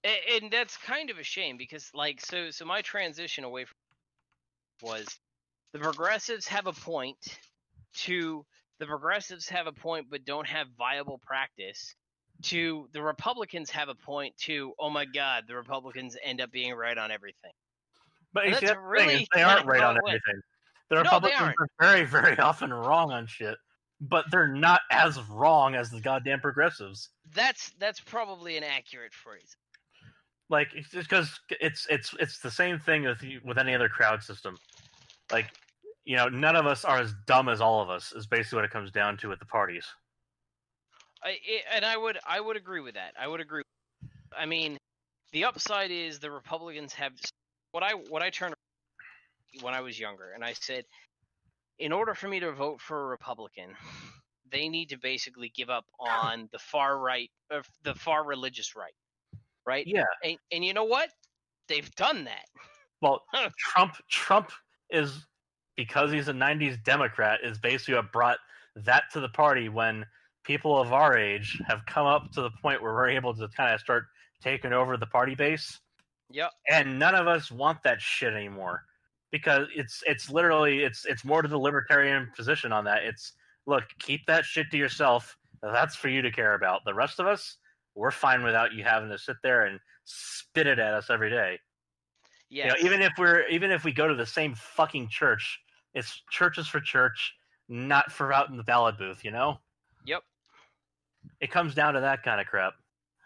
[0.06, 3.76] And that's kind of a shame because like so so my transition away from
[4.82, 5.20] was
[5.74, 7.38] the progressives have a point
[7.96, 8.46] to
[8.80, 11.96] the progressives have a point but don't have viable practice
[12.44, 16.74] to the republicans have a point to oh my god the republicans end up being
[16.74, 17.52] right on everything
[18.34, 20.42] But And you see, that's that's the thing, is they aren't right on it everything.
[20.90, 23.58] The No, Republicans are very, very often wrong on shit,
[24.02, 27.10] but they're not as wrong as the goddamn progressives.
[27.34, 29.56] that's that's probably an accurate phrase
[30.50, 34.58] Like it's because it's it's it's the same thing with with any other crowd system.
[35.32, 35.52] Like
[36.06, 38.14] you know, none of us are as dumb as all of us.
[38.14, 39.86] Is basically what it comes down to at the parties.
[41.24, 43.14] I, I- and I would I would agree with that.
[43.20, 43.62] I would agree.
[44.36, 44.78] I mean,
[45.34, 47.14] the upside is the Republicans have
[47.72, 48.56] what I what I turned
[49.62, 50.86] when I was younger, and I said,
[51.80, 53.76] in order for me to vote for a Republican,
[54.52, 58.94] they need to basically give up on the far right, or the far religious right,
[59.66, 59.86] right?
[59.88, 60.04] Yeah.
[60.24, 61.10] And, and you know what?
[61.68, 62.46] They've done that.
[63.02, 63.24] Well,
[63.58, 64.52] Trump Trump
[64.90, 65.26] is
[65.76, 68.38] because he's a '90s Democrat is basically what brought
[68.76, 70.06] that to the party when
[70.44, 73.74] people of our age have come up to the point where we're able to kind
[73.74, 74.06] of start
[74.42, 75.80] taking over the party base,
[76.32, 76.52] Yep.
[76.70, 78.84] and none of us want that shit anymore
[79.32, 83.04] because it's it's literally it's it's more to the libertarian position on that.
[83.04, 83.34] It's
[83.66, 85.38] look, keep that shit to yourself.
[85.62, 86.86] That's for you to care about.
[86.86, 87.58] The rest of us,
[87.96, 91.60] we're fine without you having to sit there and spit it at us every day.
[92.50, 92.66] Yeah.
[92.66, 95.60] You know, even if we're even if we go to the same fucking church,
[95.94, 97.34] it's churches for church,
[97.68, 99.24] not for out in the ballot booth.
[99.24, 99.60] You know,
[100.06, 100.24] Yep.
[101.42, 102.74] it comes down to that kind of crap.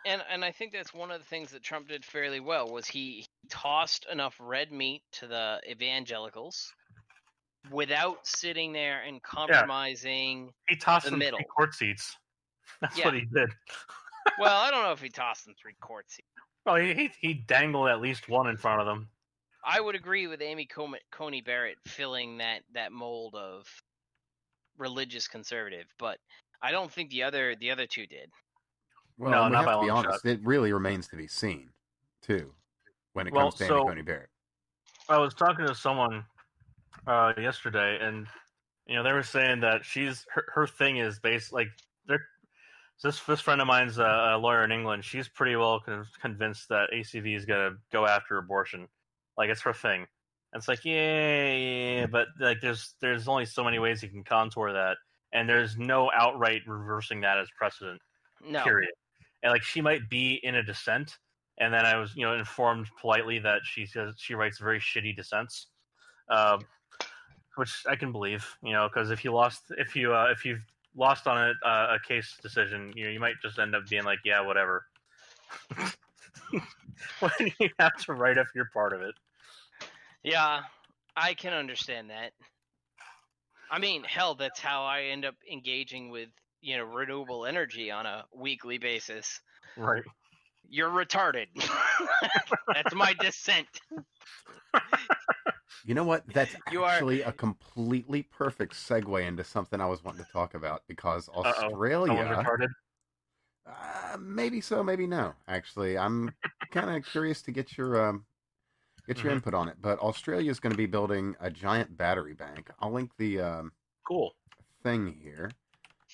[0.06, 2.88] And and I think that's one of the things that Trump did fairly well was
[2.88, 6.74] he, he tossed enough red meat to the evangelicals
[7.72, 10.52] without sitting there and compromising.
[10.68, 11.40] He tossed The them middle.
[11.40, 12.18] three court seats.
[12.82, 13.06] That's Yeah.
[13.06, 13.50] what he did.
[14.38, 16.28] well, I don't know if he tossed them three court seats.
[16.66, 19.10] Well, he, he he dangled at least one in front of them.
[19.66, 20.68] I would agree with Amy
[21.12, 23.66] Coney Barrett filling that that mold of
[24.78, 26.18] religious conservative, but
[26.62, 28.30] I don't think the other the other two did.
[29.18, 30.26] Well, No, we not have by to be a long honest.
[30.26, 31.70] It really remains to be seen,
[32.22, 32.54] too.
[33.14, 34.30] when it Well, comes to so- Amy Barrett.
[35.10, 36.26] I was talking to someone
[37.06, 38.26] uh, yesterday, and
[38.88, 41.68] you know they were saying that she's her, her thing is based like
[42.08, 42.26] they're
[43.04, 44.04] this this friend of mine's a,
[44.36, 45.04] a lawyer in England.
[45.04, 48.88] She's pretty well con- convinced that ACB is gonna go after abortion,
[49.38, 50.02] like it's her thing.
[50.54, 54.10] And it's like yeah, yeah, yeah, but like there's there's only so many ways you
[54.10, 54.96] can contour that,
[55.34, 58.02] and there's no outright reversing that as precedent
[58.48, 58.64] No.
[58.64, 58.92] period.
[59.44, 61.18] And like she might be in a dissent,
[61.60, 65.16] and then I was you know informed politely that she says she writes very shitty
[65.16, 65.68] dissents,
[66.30, 66.62] um,
[67.56, 70.64] which I can believe, you know, because if you lost if you uh, if you've
[70.96, 74.04] lost on a, uh, a case decision, you know, you might just end up being
[74.04, 74.86] like, yeah, whatever.
[77.20, 79.16] when you have to write if you're part of it.
[80.24, 80.62] Yeah,
[81.16, 82.32] I can understand that.
[83.70, 86.30] I mean, hell, that's how I end up engaging with
[86.64, 89.40] you know renewable energy on a weekly basis.
[89.78, 90.04] Right.
[90.68, 91.48] You're retarded.
[92.74, 93.68] that's my dissent.
[95.86, 96.24] You know what?
[96.34, 100.54] That's You are- actually a completely perfect segue into something I was wanting to talk
[100.54, 102.14] about because Someone's Australia.
[102.14, 102.70] retarded.
[103.68, 105.34] Uh, maybe so, maybe no.
[105.46, 106.34] Actually, I'm
[106.72, 108.26] kind of curious to get your um,
[109.08, 109.36] get your Mhm.
[109.36, 109.76] input on it.
[109.82, 112.70] But Australia is going to be building a giant battery bank.
[112.80, 113.74] I'll link the um,
[114.08, 114.34] Cool.
[114.84, 115.52] thing here, Are,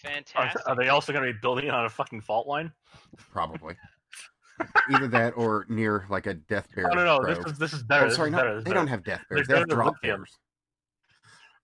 [0.02, 0.68] Fantastic.
[0.68, 2.72] are they also going to be building it on a fucking fault line?
[3.32, 3.76] probably.
[4.92, 6.90] Either that or near like a death bear.
[6.92, 8.06] Oh no, no, this is this is better.
[8.06, 8.56] oh, this sorry, is no, better.
[8.56, 8.80] this they better.
[8.80, 9.48] don't have death bears.
[9.48, 10.20] They're They have drop lithium.
[10.22, 10.38] bears.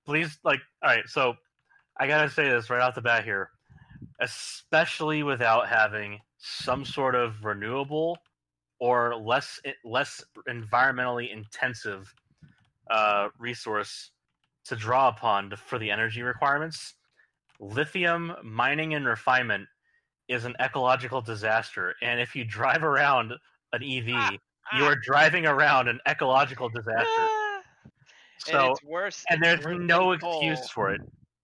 [0.06, 1.34] please like all right so
[2.00, 3.50] i gotta say this right off the bat here
[4.22, 8.18] especially without having some sort of renewable
[8.80, 12.14] or less less environmentally intensive
[12.92, 14.12] uh, resource
[14.64, 16.94] to draw upon to, for the energy requirements
[17.60, 19.68] lithium mining and refinement
[20.28, 23.32] is an ecological disaster and if you drive around
[23.74, 24.32] an ev Ah,
[24.78, 27.62] you are driving around an ecological disaster Ah,
[28.40, 29.24] so and it's worse.
[29.30, 30.32] and there's no than coal.
[30.40, 31.02] excuse for it.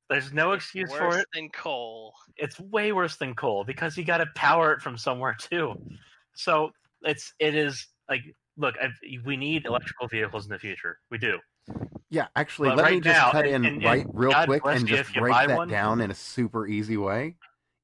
[0.09, 1.27] There's no It's excuse for it.
[1.33, 2.13] than coal.
[2.37, 5.73] It's way worse than coal because you got to power it from somewhere too.
[6.35, 6.71] So
[7.03, 8.21] it's it is like
[8.57, 8.89] look, i
[9.25, 10.97] we need electrical vehicles in the future.
[11.09, 11.39] We do.
[12.11, 14.45] Yeah, actually, But let me just now, cut and- in and- right and real God
[14.47, 15.67] quick and you just break that one.
[15.69, 17.37] down in a super easy way.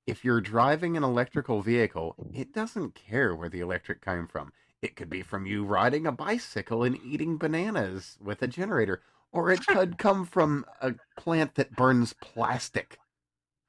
[0.06, 4.52] If you're driving an electrical vehicle, it doesn't care where the electric came from.
[4.82, 9.02] It could be from you riding a bicycle and eating bananas with a generator,
[9.32, 12.99] or it could come from a plant that burns plastic.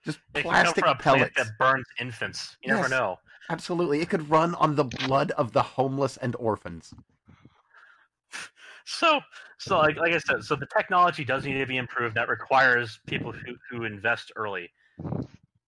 [0.04, 1.36] Just It plastic from a plant pellets.
[1.36, 2.56] that burns infants.
[2.62, 3.20] You never know.
[3.48, 4.00] Absolutely.
[4.00, 6.92] It could run on the blood of the homeless and orphans.
[8.90, 9.20] So
[9.58, 12.16] so like like I said, so the technology does need to be improved.
[12.16, 14.70] That requires people who, who invest early.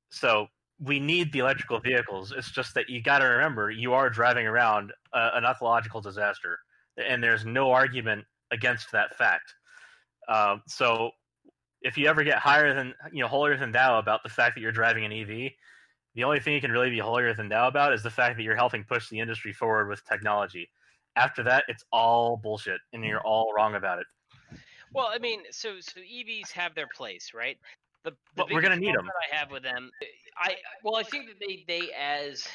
[0.09, 0.47] So
[0.81, 2.33] we need the electrical vehicles.
[2.35, 6.59] It's just that you got to remember you are driving around uh, an ecological disaster,
[6.97, 9.53] and there's no argument against that fact.
[10.27, 11.11] Um, so
[11.83, 14.63] if you ever get higher than you know holier than thou about the fact that
[14.63, 15.53] you're driving an EV,
[16.15, 18.45] the only thing you can really be holier than thou about is the fact that
[18.45, 20.71] you're helping push the industry forward with technology.
[21.16, 24.07] After that, it's all bullshit, and you're all wrong about it.
[24.93, 27.59] Well, I mean, so so EVs have their place, right?
[28.05, 29.07] The, the But we're gonna need them.
[29.07, 29.91] That I have with them,
[30.39, 32.47] I well, I think that they they as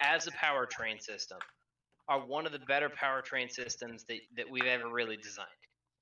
[0.00, 1.38] as a powertrain system
[2.08, 5.48] are one of the better powertrain systems that that we've ever really designed.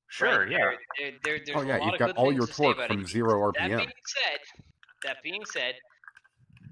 [0.09, 0.51] Sure, right?
[0.51, 0.59] yeah.
[0.59, 3.09] There, there, there, there's Oh yeah, you've got all your to torque from EVs.
[3.09, 3.77] zero That RPM.
[3.79, 4.65] being said,
[5.05, 5.75] that being said,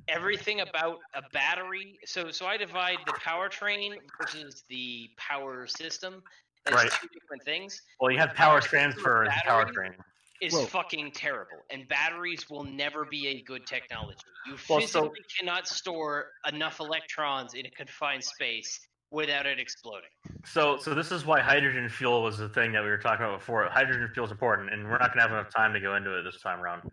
[0.09, 1.99] everything about a battery.
[2.05, 6.23] So so I divide the powertrain versus the power system
[6.67, 6.91] as Right.
[6.91, 7.81] two different things.
[8.01, 9.95] Well, you have power power transfer of as battery- powertrain.
[10.41, 14.21] Is Well- fucking terrible, and batteries will never be a good technology.
[14.47, 20.11] You Well, so- physically cannot store enough electrons in a confined space without it exploding.
[20.45, 23.41] So, so this is why hydrogen fuel was the thing that we were talking about
[23.41, 23.69] before.
[23.69, 26.17] Hydrogen fuel is important, and we're not going to have enough time to go into
[26.17, 26.89] it this time around.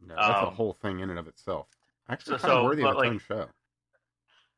[0.00, 1.68] No, that's a Um, whole thing in and of itself.
[2.08, 3.48] Actually, so- kind of so, worthy but, of its like- own show.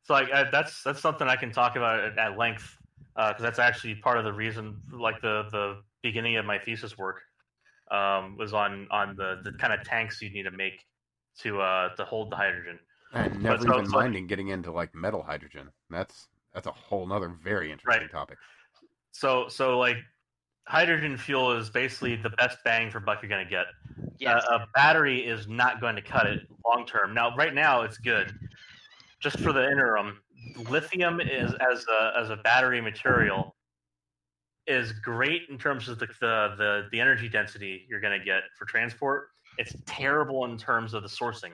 [0.03, 2.77] So, like, I, that's that's something I can talk about at, at length
[3.15, 7.21] because that's actually part of the reason, like the the beginning of my thesis work
[7.89, 10.79] um, was on on the the kind of tanks you need to make
[11.39, 12.77] to uh to hold the hydrogen.
[13.13, 15.69] And never so- even so- minding getting into like metal hydrogen.
[15.89, 18.11] That's that's a whole nother very interesting Right.
[18.11, 18.37] topic.
[19.11, 19.97] So, so like,
[20.67, 23.65] hydrogen fuel is basically the best bang for buck you're going to get.
[24.19, 24.43] Yes.
[24.49, 27.13] a, a battery is not going to cut it long term.
[27.13, 28.33] Now, right now, it's good.
[29.21, 30.19] Just for the interim,
[30.69, 33.55] lithium is as a as a battery material
[34.67, 38.43] is great in terms of the the the, the energy density you're going to get
[38.57, 39.29] for transport.
[39.57, 41.51] It's terrible in terms of the sourcing.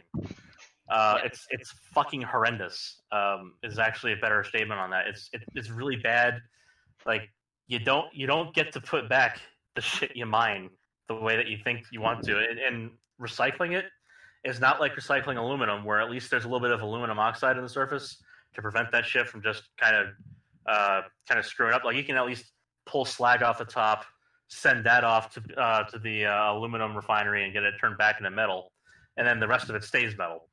[0.89, 1.19] Uh.
[1.23, 3.01] It's it's fucking horrendous.
[3.11, 5.07] Um, is actually a better statement on that.
[5.07, 6.41] It's it, it's really bad
[7.05, 7.29] like
[7.67, 9.39] you don't you don't get to put back
[9.75, 10.69] the shit you mine
[11.07, 13.85] the way that you think you want to, and, and recycling it
[14.43, 17.57] is not like recycling aluminum, where at least there's a little bit of aluminum oxide
[17.57, 18.17] in the surface
[18.53, 20.07] to prevent that shit from just kind of
[20.67, 21.83] uh, kind of screwing up.
[21.83, 22.51] Like you can at least
[22.85, 24.05] pull slag off the top,
[24.47, 28.17] send that off to uh, to the uh, aluminum refinery and get it turned back
[28.19, 28.71] into metal,
[29.17, 30.47] and then the rest of it stays metal.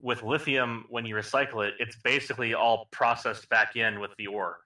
[0.00, 4.58] With lithium, when you recycle it, it's basically all processed back in with the ore.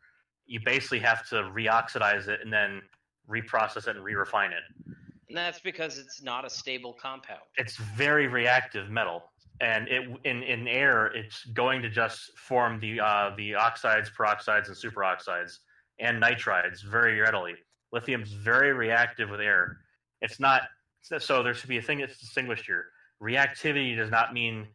[0.49, 2.83] You basically have to reoxidize it and then
[3.31, 4.95] reprocess it and re-refine it.
[5.29, 7.43] And that's because it's not a stable compound.
[7.57, 9.31] It's very reactive metal,
[9.61, 14.69] and it in in air, it's going to just form the uh, the oxides, peroxides,
[14.69, 15.59] and superoxides
[16.01, 17.55] and nitrides very readily.
[17.93, 19.79] Lithium's very reactive with air.
[20.23, 20.63] It's not
[21.03, 21.43] so.
[21.43, 22.87] There should be a thing that's distinguished here.
[23.23, 24.67] Reactivity does not mean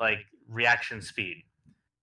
[0.00, 1.42] like reaction speed.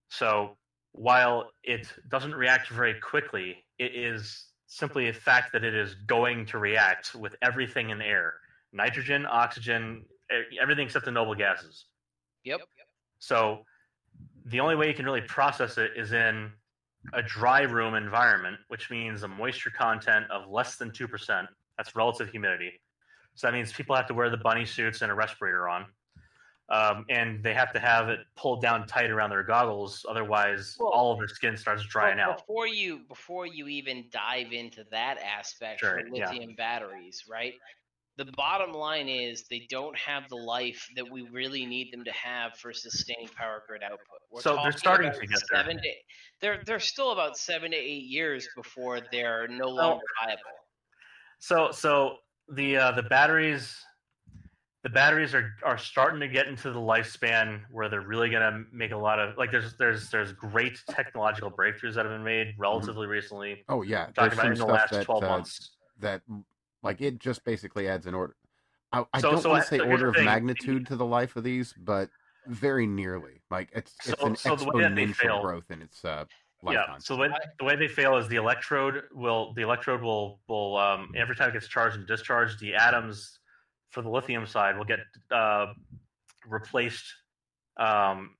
[0.09, 0.57] So
[0.93, 6.45] while it doesn't react very quickly, it is simply a fact that it is going
[6.45, 8.35] to react with everything in air
[8.73, 10.05] nitrogen, oxygen,
[10.61, 11.85] everything except the noble gases.
[12.45, 12.61] Yep.
[13.19, 13.65] So
[14.45, 16.51] the only way you can really process it is in
[17.13, 21.47] a dry room environment, which means a moisture content of less than 2%.
[21.77, 22.79] That's relative humidity.
[23.35, 25.85] So that means people have to wear the bunny suits and a respirator on.
[26.71, 30.89] Um, and they have to have it pulled down tight around their goggles, otherwise, Well-
[30.93, 32.37] all of their skin starts drying Well, out.
[32.37, 36.29] Before you before you even dive into that aspect Sure, for yeah.
[36.29, 37.55] lithium batteries, right?
[38.15, 42.11] The bottom line is they don't have the life that we really need them to
[42.13, 44.21] have for sustained power grid output.
[44.29, 45.63] We're So they're starting to get there.
[45.63, 45.79] to,
[46.39, 50.41] they're they're still about seven to eight years before they're no longer viable.
[51.39, 52.17] So so
[52.53, 53.77] the uh, the batteries
[54.83, 58.63] the batteries are are starting to get into the lifespan where they're really going to
[58.71, 62.55] make a lot of like there's there's there's great technological breakthroughs that have been made
[62.57, 63.63] relatively recently.
[63.69, 65.71] Oh yeah, Talking there's about some in the last that twelve uh, months.
[65.99, 66.21] that
[66.81, 68.35] like it just basically adds an order.
[68.91, 70.25] I, I So- don't so want to say so order of thing.
[70.25, 72.09] magnitude to the life of these, but
[72.47, 73.41] very nearly.
[73.51, 76.25] Like it's it's an so the way that they exponential growth in its uh,
[76.63, 76.79] Yeah.
[76.79, 76.99] lifetime.
[77.01, 77.29] So the way,
[77.59, 81.49] the way they fail is the electrode will the electrode will will um, every time
[81.49, 83.37] it gets charged and discharged, the atoms
[83.91, 84.99] for the lithium side will get
[85.31, 85.67] uh,
[86.47, 87.05] replaced
[87.77, 88.31] um,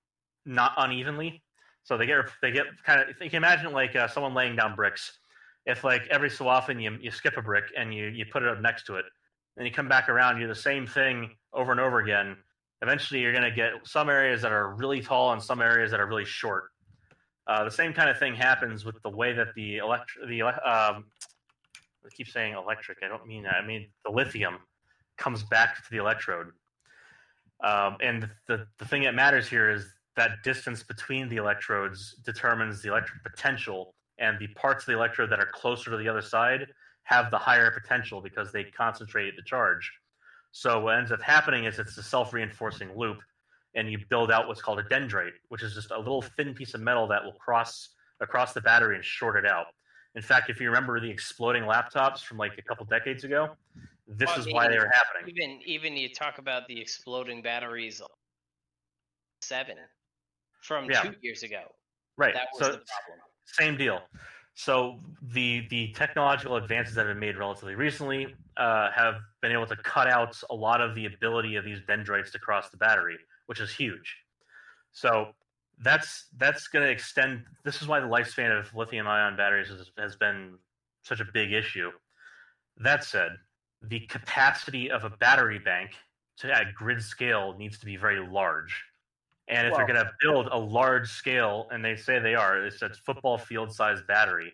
[0.46, 1.44] not unevenly.
[1.84, 4.76] So they get they get kind of you can imagine like uh, someone laying down
[4.76, 5.18] bricks.
[5.66, 8.50] If like every so often you you skip a brick and you you put it
[8.50, 9.06] up next to it,
[9.58, 12.38] and you come back around, you do the same thing over and over again.
[12.82, 16.00] Eventually, you're going to get some areas that are really tall and some areas that
[16.00, 16.66] are really short.
[17.46, 21.06] Uh, the same kind of thing happens with the way that the electric, the um,
[22.04, 23.00] I keep saying electric.
[23.04, 23.56] I don't mean that.
[23.56, 24.58] I mean the lithium
[25.22, 26.48] comes back to the electrode.
[27.64, 29.86] Um, and the the thing that matters here is
[30.16, 35.30] that distance between the electrodes determines the electric potential, and the parts of the electrode
[35.32, 36.62] that are closer to the other side
[37.04, 39.86] have the higher potential because they concentrate the charge.
[40.52, 43.20] So what ends up happening is it's a self-reinforcing loop,
[43.76, 46.74] and you build out what's called a dendrite, which is just a little thin piece
[46.74, 47.90] of metal that will cross
[48.20, 49.68] across the battery and short it out.
[50.16, 53.56] In fact, if you remember the exploding laptops from like a couple decades ago,
[54.18, 55.34] this Well, is why they were happening.
[55.36, 58.02] Even even you talk about the exploding batteries
[59.42, 59.78] seven
[60.62, 61.02] from Yeah.
[61.02, 61.64] two years ago.
[62.18, 62.34] Right.
[62.34, 63.20] That was So the problem.
[63.46, 64.02] same deal.
[64.54, 69.66] So the the technological advances that have been made relatively recently uh, have been able
[69.68, 73.18] to cut out a lot of the ability of these dendrites to cross the battery,
[73.46, 74.18] which is huge.
[74.92, 75.34] So
[75.80, 77.46] that's that's going to extend.
[77.64, 80.60] This is why the lifespan of lithium ion batteries has, has been
[81.04, 81.92] such a big issue.
[82.78, 83.32] That said,
[83.82, 85.92] the capacity of a battery bank
[86.38, 88.84] to at grid scale needs to be very large.
[89.48, 92.64] And if Well- they're going to build a large scale, and they say they are,
[92.66, 94.54] it's a football field sized battery,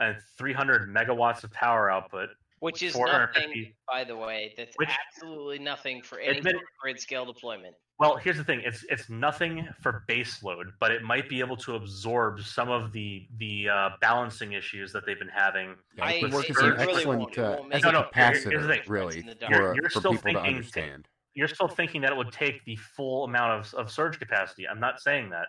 [0.00, 4.52] uh, and 300 megawatts of power output, Which is nothing, by the way.
[4.56, 7.74] That's Which- absolutely nothing for any Admit- grid scale deployment.
[8.00, 11.56] Well, here's the thing: it's it's nothing for base load, but it might be able
[11.58, 15.76] to absorb some of the the uh, balancing issues that they've been having.
[15.96, 17.88] Yeah, I- it it works as really an won't- excellent it uh, won't as No,
[17.90, 18.80] a no, here- here's the capacitor, thing.
[18.88, 19.36] really, the.
[19.50, 21.08] You're- you're for still people to thinking- understand.
[21.34, 24.66] You're still thinking that it would take the full amount of, of surge capacity.
[24.66, 25.46] I'm not saying that.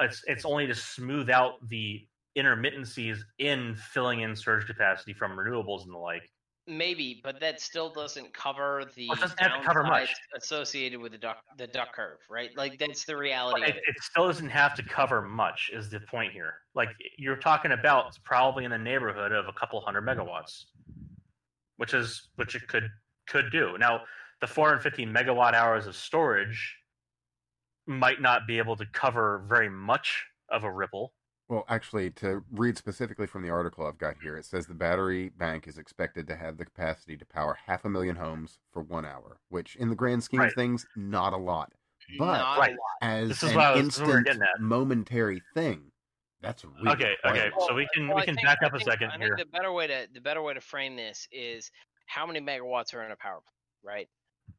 [0.00, 2.06] It's it's only to smooth out the
[2.36, 6.28] intermittencies in filling in surge capacity from renewables and the like.
[6.68, 10.14] Maybe, but that still doesn't cover the Well, doesn't have to cover much.
[10.36, 12.50] associated with the duck the duck curve, right?
[12.56, 13.62] Like that's the reality.
[13.62, 13.82] It, it.
[13.86, 15.70] it still doesn't have to cover much.
[15.72, 16.54] Is the point here?
[16.74, 20.64] Like you're talking about probably in the neighborhood of a couple hundred megawatts,
[21.78, 22.88] which is which it could
[23.28, 23.76] could do.
[23.78, 24.02] Now,
[24.40, 26.76] the 450 megawatt hours of storage
[27.86, 31.14] might not be able to cover very much of a ripple,
[31.48, 35.30] Well, actually, to read specifically from the article I've got here, it says the battery
[35.30, 39.06] bank is expected to have the capacity to power half a million homes for one
[39.06, 40.48] hour, which, in the grand scheme Right.
[40.48, 41.72] of things, not a lot.
[42.18, 42.76] But Not Right.
[43.02, 45.42] a as This is an what I was- this is what we were instant, momentary
[45.54, 45.90] thing,
[46.40, 47.68] that's really Okay, quite okay, lot.
[47.68, 49.36] so we can Well, we can think- back I up a second I here.
[49.36, 51.70] think the better way to the better way to frame this is
[52.06, 54.08] how many megawatts are in a power plant, right?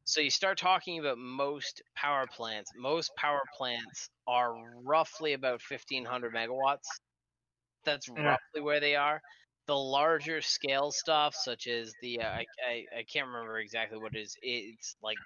[0.04, 2.72] So you start talking about most power plants.
[2.74, 4.54] Most power plants are
[4.84, 6.86] roughly about fifteen hundred megawatts.
[7.84, 8.36] That's Yeah.
[8.54, 9.22] roughly where they are.
[9.66, 14.14] The larger scale stuff, such as the uh, I, I I can't remember exactly what
[14.14, 14.36] it is.
[14.42, 15.18] It's like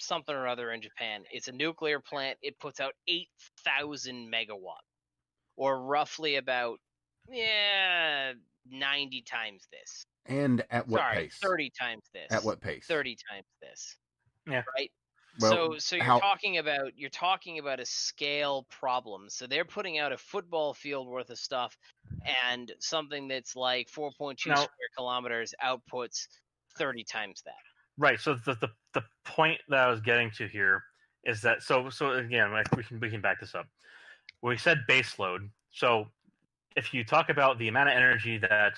[0.00, 1.24] something or other in Japan.
[1.30, 2.38] It's a nuclear plant.
[2.42, 3.28] It puts out eight
[3.64, 4.86] thousand megawatts,
[5.56, 6.80] or roughly about
[7.28, 8.34] yeah
[8.66, 10.04] ninety times this.
[10.26, 11.40] And at what Sorry, pace?
[11.42, 12.30] thirty times this.
[12.30, 12.86] At what pace?
[12.88, 13.96] Thirty times this.
[14.48, 14.62] Yeah.
[14.76, 14.90] Right.
[15.40, 19.28] Well, so so you're how- talking about you're talking about a scale problem.
[19.30, 21.76] So they're putting out a football field worth of stuff,
[22.50, 26.26] and something that's like 4.2 Now- square kilometers outputs
[26.76, 27.54] 30 times that.
[27.96, 28.18] Right.
[28.20, 30.82] So the, the the point that I was getting to here
[31.24, 33.66] is that so so again like we can we can back this up.
[34.42, 35.50] We said base load.
[35.70, 36.08] So
[36.76, 38.74] if you talk about the amount of energy that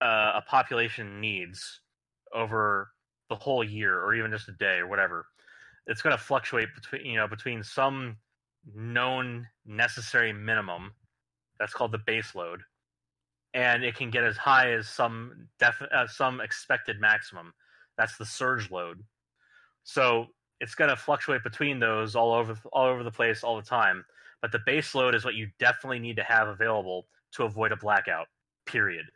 [0.00, 1.80] uh, a population needs
[2.32, 2.90] over
[3.28, 5.26] the whole year or even just a day or whatever,
[5.86, 8.16] it's going to fluctuate between you know between some
[8.74, 10.92] known necessary minimum
[11.58, 12.60] that's called the base load
[13.54, 17.52] and it can get as high as some def- uh, some expected maximum
[17.98, 19.02] that's the surge load.
[19.82, 20.26] So
[20.60, 24.04] it's going to fluctuate between those all over all over the place all the time.
[24.40, 27.76] But the base load is what you definitely need to have available to avoid a
[27.76, 28.28] blackout.
[28.66, 29.06] Period.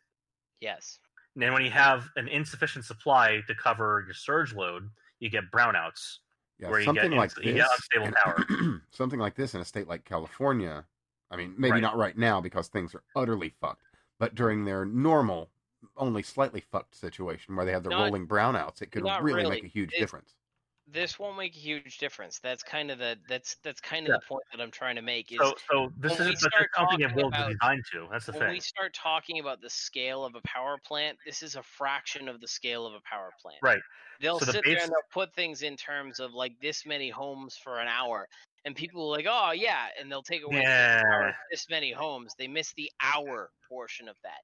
[0.61, 0.99] Yes.
[1.35, 4.89] And then when you have an insufficient supply to cover your surge load,
[5.19, 6.19] you get brownouts.
[6.59, 8.83] Yeah, where you something get like inst- this, get unstable and- power.
[8.91, 10.85] something like this in a state like California.
[11.31, 11.81] I mean, maybe Right.
[11.83, 13.87] not right now because things are utterly fucked,
[14.21, 15.51] but during their normal,
[15.97, 19.51] only slightly fucked situation where they have the Not- rolling brownouts, it could really, really.
[19.51, 20.35] make a huge It- difference.
[20.93, 22.39] This won't make a huge difference.
[22.39, 24.17] That's kind of the that's that's kind of Yeah.
[24.21, 27.01] the point that I'm trying to make is So, so this isn't start a something
[27.01, 28.09] it talking will about- be designed to.
[28.11, 28.51] That's the when thing.
[28.51, 32.41] we start talking about the scale of a power plant, this is a fraction of
[32.41, 33.59] the scale of a power plant.
[33.63, 33.81] Right.
[34.21, 37.09] They'll So the sit there and they'll put things in terms of like this many
[37.11, 38.29] homes for an hour.
[38.65, 39.87] And people are like, oh, yeah.
[39.99, 41.33] And they'll take away this Yeah.
[41.51, 42.35] this many homes.
[42.39, 44.43] They miss the hour portion of that.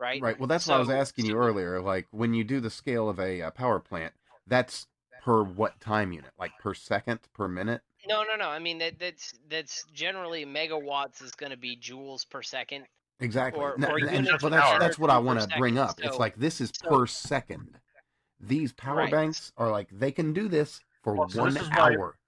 [0.00, 0.20] Right?
[0.20, 0.36] Right.
[0.38, 1.80] Well, that's what I was So- asking you earlier.
[1.80, 4.14] Like when you do the scale of a uh, power plant,
[4.48, 4.88] that's
[5.22, 6.30] per what time unit?
[6.38, 7.80] Like per second, per minute?
[8.06, 8.48] No, no, no.
[8.48, 12.84] I mean, that, that's that's generally megawatts is going to be joules per second.
[13.20, 13.62] Exactly.
[13.62, 14.78] Or- No, or and- units well, that's hour.
[14.80, 15.88] that's what I want to bring second.
[15.88, 16.00] up.
[16.10, 17.78] it's like this is so- per second.
[18.40, 19.10] These power Right.
[19.12, 22.18] banks are like they can do this for Well, so one this is why- hour,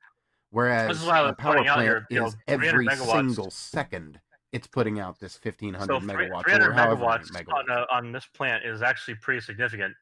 [0.51, 3.11] whereas this is why I a power plant here, you know, is every megawatts.
[3.11, 4.21] single second
[4.53, 7.53] it's putting out this fifteen hundred so megawatts 300 or however megawatts, megawatts.
[7.53, 9.93] On, uh, on this plant is actually pretty significant.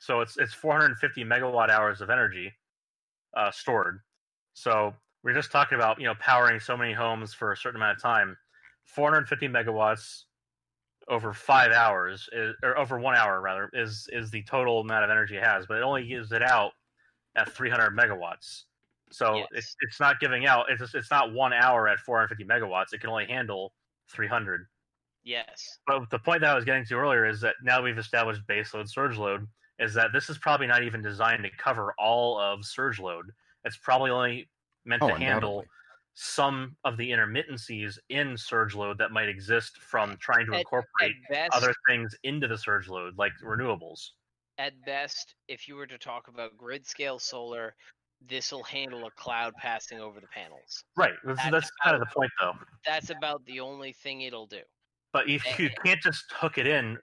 [0.00, 2.52] So it's it's 450 megawatt hours of energy
[3.36, 4.00] uh, stored.
[4.54, 7.98] So we're just talking about you know powering so many homes for a certain amount
[7.98, 8.36] of time.
[8.84, 10.24] 450 megawatts
[11.08, 15.10] over five hours is, or over one hour rather is is the total amount of
[15.10, 16.72] energy it has, but it only gives it out
[17.36, 18.64] at 300 megawatts.
[19.12, 19.48] So Yes.
[19.52, 20.70] it's it's not giving out.
[20.70, 22.92] It's just, it's not one hour at 450 megawatts.
[22.92, 23.74] It can only handle
[24.08, 24.66] 300.
[25.22, 25.78] Yes.
[25.86, 28.88] But the point that I was getting to earlier is that now we've established baseload,
[28.88, 29.46] surge load,
[29.80, 33.32] is that this is probably not even designed to cover all of surge load.
[33.64, 34.48] It's probably only
[34.84, 35.64] meant Oh, to handle
[36.14, 41.14] some of the intermittencies in surge load that might exist from trying to At- incorporate
[41.24, 43.48] At best, other things into the surge load, like mm-hmm.
[43.60, 44.10] renewables.
[44.58, 47.74] at best, if you were to talk about grid scale solar,
[48.20, 50.84] this will handle a cloud passing over the panels.
[50.96, 51.14] Right.
[51.24, 52.52] That's, That's that's kind of the point, though.
[52.84, 54.60] That's about the only thing it'll do.
[55.14, 56.98] But if you can't just hook it in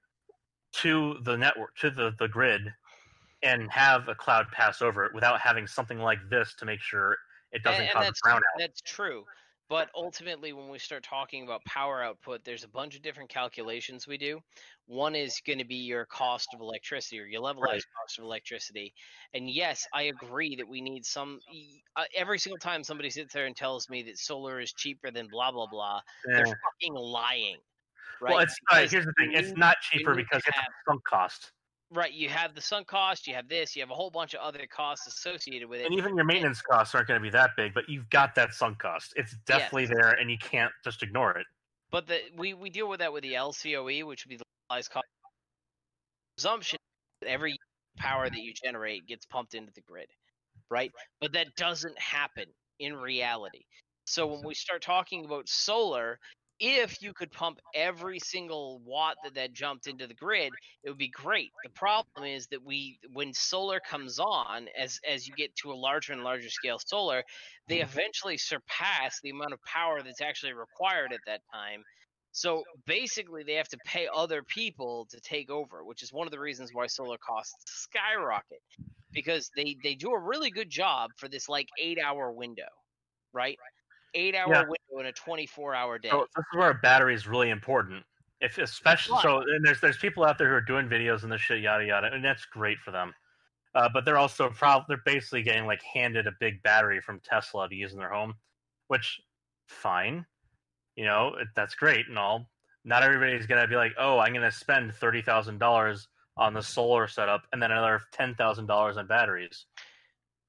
[0.78, 2.74] to the network, to the, the grid,
[3.44, 7.18] and have a cloud pass over it without having something like this to make sure
[7.52, 8.42] it doesn't and, and cause brownout.
[8.56, 9.26] that's true.
[9.70, 14.08] But ultimately, when we start talking about power output, there's a bunch of different calculations
[14.08, 14.40] we do.
[14.86, 17.84] One is going to be your cost of electricity or your levelized Right.
[18.02, 18.94] cost of electricity.
[19.34, 21.42] And yes, I agree that we need some.
[21.98, 25.28] Uh, every single time somebody sits there and tells me that solar is cheaper than
[25.30, 26.02] blah blah blah,
[26.34, 26.54] they're Eh.
[26.64, 27.60] fucking lying.
[28.22, 28.34] Right?
[28.34, 31.52] Well, it's Because here's the thing: it's not cheaper because it's a sunk cost,
[31.90, 34.42] Right, you have the sunk cost, you have this, you have a whole bunch of
[34.42, 35.86] other costs associated with it.
[35.86, 37.74] and even your maintenance costs aren't going to be that big.
[37.74, 41.46] But you've got that sunk cost; it's definitely there, and you can't just ignore it.
[41.90, 44.90] But the, we, we deal with that with the LCOE, which would be the levelized
[44.90, 45.06] cost
[46.36, 46.78] presumption
[47.22, 47.56] that every
[47.98, 50.10] power that you generate gets pumped into the grid,
[50.70, 50.92] right?
[51.22, 52.46] But that doesn't happen
[52.80, 53.64] in reality.
[54.06, 56.20] So when we start talking about solar,
[56.60, 60.52] if you could pump every single watt that that jumped into the grid,
[60.84, 61.52] it would be great.
[61.64, 65.76] The problem is that we, when solar comes on, as as you get to a
[65.76, 67.24] larger and larger scale solar,
[67.68, 67.90] they mm-hmm.
[67.90, 71.84] eventually surpass the amount of power that's actually required at that time.
[72.32, 76.32] So basically, they have to pay other people to take over, which is one of
[76.32, 78.62] the reasons why solar costs skyrocket
[79.12, 82.68] because they they do a really good job for this like eight hour window,
[83.34, 83.58] right?
[84.14, 84.62] Eight hour Yeah.
[84.62, 86.10] window in a twenty four hour day.
[86.10, 88.04] So this is where a battery is really important.
[88.40, 91.42] If especially so, and there's there's people out there who are doing videos and this
[91.42, 93.14] shit, yada yada, and that's great for them.
[93.76, 97.68] Uh, but they're also prob- they're basically getting like handed a big battery from Tesla
[97.68, 98.34] to use in their home,
[98.88, 99.20] which
[99.68, 100.26] fine,
[100.96, 102.50] you know it, that's great and all.
[102.86, 106.08] Not everybody's gonna be like, oh, I'm gonna spend thirty thousand dollars
[106.38, 109.66] on the solar setup and then another ten thousand dollars on batteries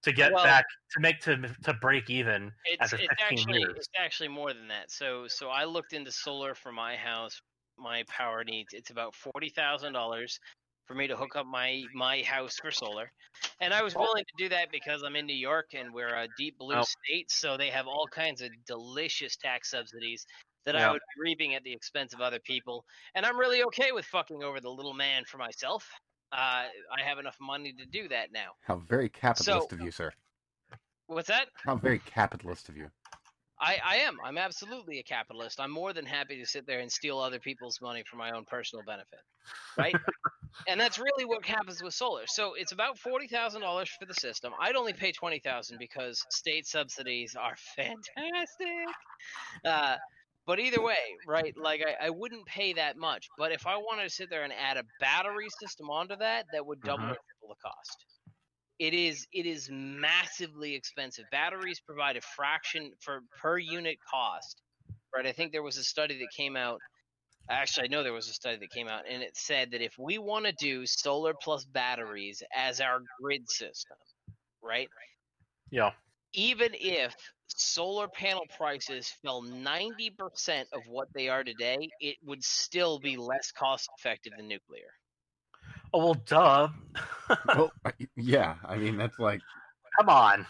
[0.09, 2.53] to get Well- back to make to to break even.
[2.65, 3.77] It's, it's 15 actually years.
[3.77, 4.91] it's actually more than that.
[4.91, 7.41] So so I looked into solar for my house,
[7.77, 8.73] my power needs.
[8.73, 10.39] It's about forty thousand dollars
[10.87, 13.13] for me to hook up my my house for solar,
[13.61, 14.01] and I was oh.
[14.01, 16.83] willing to do that because I'm in New York and we're a deep blue Oh.
[16.83, 20.27] state, so they have all kinds of delicious tax subsidies
[20.65, 20.89] that Yeah.
[20.89, 24.07] I would be reaping at the expense of other people, and I'm really okay with
[24.07, 25.87] fucking over the little man for myself.
[26.33, 26.37] Uh,
[26.97, 28.51] I have enough money to do that now.
[28.63, 30.13] How very capitalist So- of you, sir.
[31.07, 31.49] What's that?
[31.65, 32.91] How very capitalist of you.
[33.61, 34.19] I, I am.
[34.23, 35.59] I'm absolutely a capitalist.
[35.59, 38.45] I'm more than happy to sit there and steal other people's money for my own
[38.45, 39.19] personal benefit.
[39.77, 39.97] Right?
[40.69, 42.25] and that's really what happens with solar.
[42.27, 44.53] So it's about forty thousand dollars for the system.
[44.61, 48.95] I'd only pay twenty thousand because state subsidies are fantastic.
[49.65, 49.97] Uh,
[50.49, 51.55] but either way, right?
[51.59, 53.29] Like I, I wouldn't pay that much.
[53.39, 56.67] But if I wanted to sit there and add a battery system onto that, that
[56.67, 57.13] would double Mhm.
[57.13, 58.07] or triple the cost.
[58.79, 61.27] It is it is massively expensive.
[61.31, 64.63] Batteries provide a fraction for per unit cost.
[65.15, 65.27] Right?
[65.27, 66.83] I think there was a study that came out
[67.51, 69.99] actually I know there was a study that came out and it said that if
[69.99, 73.99] we want to do solar plus batteries as our grid system,
[74.63, 74.91] right?
[75.71, 75.93] Yeah.
[76.35, 77.15] Even if
[77.49, 83.51] solar panel prices fell 90% of what they are today, it would still be less
[83.53, 84.89] cost effective than nuclear.
[85.95, 86.69] Oh well, duh.
[87.57, 87.73] well,
[88.17, 89.41] yeah, I mean that's like
[89.99, 90.47] Come on.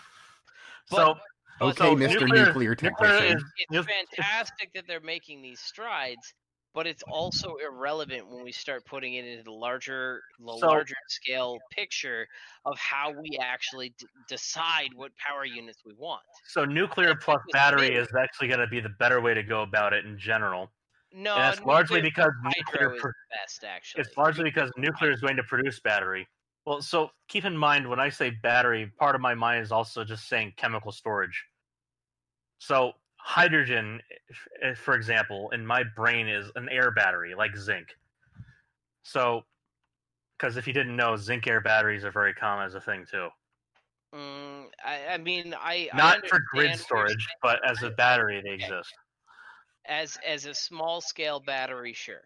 [0.87, 1.15] so
[1.61, 2.21] But okay, so Mr.
[2.23, 3.37] nuclear- Nuclear nuclear Technician.
[3.39, 3.87] is- it's
[4.17, 6.35] fantastic that they're making these strides,
[6.74, 10.95] but it's also irrelevant when we start putting it into the larger, the So- larger
[11.09, 12.27] scale picture
[12.65, 16.23] of how we actually d- decide what power units we want.
[16.47, 19.62] so nuclear That's plus battery is actually going to be the better way to go
[19.62, 20.70] about it in general.
[21.11, 24.03] No, and that's largely because nuclear pro- the best, actually.
[24.03, 26.28] it's largely because nuclear is going to produce battery.
[26.66, 30.05] Well, so keep in mind when I say battery, part of my mind is also
[30.05, 31.43] just saying chemical storage.
[32.59, 32.93] So
[33.29, 37.95] hydrogen, if- if, for example, in my brain is an air battery like zinc.
[39.03, 39.47] So,
[40.39, 43.31] because if you didn't know, zinc air batteries are very common as a thing too.
[44.15, 48.53] Mm, I, I mean, I I Not for grid storage, but as a battery, they
[48.55, 48.95] exist.
[49.85, 52.23] as as a small scale battery, sure,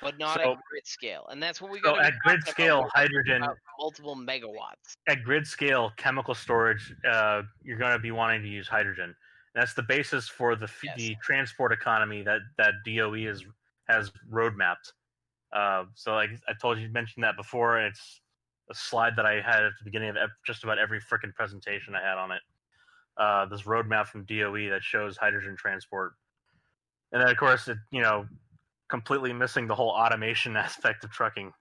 [0.00, 3.42] but not So- at grid scale, and that's what we So at grid scale, hydrogen
[3.78, 4.96] multiple megawatts.
[5.06, 9.14] at grid scale chemical storage, uh, you're going to be wanting to use hydrogen.
[9.54, 10.96] That's the basis for the Yes.
[10.96, 13.44] the transport economy that that DOE is
[13.88, 14.92] has roadmapped.
[15.52, 17.80] Uh, so, like I told you, mentioned that before.
[17.80, 18.20] It's
[18.70, 22.02] a slide that I had at the beginning of just about every freaking presentation I
[22.02, 22.42] had on it.
[23.16, 26.12] Uh, this roadmap from DOE that shows hydrogen transport,
[27.12, 28.26] and then of course, it you know,
[28.88, 31.52] completely missing the whole automation aspect of trucking.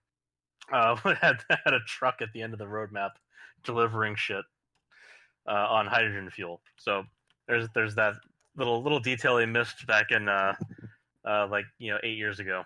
[0.72, 3.12] Uh, we had, had a truck at the end of the roadmap
[3.64, 4.44] delivering shit
[5.48, 6.62] uh, on hydrogen fuel.
[6.78, 7.04] So
[7.48, 8.16] there's there's that
[8.56, 10.54] little little detail they missed back in uh,
[11.28, 12.64] uh, like you know eight years ago.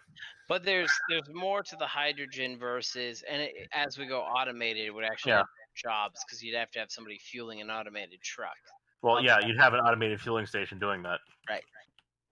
[0.47, 4.91] But there's there's more to the hydrogen versus, and it, as we go automated, it
[4.91, 5.37] would actually Yeah.
[5.37, 8.57] have jobs because you'd have to have somebody fueling an automated truck.
[9.01, 11.19] Well, yeah, you'd have an automated fueling station doing that.
[11.49, 11.63] Right.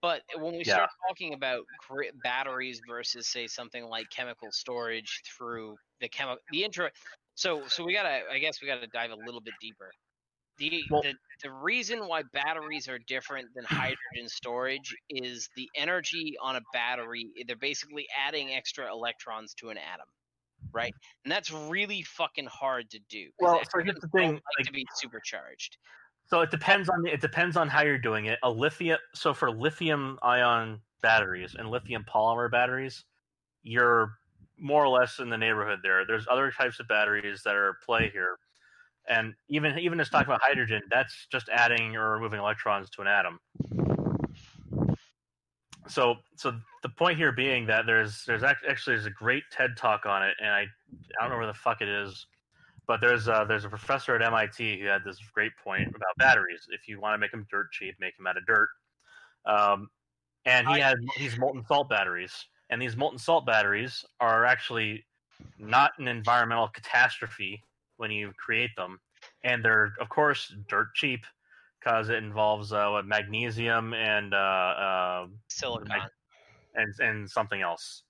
[0.02, 0.74] But when we Yeah.
[0.76, 1.66] start talking about
[2.24, 6.90] batteries versus, say, something like chemical storage through the chemical, the intro.
[7.36, 8.30] So, so we gotta.
[8.30, 9.92] I guess we gotta dive a little bit deeper.
[10.60, 16.36] The, Well- the the reason why batteries are different than hydrogen storage is the energy
[16.42, 17.32] on a battery.
[17.48, 20.08] They're basically adding extra electrons to an atom,
[20.74, 20.94] right?
[21.24, 23.30] And that's really fucking hard to do.
[23.40, 25.78] Well, so here's the thing, like like- to be supercharged.
[26.26, 28.38] So it depends on the, it depends on how you're doing it.
[28.44, 33.06] A lithium so for lithium ion batteries and lithium polymer batteries,
[33.64, 34.12] you're
[34.58, 36.06] more or less in the neighborhood there.
[36.06, 38.38] There's other types of batteries that are at play here.
[39.08, 43.08] And even even just talking about hydrogen, that's just adding or removing electrons to an
[43.08, 43.40] atom.
[45.90, 46.54] so so
[46.84, 50.36] the point here being that there's there's actually there's a great TED talk on it,
[50.40, 52.28] and I I don't know where the fuck it is,
[52.88, 56.68] but there's a, there's a professor at MIT who had this great point about batteries.
[56.70, 58.70] If you want to make them dirt cheap, make them out of dirt.
[59.46, 59.90] Um,
[60.46, 62.34] and he I- had these molten salt batteries,
[62.70, 65.06] and these molten salt batteries are actually
[65.58, 67.62] not an environmental catastrophe
[68.00, 68.98] when you create them,
[69.44, 71.26] and they're of course dirt cheap
[71.80, 76.02] because it involves uh, what, magnesium and uh, uh, Silicon.
[76.76, 78.04] and and something else.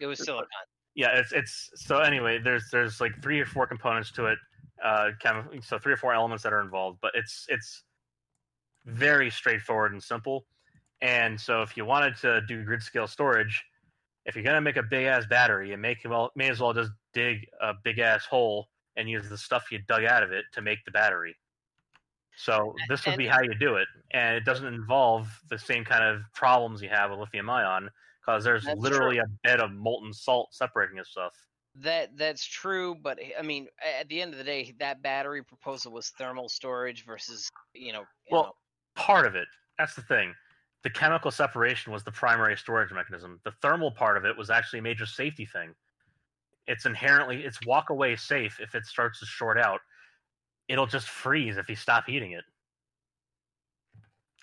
[0.00, 0.48] It was silicon.
[0.94, 2.38] Yeah, it's it's so anyway.
[2.42, 4.38] There's there's like three or four components to it.
[4.84, 5.10] Uh,
[5.62, 7.84] so three or four elements that are involved, but it's it's
[8.86, 10.46] very straightforward and simple.
[11.02, 13.62] And so if you wanted to do grid scale storage,
[14.26, 16.90] if you're gonna make a big ass battery, you make well may as well just
[17.12, 20.62] dig a big ass hole and use the stuff you dug out of it to
[20.62, 21.36] make the battery.
[22.36, 26.04] So this would be how you do it, and it doesn't involve the same kind
[26.04, 27.90] of problems you have with lithium ion
[28.20, 31.34] because there's That's literally a bed of molten salt separating this stuff.
[31.74, 33.68] That that's true, but eh, I mean,
[33.98, 38.00] at the end of the day, that battery proposal was thermal storage versus you know.
[38.00, 38.52] you Well, know,
[38.96, 39.48] Part of it,
[39.78, 40.34] that's the thing.
[40.82, 43.40] The chemical separation was the primary storage mechanism.
[43.44, 45.74] The thermal part of it was actually a major safety thing.
[46.70, 49.80] It's inherently it's walk away safe if it starts to short out.
[50.68, 52.44] It'll just freeze if you stop heating it.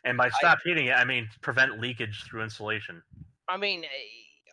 [0.04, 3.02] And by stop heating it, I mean prevent leakage through insulation.
[3.48, 3.86] I mean,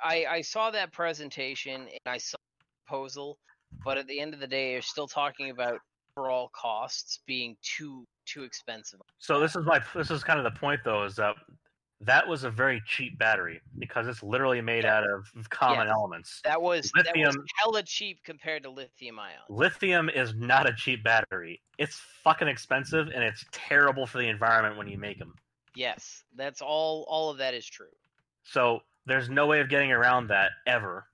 [0.05, 3.39] I I saw that presentation and I saw the proposal,
[3.85, 5.81] but at the end of the day, you're still talking about
[6.17, 9.01] overall costs being too too expensive.
[9.19, 11.35] So this is my this is kind of the point though is that
[12.01, 14.99] that was a very cheap battery because it's literally made Yeah.
[14.99, 15.95] out of common Yes.
[15.95, 16.41] elements.
[16.45, 19.41] That was that was Lithium- hella cheap compared to lithium ion.
[19.49, 21.63] Lithium is not a cheap battery.
[21.79, 25.35] It's fucking expensive and it's terrible for the environment when you make them.
[25.75, 27.05] Yes, that's all.
[27.09, 27.95] All of that is true.
[28.43, 31.09] So there's no way of getting around that ever.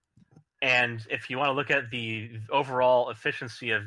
[0.63, 3.85] And if you want to look at the overall efficiency of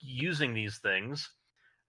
[0.00, 1.30] using these things,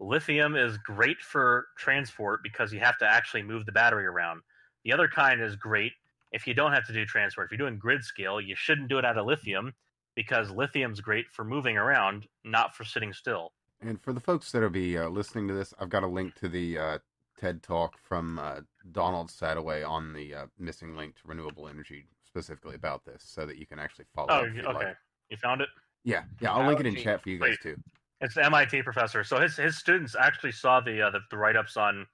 [0.03, 4.41] lithium is great for transport because you have to actually move the battery around.
[4.83, 5.93] The other kind is great
[6.31, 7.47] if you don't have to do transport.
[7.47, 9.73] If you're doing grid scale, you shouldn't do it out of lithium
[10.15, 13.53] because lithium's great for moving around, not for sitting still.
[13.81, 16.47] And for the folks that'll be uh, listening to this, I've got a link to
[16.47, 16.97] the uh,
[17.39, 18.61] TED talk from uh,
[18.91, 23.57] Donald Sadoway on the uh, missing link to renewable energy, specifically about this, so that
[23.57, 24.27] you can actually follow.
[24.29, 24.63] Oh, okay.
[24.63, 24.97] like.
[25.29, 25.69] You found it?
[26.03, 26.53] Yeah, yeah.
[26.53, 27.61] I'll link it in chat for you guys Wait.
[27.61, 27.75] too.
[28.23, 29.23] It's the MIT professor.
[29.25, 32.07] So his his students actually saw the uh, the, the write ups on.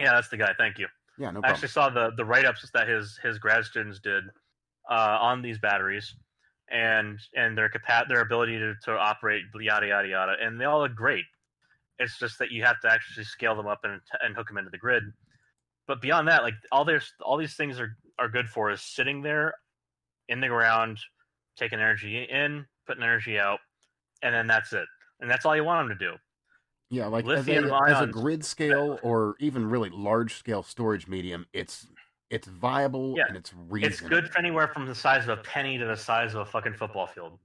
[0.00, 0.52] Yeah, that's the guy.
[0.58, 0.88] Thank you.
[1.16, 1.52] Yeah, no I problem.
[1.52, 4.24] actually saw the the write ups that his his grad students did
[4.90, 6.12] uh, on these batteries,
[6.70, 10.80] and and their capa- their ability to, to operate yada yada yada, and they all
[10.80, 11.24] look great.
[12.00, 14.70] It's just that you have to actually scale them up and and hook them into
[14.70, 15.04] the grid.
[15.86, 19.22] But beyond that, like all there's all these things are are good for is sitting
[19.22, 19.54] there
[20.28, 20.98] in the ground,
[21.56, 23.60] taking energy in, putting energy out,
[24.22, 24.86] and then that's it.
[25.20, 26.16] And that's all you want them to do.
[26.90, 31.08] Yeah, like as a, Lithium as a grid scale or even really large scale storage
[31.08, 31.86] medium, it's
[32.30, 33.86] it's viable Yeah, and it's reasonable.
[33.86, 36.44] It's good for anywhere from the size of a penny to the size of a
[36.44, 37.38] fucking football field.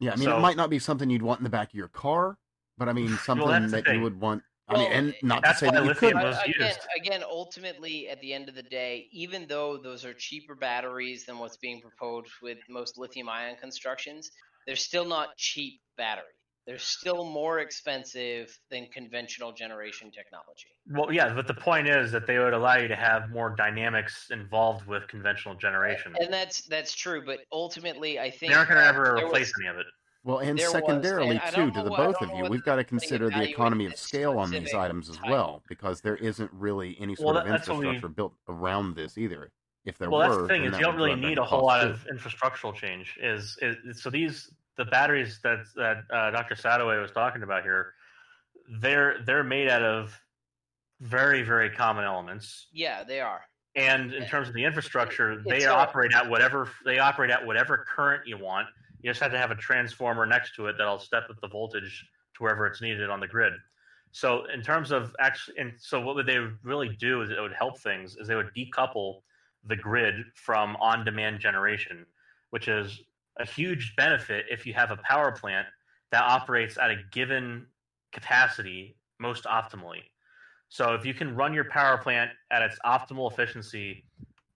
[0.00, 1.74] Yeah, I mean, so- it might not be something you'd want in the back of
[1.74, 2.36] your car,
[2.78, 4.42] but I mean, something that's the that you would want.
[4.68, 6.18] I mean, and not to say that you couldn't.
[6.18, 10.54] Uh, again, again, ultimately, at the end of the day, even though those are cheaper
[10.54, 14.30] batteries than what's being proposed with most lithium-ion constructions,
[14.66, 16.24] they're still not cheap battery.
[16.66, 20.68] They're still more expensive than conventional generation technology.
[20.88, 24.28] Well, yeah, but the point is that they would allow you to have more dynamics
[24.30, 26.14] involved with conventional generation.
[26.20, 29.48] And that's that's true, but ultimately, I think They aren't going to that ever replace
[29.48, 29.86] was- any of it.
[30.24, 32.76] Well, and There was, secondarily and too, to the what- both of you, we've got
[32.76, 36.96] to consider the economy of scale on these items as well, because there isn't really
[37.00, 39.50] any sort of that- that's what we- infrastructure built around this either.
[39.84, 41.80] If there Well, were, that's the thing is you don't really need a whole lot
[41.80, 43.18] costs, of infrastructural change.
[43.20, 46.54] Is, is so these the batteries that that uh, Dr.
[46.54, 47.94] Sadoway was talking about here,
[48.80, 50.18] they're they're made out of
[51.00, 52.68] very very common elements.
[52.72, 53.42] Yeah, they are.
[53.74, 58.26] And in terms of the infrastructure, they operate at whatever they operate at whatever current
[58.26, 58.68] you want.
[59.00, 62.06] You just have to have a transformer next to it that'll step up the voltage
[62.36, 63.54] to wherever it's needed on the grid.
[64.12, 67.54] So in terms of actually, and so what would they really do is it would
[67.54, 69.22] help things is they would decouple
[69.66, 72.04] the grid from on-demand generation,
[72.50, 73.00] which is
[73.38, 75.66] a huge benefit if you have a power plant
[76.10, 77.66] that operates at a given
[78.12, 80.02] capacity most optimally.
[80.68, 84.04] So if you can run your power plant at its optimal efficiency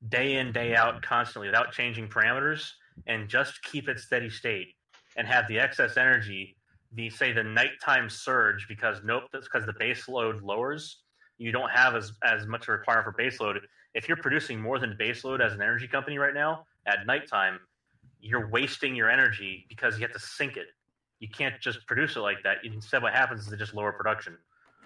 [0.08, 2.70] day in day out constantly without changing parameters
[3.06, 4.68] and just keep it steady state
[5.16, 6.56] and have the excess energy
[6.92, 11.02] the say the nighttime surge because nope that's because the base load lowers
[11.38, 13.58] you don't have as as much requirement for baseload.
[13.94, 17.60] If you're producing more than baseload as an energy company right now at nighttime,
[18.26, 20.66] you're wasting your energy because you have to sink it.
[21.20, 22.58] You can't just produce it like that.
[22.64, 24.36] Instead, what happens is they just lower production.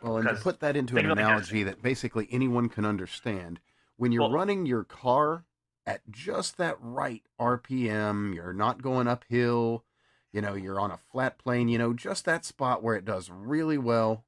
[0.02, 1.26] Well, and to put that into an of it like this.
[1.26, 3.60] analogy that basically anyone can understand,
[3.96, 5.44] when you're Well- running your car
[5.86, 9.84] at just that right RPM, you're not going uphill,
[10.32, 13.30] you know, you're on a flat plane, you know, just that spot where it does
[13.30, 14.24] really well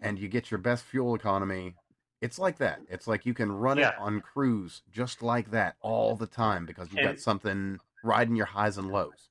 [0.00, 1.74] and you get your best fuel economy.
[2.20, 2.80] It's like that.
[2.88, 6.88] It's like you can run it on cruise just like that all the time because
[6.92, 9.28] you've got something riding your highs and lows.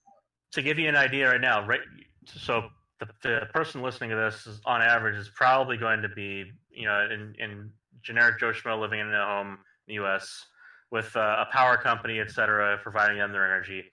[0.54, 1.82] to give you an idea right now, right?
[2.26, 2.70] So
[3.00, 6.86] the, the person listening to this is on average is probably going to be, you
[6.86, 7.70] know, in, in
[8.02, 10.46] generic Joe Schmo living in a home in the U.S.
[10.92, 13.84] with uh, a power company, et cetera, providing them their energy.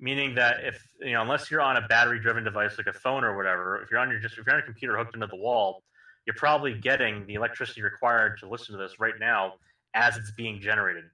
[0.00, 3.36] Meaning that if you know, unless you're on a battery-driven device like a phone or
[3.36, 5.82] whatever, if you're on your just if you're on a computer hooked into the wall,
[6.26, 9.54] you're probably getting the electricity required to listen to this right now
[9.94, 11.04] as it's being generated,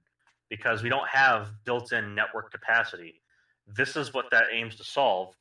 [0.51, 3.21] because we don't have built-in network capacity.
[3.65, 5.33] This is what that aims to solve.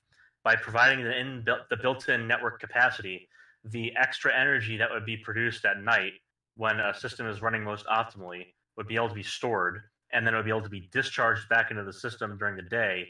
[0.45, 3.29] By providing the, in, the built-in network capacity
[3.65, 6.13] the extra energy that would be produced at night
[6.57, 8.47] when a system is running most optimally
[8.77, 9.83] would be able to be stored
[10.13, 12.63] and then it would be able to be discharged back into the system during the
[12.63, 13.07] day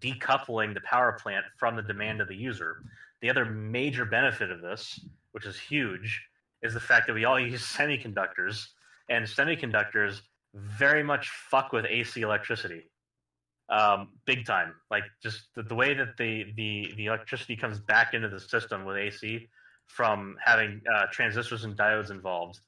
[0.00, 2.82] decoupling the power plant from the demand of the user.
[3.20, 4.98] The other major benefit of this
[5.32, 6.20] which is huge
[6.62, 8.66] is the fact that we all use semiconductors
[9.08, 10.20] and semiconductors
[10.54, 12.84] very much fuck with ac electricity
[13.72, 14.74] um, big time.
[14.90, 18.84] Like just the, the way that the, the the electricity comes back into the system
[18.84, 19.48] with AC
[19.86, 22.60] from having uh, transistors and diodes involved,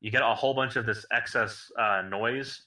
[0.00, 2.62] you get a whole bunch of this excess uh, noise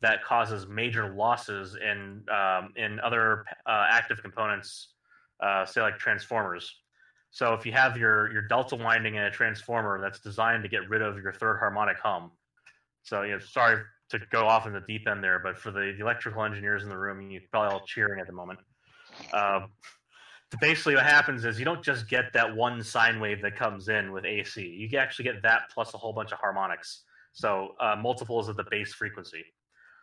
[0.00, 4.94] that causes major losses in um, in other uh, active components,
[5.42, 6.74] uh, say like transformers.
[7.30, 10.88] So if you have your your delta winding in a transformer that's designed to get
[10.88, 12.32] rid of your third harmonic hum,
[13.04, 15.92] so you know, sorry to go off in the deep end there, but for the,
[15.96, 18.58] the electrical engineers in the room, you're probably all cheering at the moment.
[19.32, 19.70] Um,
[20.60, 24.12] basically, what happens is you don't just get that one sine wave that comes in
[24.12, 24.62] with AC.
[24.62, 27.02] You actually get that plus a whole bunch of harmonics.
[27.32, 29.44] So uh, multiples of the base frequency.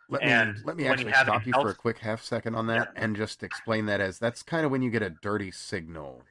[0.08, 2.92] Let And me let me actually stop you for a quick half second on that
[2.94, 6.22] and just explain that as that's kind of when you get a dirty signal.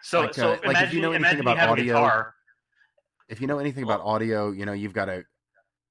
[0.00, 2.34] So, Like, so uh, like if you know anything about audio- guitar.
[3.26, 5.24] If you know anything about audio, you know you've got a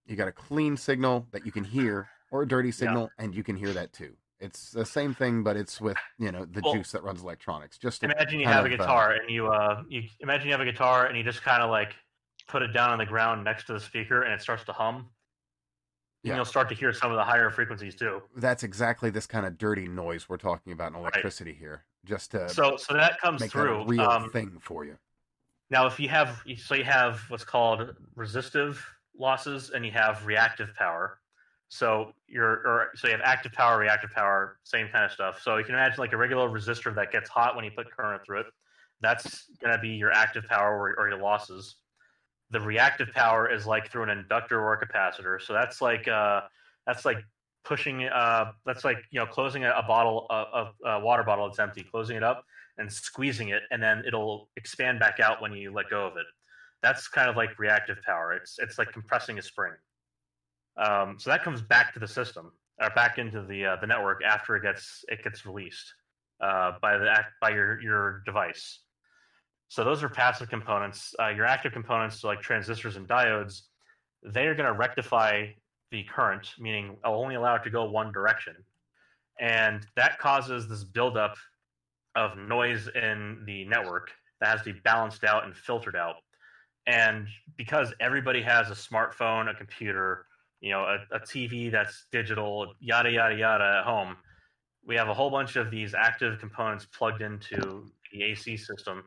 [0.06, 3.44] you got a clean signal that you can hear or a dirty signal and you
[3.44, 4.14] can hear that too.
[4.40, 7.78] It's the same thing, but it's with you know the Well, juice that runs electronics.
[7.78, 10.62] Just Imagine you have a of, uh, guitar and you uh you imagine you have
[10.62, 11.96] a guitar and you just kind of like
[12.48, 15.10] put it down on the ground next to the speaker and it starts to hum.
[16.24, 16.32] Yeah.
[16.32, 18.22] And you'll start to hear some of the higher frequencies too.
[18.38, 21.86] that's exactly this kind of dirty noise we're talking about in electricity here.
[22.06, 23.64] Just to So so that comes through.
[23.64, 24.98] that a real Um, thing for you.
[25.70, 28.86] Now, if you have, so you have what's called resistive
[29.18, 31.20] losses, and you have reactive power.
[31.70, 35.42] So you're, or so you have active power, reactive power, same kind of stuff.
[35.42, 38.24] So you can imagine like a regular resistor that gets hot when you put current
[38.26, 38.46] through it.
[39.02, 41.76] That's to be your active power or, or your losses.
[42.52, 45.42] The reactive power is like through an inductor or a capacitor.
[45.42, 46.42] So that's like, uh,
[46.86, 47.18] that's like
[47.64, 51.60] pushing, uh, that's like you know closing a, a bottle of a water bottle that's
[51.60, 52.46] empty, closing it up
[52.78, 56.26] and squeezing it, and then it'll expand back out when you let go of it.
[56.84, 58.34] That's kind of like reactive power.
[58.34, 59.74] It's it's like compressing a spring.
[60.78, 62.52] Um, so that comes back to the system
[62.82, 65.94] or back into the uh, the network after it gets it gets released
[66.42, 67.12] uh, by the
[67.42, 68.80] by your your device.
[69.70, 71.16] So those are passive components.
[71.20, 73.62] Uh, your active components, like transistors and diodes,
[74.24, 75.48] they are going to rectify
[75.90, 78.56] the current, meaning I'll only allow it to go one direction,
[79.40, 81.36] and that causes this buildup
[82.16, 86.16] of noise in the network that has to be balanced out and filtered out.
[86.86, 87.28] And
[87.58, 90.26] because everybody has a smartphone, a computer,
[90.60, 94.18] you know, a, a TV that's digital, yada yada yada at home,
[94.86, 99.04] we have a whole bunch of these active components plugged into the AC system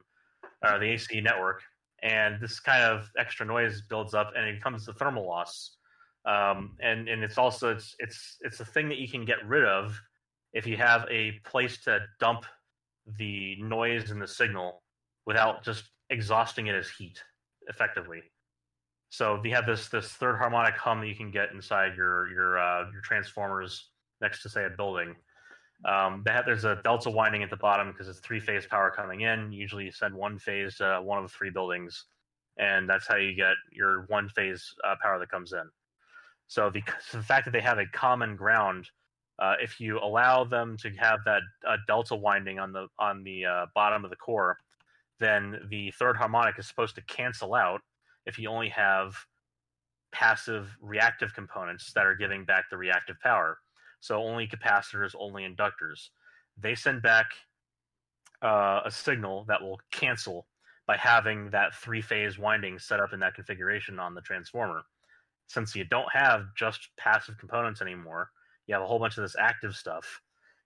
[0.64, 1.62] or the AC network,
[2.02, 5.76] and this kind of extra noise builds up, and it becomes the thermal loss.
[6.24, 9.64] Um, and and it's also it's it's it's a thing that you can get rid
[9.64, 9.98] of
[10.52, 12.46] if you have a place to dump
[13.18, 14.82] the noise and the signal
[15.26, 17.22] without just exhausting it as heat
[17.68, 18.22] effectively.
[19.10, 22.58] So you have this this third harmonic hum that you can get inside your your
[22.58, 23.90] uh, your transformers
[24.20, 25.14] next to say a building.
[25.84, 29.20] Um, have, there's a delta winding at the bottom because it's three phase power coming
[29.20, 29.52] in.
[29.52, 32.06] Usually you send one phase to one of the three buildings,
[32.56, 35.68] and that's how you get your one phase uh, power that comes in.
[36.46, 36.82] So the,
[37.12, 38.88] the fact that they have a common ground
[39.38, 43.44] uh, if you allow them to have that uh, delta winding on the on the
[43.44, 44.56] uh, bottom of the core,
[45.20, 47.80] then the third harmonic is supposed to cancel out
[48.26, 49.14] if you only have
[50.12, 53.58] passive reactive components that are giving back the reactive power.
[54.00, 56.08] So only capacitors, only inductors.
[56.58, 57.26] They send back
[58.42, 60.46] uh, a signal that will cancel
[60.86, 64.82] by having that three phase winding set up in that configuration on the transformer.
[65.48, 68.30] Since you don't have just passive components anymore,
[68.66, 70.20] you have a whole bunch of this active stuff.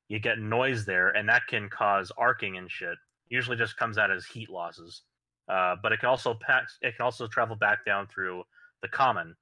[0.09, 2.97] You get noise there, and that can cause arcing and shit.
[3.31, 5.03] Usually, just comes out as heat losses,
[5.49, 8.43] uh, but it can also pass, it can also travel back down through
[8.83, 9.35] the common.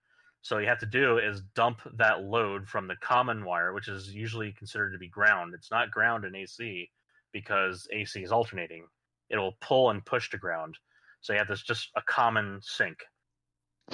[0.43, 4.15] So you have to do is dump that load from the common wire, which is
[4.15, 5.53] usually considered to be ground.
[5.55, 6.89] It's not ground in AC
[7.33, 8.87] because AC is alternating.
[9.31, 10.77] It'll pull and push to ground.
[11.21, 12.99] So you have this just a common sink.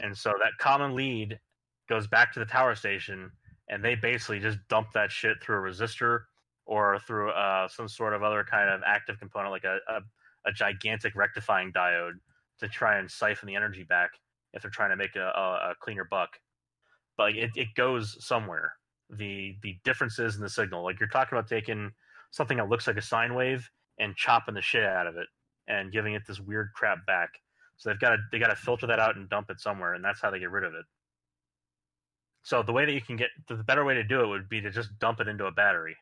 [0.03, 1.39] And so that common lead
[1.89, 3.31] goes back to the tower station
[3.69, 6.21] and they basically just dump that shit through a resistor
[6.67, 10.01] or through uh, some sort of other kind of active component like a, a,
[10.47, 12.15] a gigantic rectifying diode
[12.59, 14.11] to try and siphon the energy back
[14.53, 16.31] if they're trying to make a, a, cleaner buck.
[17.17, 18.73] But it, it goes somewhere.
[19.11, 21.91] The the differences in the signal, like you're talking about taking
[22.31, 23.69] something that looks like a sine wave
[23.99, 25.27] and chopping the shit out of it
[25.69, 27.29] and giving it this weird crap back.
[27.77, 30.05] So they've got to they got to filter that out and dump it somewhere, and
[30.05, 30.85] that's how they get rid of it.
[32.43, 34.61] So the way that you can get the better way to do it would be
[34.61, 35.97] to just dump it into a battery,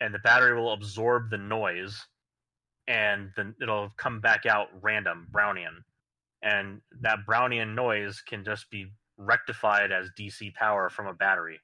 [0.00, 2.06] and the battery will absorb the noise,
[2.86, 5.82] and then it'll come back out random Brownian,
[6.42, 11.60] and that Brownian noise can just be rectified as DC power from a battery.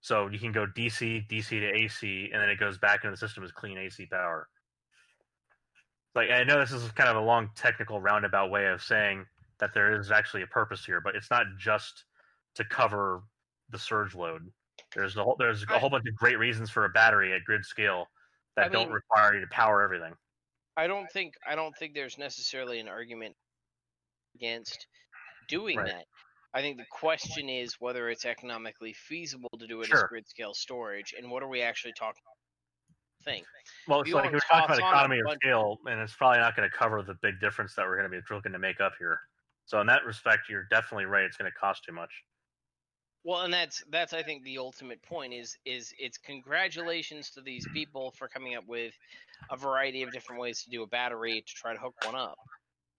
[0.00, 3.16] So you can go DC, DC to AC, and then it goes back into the
[3.16, 4.48] system as clean AC power.
[6.14, 9.24] Like I know this is kind of a long technical roundabout way of saying
[9.60, 12.04] that there is actually a purpose here, but it's not just
[12.56, 13.22] to cover
[13.70, 14.50] the surge load.
[14.94, 17.64] There's a whole, there's a whole bunch of great reasons for a battery at grid
[17.64, 18.06] scale
[18.56, 20.14] that I don't require you to power everything.
[20.76, 23.34] I don't think I don't think there's necessarily an argument
[24.34, 24.86] against
[25.48, 25.88] doing Right.
[25.88, 26.04] that.
[26.54, 30.52] I think the question is whether it's economically feasible to do it as grid scale
[30.52, 32.22] storage, and what are we actually talking?
[33.24, 33.44] Thing.
[33.86, 36.14] Well, it's you like we're talking about toss on a economy of scale, and it's
[36.14, 38.58] probably not going to cover the big difference that we're going to be looking to
[38.58, 39.18] make up here.
[39.64, 41.24] So in that respect, you're definitely right.
[41.24, 42.10] It's going to cost too much.
[43.24, 47.66] Well, and that's that's I think the ultimate point is is it's congratulations to these
[47.66, 48.98] people for coming up with
[49.50, 52.38] a variety of different ways to do a battery to try to hook one up.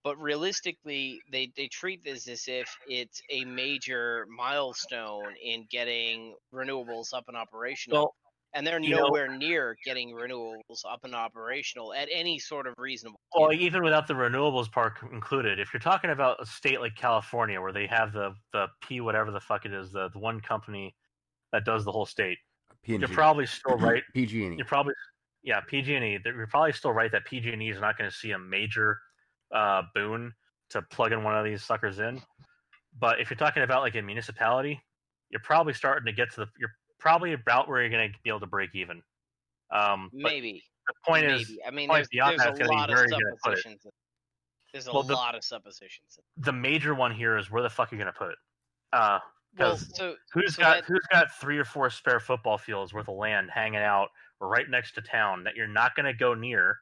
[0.04, 7.14] But realistically, they, they treat this as if it's a major milestone in getting renewables
[7.14, 8.02] up and operational.
[8.02, 8.16] Well,
[8.54, 12.74] and they're you know- nowhere near getting renewables up and operational at any sort of
[12.78, 13.20] reasonable.
[13.36, 17.60] Well, even without the renewables part included, if you're talking about a state like California
[17.60, 20.96] where they have the the P whatever the fuck it is, the, the one company
[21.52, 22.38] that does the whole state,
[22.84, 23.00] PG.
[23.00, 24.04] you're probably still right.
[24.14, 24.56] PG&E.
[24.56, 24.94] You're probably
[25.44, 26.20] yeah PG&E.
[26.24, 29.00] You're probably still right that PG&E is not going to see a major
[29.54, 30.32] uh, boon
[30.72, 32.22] to plug in one of these suckers in.
[33.00, 34.82] But if you're talking about like a municipality,
[35.30, 36.48] you're probably starting to get to the.
[36.60, 36.74] You're
[37.04, 39.04] probably about where you're going to be able to break even.
[39.72, 40.64] Um, Maybe.
[40.88, 41.42] the point maybe.
[41.42, 43.58] is, I mean, there's, beyond there's that a lot of very good at put it.
[43.60, 43.86] suppositions.
[44.72, 46.18] There's a Well, the- lot of suppositions.
[46.38, 48.38] the major one here is where the fuck are you going to put it?
[48.94, 49.20] Uh,
[49.58, 53.08] Well, so Who's So got that- who's got three or four spare football fields worth
[53.10, 54.10] of land hanging out
[54.40, 56.80] right next to town that you're not going to go near,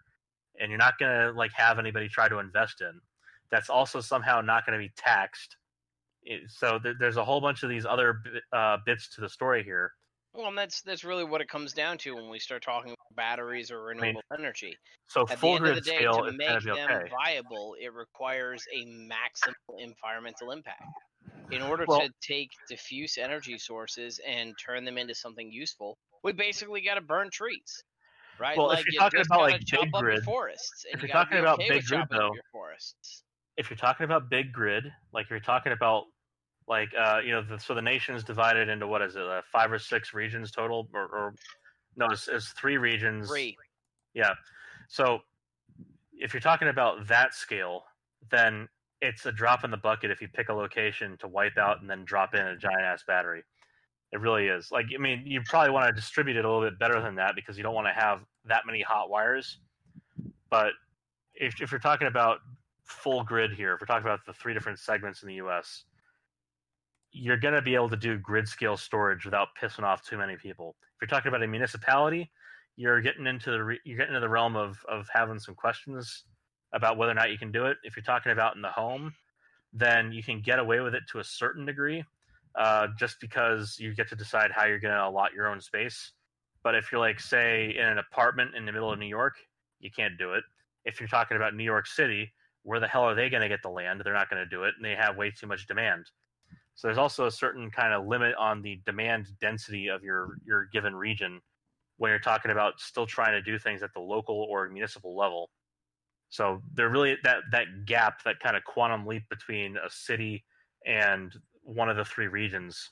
[0.60, 3.02] and you're not going to like have anybody try to invest in?
[3.50, 5.58] That's also somehow not going to be taxed.
[6.48, 8.22] So there, there's a whole bunch of these other
[8.54, 9.92] uh, bits to the story here.
[10.34, 13.16] Well, and that's that's really what it comes down to when we start talking about
[13.16, 14.80] batteries or renewable energy.
[15.08, 17.10] So At the end of the day, scale to make be them okay.
[17.10, 20.88] viable, it requires a maximal environmental impact.
[21.50, 26.34] In order Well- to take diffuse energy sources and turn them into something useful, we
[26.34, 27.84] basically got to burn trees,
[28.40, 28.64] right?
[28.64, 31.68] Well, if you're talking about, like, big grid- forests, if you you're talking about okay
[31.68, 32.42] big grid, though,
[33.58, 36.06] if you're talking about big grid, like you're talking about,
[36.72, 39.42] like uh, you know, the, so the nation is divided into what is it, uh,
[39.52, 41.36] five or six regions total, or, or
[41.98, 43.28] no, it's, it's three regions.
[43.28, 43.58] Three.
[44.14, 44.32] Yeah.
[44.88, 45.20] So
[46.14, 47.84] if you're talking about that scale,
[48.32, 48.70] then
[49.02, 51.90] it's a drop in the bucket if you pick a location to wipe out and
[51.90, 53.44] then drop in a giant ass battery.
[54.14, 54.72] It really is.
[54.72, 57.34] Like, I mean, you probably want to distribute it a little bit better than that
[57.36, 59.58] because you don't want to have that many hot wires.
[60.50, 60.72] But
[61.34, 62.38] if, if you're talking about
[62.86, 65.84] full grid here, if we're talking about the three different segments in the US,
[67.12, 70.38] you're going to be able to do grid scale storage without pissing off too many
[70.38, 70.76] people.
[70.96, 72.32] If you're talking about a municipality,
[72.78, 76.24] you're getting into the re- you're getting into the realm of of having some questions
[76.74, 77.78] about whether or not you can do it.
[77.84, 79.14] If you're talking about in the home,
[79.74, 82.04] then you can get away with it to a certain degree,
[82.58, 86.14] uh, just because you get to decide how you're going to allot your own space.
[86.64, 89.36] But if you're like, say, in an apartment in the middle of New York,
[89.80, 90.44] you can't do it.
[90.86, 92.32] if you're talking about New York City,
[92.64, 94.02] where the hell are they going to get the land?
[94.04, 96.06] They're not going to do it, and they have way too much demand.
[96.82, 100.66] So there's also a certain kind of limit on the demand density of your your
[100.66, 101.40] given region
[101.98, 105.52] when you're talking about still trying to do things at the local or municipal level.
[106.30, 110.46] So there really that that gap, that kind of quantum leap between a city
[110.86, 112.90] and one of the three regions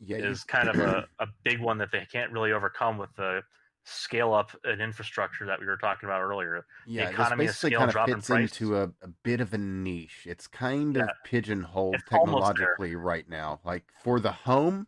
[0.00, 3.14] Yeah, you- is kind of a, a big one that they can't really overcome with
[3.16, 3.42] the
[3.84, 6.64] scale up an infrastructure that we were talking about earlier.
[6.86, 7.06] yeah.
[7.06, 10.26] This economy of basically scale kind of fits into a, a bit of a niche.
[10.26, 13.60] It's kind of pigeonholed It's technologically right now.
[13.64, 14.86] Like for the home,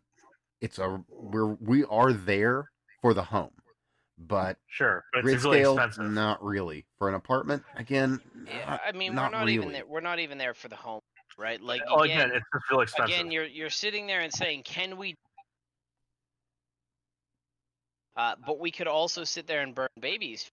[0.61, 2.69] it's a we're we are there
[3.01, 3.51] for the home,
[4.17, 6.11] but Sure, but grid really scale, expensive.
[6.11, 6.85] not really.
[6.97, 9.85] For an apartment, again, Yeah, not- I mean, not we're not even there.
[9.85, 11.01] We're not even there for the home,
[11.37, 11.61] right?
[11.61, 13.15] Like oh, again, again, it's just really expensive.
[13.15, 15.15] again, you're you're sitting there and saying, "Can we?"
[18.15, 20.49] Uh, but we could also sit there and burn babies,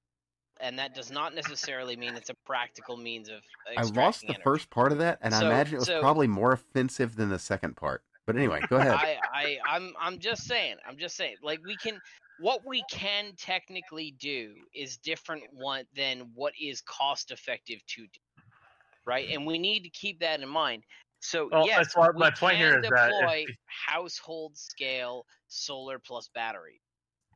[0.60, 3.40] and that does not necessarily mean it's a practical means of.
[3.76, 4.42] I lost the energy.
[4.42, 7.38] first part of that, and I imagine it was so- probably more offensive than the
[7.38, 8.02] second part.
[8.26, 8.92] But anyway, go ahead.
[8.94, 10.76] I, I, I'm, I'm just saying.
[10.86, 11.36] I'm just saying.
[11.42, 12.00] Like we can,
[12.38, 18.20] what we can technically do is different one than what is cost effective to do,
[19.04, 19.28] right?
[19.32, 20.84] And we need to keep that in mind.
[21.20, 24.56] So Well, yes, that's why- we my point here can is that if deploy household
[24.56, 26.80] scale solar plus battery.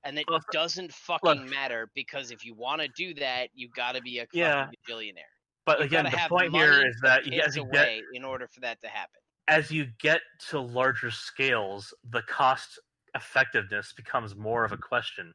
[0.05, 4.03] And it doesn't fucking matter because if you want to do that, you got to
[4.03, 4.69] be a Yeah.
[4.87, 5.25] billionaire.
[5.67, 8.61] but You've again, the point here is that you, as you get in order for
[8.61, 9.21] that to happen.
[9.49, 10.21] as you get
[10.51, 12.79] to larger scales, the cost
[13.15, 15.33] effectiveness becomes more of a question.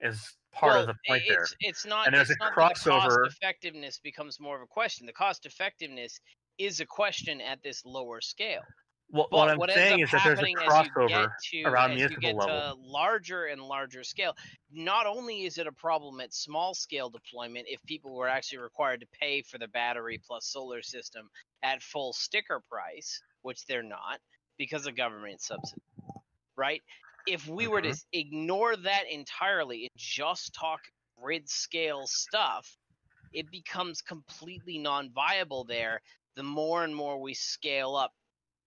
[0.00, 1.42] Is part well, of the point there.
[1.42, 2.06] it's, It's not.
[2.06, 2.60] And there's it's a that the
[2.90, 5.06] crossover- Cost effectiveness becomes more of a question.
[5.06, 6.18] The cost effectiveness
[6.58, 8.62] is a question at this lower scale.
[9.12, 11.58] Well, what I'm ends saying is that there's a happening as you get crossover to,
[11.64, 12.64] around municipal level.
[12.70, 14.34] to larger and larger scale.
[14.70, 19.00] Not only is it a problem at small scale deployment if people were actually required
[19.00, 21.28] to pay for the battery plus solar system
[21.62, 24.20] at full sticker price, which they're not
[24.58, 25.82] because of government subsidy,
[26.56, 26.82] right?
[27.26, 28.00] If we were to Mhm.
[28.12, 30.80] ignore that entirely and just talk
[31.18, 32.78] grid scale stuff,
[33.32, 36.02] it becomes completely non-viable there
[36.36, 38.12] the more and more we scale up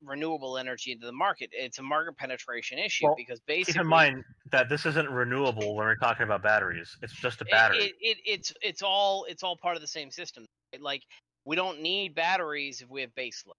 [0.03, 1.49] renewable energy into the market.
[1.51, 5.75] It's a market penetration issue Well, because basically Keep in mind that this isn't renewable
[5.75, 6.95] when we're talking about batteries.
[7.01, 7.85] It's just a battery.
[7.85, 10.45] It, it, it's it's all it's all part of the same system.
[10.79, 11.01] Like
[11.45, 13.53] we don't need batteries if we have baseload.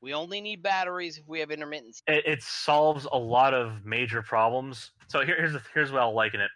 [0.00, 2.02] We only need batteries if we have intermittency.
[2.06, 4.90] it, it solves a lot of major problems.
[5.08, 6.50] So here, here's the, here's what I'll liken it: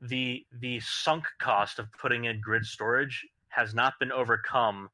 [0.00, 4.88] the the sunk cost of putting in grid storage has not been overcome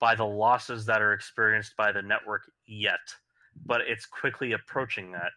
[0.00, 3.00] by the losses that are experienced by the network yet,
[3.66, 5.32] but it's quickly approaching that.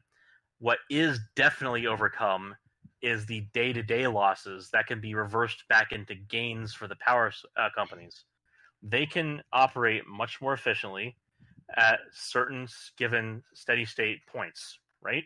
[0.59, 2.55] What is definitely overcome
[3.01, 7.69] is the day-to-day losses that can be reversed back into gains for the power uh,
[7.75, 8.25] companies.
[8.83, 11.17] They can operate much more efficiently
[11.75, 12.67] at certain
[12.97, 15.23] given steady state points, right?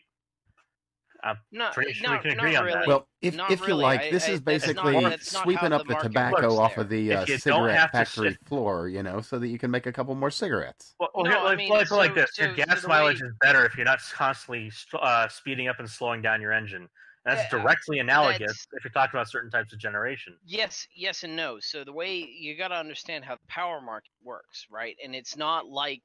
[1.52, 2.80] Not, Pretty sure we not, can not agree on really.
[2.80, 2.88] that.
[2.88, 3.84] Well, if Not if you really.
[3.84, 6.84] like, this I- is basically not sweeping up the the tobacco off there.
[6.84, 9.92] of the uh, cigarette factory sit- floor, you know, so that you can make a
[9.92, 10.94] couple more cigarettes.
[11.00, 13.22] Well, well No, here, I like, mean, like, like so- this, your gas so mileage
[13.22, 16.88] way- is better if you're not constantly uh, speeding up and slowing down your engine.
[17.28, 20.38] And that's Yeah, directly analogous that's- if you're talking about certain types of generation.
[20.46, 21.60] Yes, yes, and no.
[21.60, 24.96] So the way you got to understand how the power market works, right?
[25.04, 26.04] And it's not like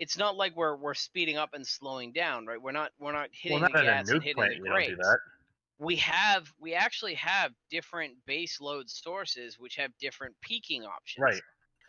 [0.00, 2.60] it's not like we're we're speeding up and slowing down, right?
[2.60, 4.98] We're not we're not hitting well, not the gas and hitting plant, the brakes.
[5.78, 11.22] We have we actually have different base load sources which have different peaking options.
[11.22, 11.40] Right.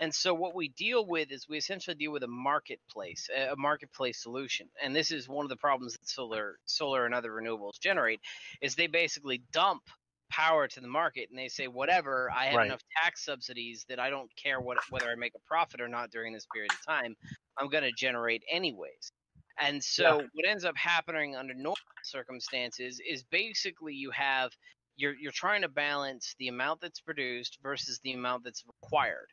[0.02, 4.22] And so what we deal with is we essentially deal with a marketplace, a marketplace
[4.22, 4.68] solution.
[4.84, 8.20] And this is one of the problems that solar solar and other renewables generate
[8.62, 9.84] is they basically dump
[10.32, 12.64] power to the market and they say whatever, I have Right.
[12.64, 16.12] enough tax subsidies that I don't care what whether I make a profit or not
[16.12, 17.16] during this period of time,
[17.58, 19.12] I'm going to generate anyways.
[19.60, 24.52] And so what ends up happening under normal circumstances is basically you have
[24.96, 29.28] you're you're trying to balance the amount that's produced versus the amount that's required,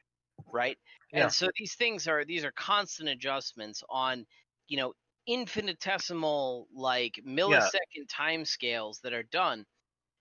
[0.53, 0.79] right?
[1.13, 1.31] Yeah.
[1.31, 4.27] And so these things are these are constant adjustments on,
[4.69, 4.95] you know,
[5.27, 9.65] infinitesimal like millisecond time scales that are done.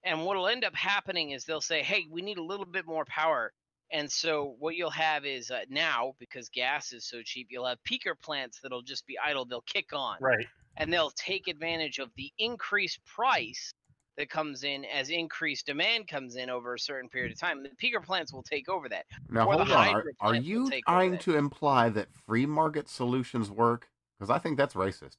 [0.08, 3.04] And what'll end up happening is they'll say, "Hey, we need a little bit more
[3.06, 3.52] power."
[3.92, 7.78] And so what you'll have is uh, now because gas is so cheap, you'll have
[7.90, 9.46] peaker plants that'll just be idle.
[9.46, 10.46] They'll kick on Right.
[10.78, 13.74] and they'll take advantage of the increased price
[14.18, 17.64] that comes in as increased demand comes in over a certain period of time.
[17.64, 19.06] The peaker plants will take over that.
[19.30, 19.88] Now, Or hold on.
[19.96, 23.90] Are, are you trying to imply that free market solutions work?
[24.18, 25.18] Because I think that's racist.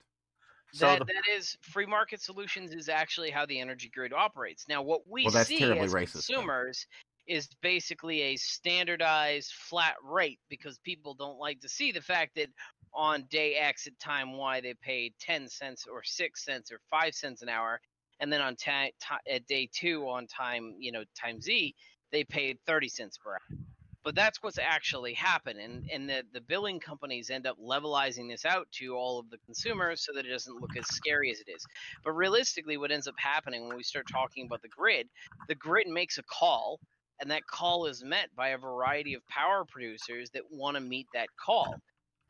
[0.73, 4.66] So that, the, that is free market solutions is actually how the energy grid operates.
[4.69, 6.86] Now, what we Well, see as racist, consumers
[7.27, 12.49] is basically a standardized flat rate because people don't like to see the fact that
[12.95, 17.15] on day X at time Y they paid 10 cents or 6 cents or 5
[17.15, 17.81] cents an hour
[18.20, 21.74] and then on ta- ta- at day 2 on time, you know, time Z,
[22.11, 23.59] they paid 30 cents per hour.
[24.05, 28.45] But that's what's actually happened and and the the billing companies end up levelizing this
[28.45, 31.51] out to all of the consumers so that it doesn't look as scary as it
[31.51, 31.65] is.
[32.05, 35.09] But realistically what ends up happening when we start talking about the grid,
[35.49, 36.81] the grid makes a call
[37.20, 41.07] and that call is met by a variety of power producers that want to meet
[41.15, 41.75] that call.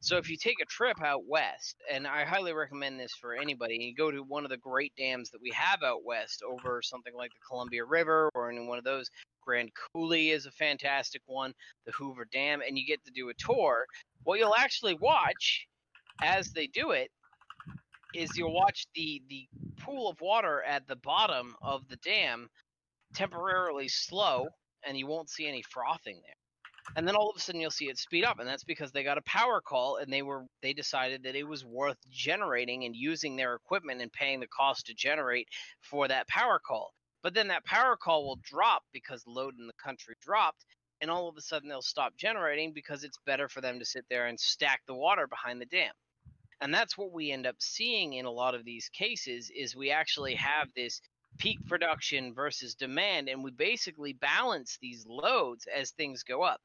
[0.00, 3.76] So if you take a trip out west, and I highly recommend this for anybody,
[3.80, 7.14] you go to one of the great dams that we have out west over something
[7.16, 9.10] like the Columbia River or in one of those,
[9.48, 11.54] Grand Coulee is a fantastic one,
[11.86, 13.86] the Hoover Dam, and you get to do a tour.
[14.24, 15.66] What you'll actually watch
[16.20, 17.10] as they do it
[18.14, 19.48] is you'll watch the the
[19.80, 22.50] pool of water at the bottom of the dam
[23.14, 24.48] temporarily slow
[24.86, 26.94] and you won't see any frothing there.
[26.96, 29.02] And then all of a sudden you'll see it speed up, and that's because they
[29.02, 32.94] got a power call and they were they decided that it was worth generating and
[32.94, 35.48] using their equipment and paying the cost to generate
[35.80, 36.92] for that power call.
[37.22, 40.64] But then that power call will drop because load in the country dropped,
[41.00, 44.04] and all of a sudden they'll stop generating because it's better for them to sit
[44.08, 45.92] there and stack the water behind the dam.
[46.60, 49.90] And that's what we end up seeing in a lot of these cases is we
[49.90, 51.00] actually have this
[51.38, 56.60] peak production versus demand, and we basically balance these loads as things go up.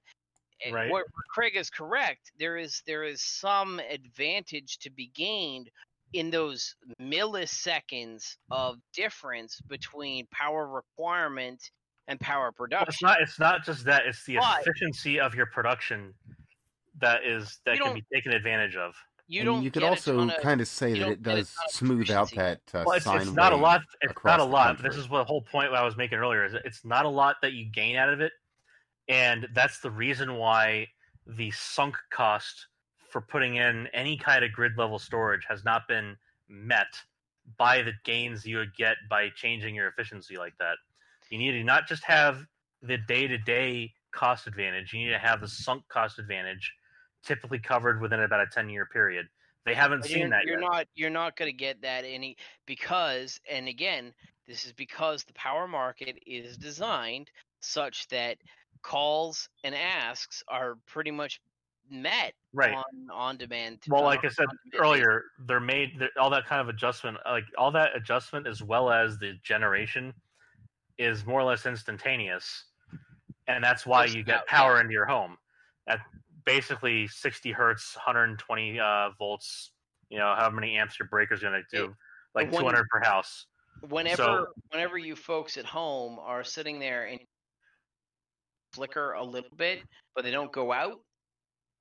[0.65, 0.91] And Right.
[0.91, 5.69] Where Craig is correct, there is there is some advantage to be gained
[6.13, 11.61] in those milliseconds of difference between power requirement
[12.07, 12.87] and power Well, production.
[12.89, 13.21] it's not.
[13.21, 14.05] It's not just that.
[14.05, 16.13] It's the But- efficiency of your production
[16.99, 18.95] that is that can be taken advantage of.
[19.27, 22.59] You don't you could also of- kind of say that it does smooth out that
[22.73, 23.81] uh, Well, it's, sine it's not a lot.
[24.01, 24.81] It's not a lot.
[24.83, 26.45] This is what the whole point I was making earlier.
[26.45, 28.33] Is it's not a lot that you gain out of it,
[29.07, 30.87] and that's the reason why
[31.25, 32.67] the sunk cost
[33.13, 36.17] for putting in any kind of grid level storage has not been
[36.49, 36.87] met
[37.59, 40.77] by the gains you would get by changing your efficiency like that.
[41.29, 42.43] You need to not just have
[42.81, 44.93] the day to day cost advantage.
[44.93, 46.73] You need to have the sunk cost advantage,
[47.23, 49.27] typically covered within about a ten year period.
[49.63, 50.71] They haven't But seen you're, that you're yet.
[50.71, 52.35] not you're not going to get that any
[52.65, 54.13] because and again
[54.47, 57.29] this is because the power market is designed
[57.61, 58.37] such that
[58.81, 61.39] calls and asks are pretty much
[61.89, 62.73] met right.
[62.73, 64.81] on on demand Well, uh, like I said on demand basis.
[64.81, 68.91] earlier, they're made they're, all that kind of adjustment, like all that adjustment, as well
[68.91, 70.13] as the generation,
[70.97, 72.65] is more or less instantaneous,
[73.47, 75.37] and that's why Just you get power into your home
[75.87, 75.99] at
[76.45, 79.71] basically 60 hertz, 120 uh, volts.
[80.09, 81.95] You know how many amps your breaker's going to do,
[82.35, 83.47] like when- 200 per house.
[83.89, 87.19] whenever so- whenever you folks at home are sitting there and
[88.73, 89.83] flicker a little bit
[90.15, 90.99] but they don't go out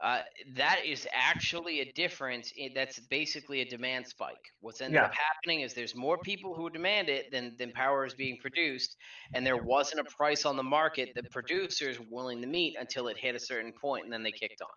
[0.02, 0.22] uh,
[0.54, 5.04] that is actually a difference in, that's basically a demand spike what's ended Yeah.
[5.04, 8.96] up happening is there's more people who demand it than, than power is being produced
[9.34, 13.08] and there wasn't a price on the market that producers were willing to meet until
[13.08, 14.68] it hit a certain point and then they kicked on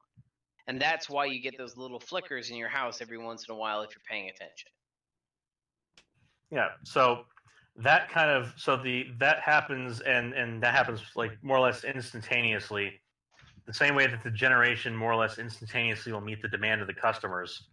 [0.68, 3.58] and that's why you get those little flickers in your house every once in a
[3.58, 4.72] while if you're paying attention
[6.52, 6.70] Yeah.
[6.84, 7.26] So
[7.78, 11.84] that kind of so the that happens and and that happens like more or less
[11.84, 13.02] instantaneously.
[13.66, 16.88] The same way that the generation more or less instantaneously will meet the demand of
[16.88, 17.64] the customers,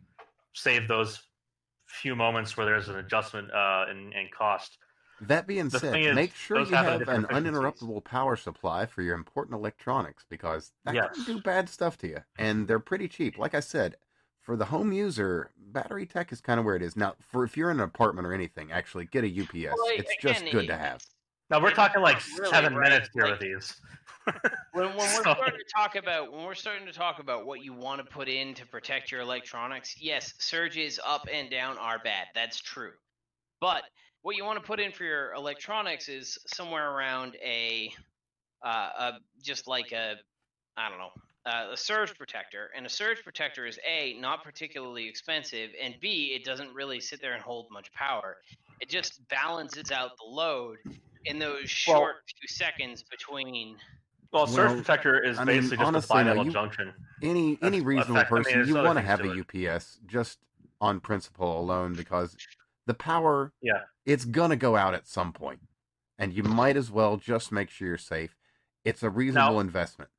[0.55, 1.23] save those
[1.87, 4.79] few moments where there's an adjustment uh, in, in cost.
[5.21, 9.03] That being The said, is, make sure you have have an uninterruptible power supply for
[9.03, 11.15] your important electronics because that Yes.
[11.15, 12.19] can do bad stuff to you.
[12.39, 13.39] And they're pretty cheap.
[13.39, 13.97] Like I said,
[14.41, 16.97] for the home user, battery tech is kind of where it is.
[16.97, 19.77] Now, for if you're in an apartment or anything, actually get a UPS.
[19.77, 21.05] Well, it's just good it- to have.
[21.53, 22.89] Now we're talking like really, seven right?
[22.89, 23.77] minutes here Like- with these.
[24.73, 27.63] when, when we're So- starting to talk about when we're starting to talk about what
[27.63, 31.99] you want to put in to protect your electronics, yes, surges up and down are
[32.03, 32.29] bad.
[32.35, 32.93] That's true.
[33.61, 33.83] But
[34.23, 37.93] what you want to put in for your electronics is somewhere around a,
[38.65, 39.13] uh, a
[39.43, 40.15] just like a,
[40.79, 41.11] I don't know,
[41.45, 42.71] uh, a surge protector.
[42.75, 47.21] And a surge protector is a not particularly expensive, and b it doesn't really sit
[47.21, 48.39] there and hold much power.
[48.81, 50.79] It just balances out the load
[51.25, 53.77] in those short few seconds between
[54.33, 56.95] Well, surge Well, protector is I mean, basically just honestly, a no, binaural junction.
[57.23, 60.39] Any any That's- reasonable effect- I mean, person, you want to have a UPS just
[60.81, 62.37] on principle alone because
[62.87, 63.83] the power, Yeah.
[64.07, 65.61] it's gonna go out at some point,
[66.19, 68.35] and you might as well just make sure you're safe.
[68.85, 70.11] It's a reasonable investment.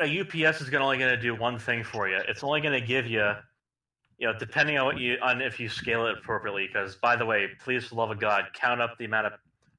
[0.00, 2.14] a UPS is gonna only going to do one thing for you.
[2.28, 3.34] It's only going to give you,
[4.18, 6.68] you know, depending on what you on if you scale it appropriately.
[6.68, 9.32] Because by the way, please for the love of God, count up the amount of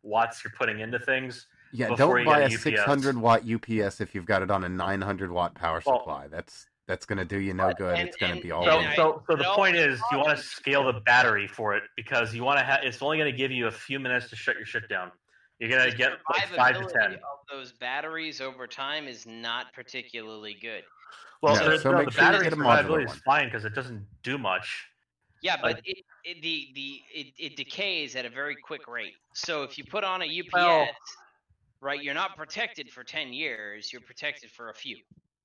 [0.03, 1.47] watts you're putting into things.
[1.71, 2.63] Yeah, don't you buy a a UPS.
[2.63, 6.27] 600 watt UPS if you've got it on a 900 watt power Well- supply.
[6.27, 7.99] That's that's going to do you no good.
[7.99, 8.80] and- it's going to be all So.
[8.80, 11.84] I- so, so the no, point is, you want to scale the battery for it
[11.95, 12.80] because you want to have.
[12.84, 15.11] It's only going to give you a few minutes to shut your shit down.
[15.59, 17.13] You're going to get like five to ten.
[17.13, 17.19] of
[17.51, 20.84] those batteries over time is not particularly good.
[21.43, 23.65] Well, No, so no, make the sure battery get a modular survivability is fine because
[23.65, 24.88] it doesn't do much.
[25.41, 29.14] Yeah, but Like- it, it the the it, it decays at a very quick rate.
[29.34, 30.88] So if you put on a UPS, Well-
[31.82, 33.91] right, you're not protected for ten years.
[33.91, 34.98] You're protected for a few.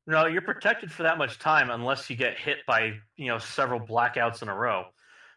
[0.06, 3.80] No, you're protected for that much time unless you get hit by you know several
[3.80, 4.86] blackouts in a row.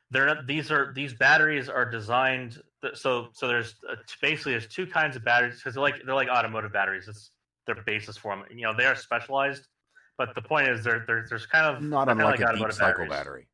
[0.09, 2.61] They're not, these are these batteries are designed
[2.93, 6.29] so so there's uh, basically there's two kinds of batteries because they're like they're like
[6.29, 7.07] automotive batteries.
[7.07, 7.31] It's
[7.65, 8.45] their basis for them.
[8.49, 9.67] You know they are specialized,
[10.17, 12.49] but the point is there there there's kind of Not they're kinda unlike a deep
[12.49, 13.09] automotive cycle batteries.
[13.09, 13.47] battery.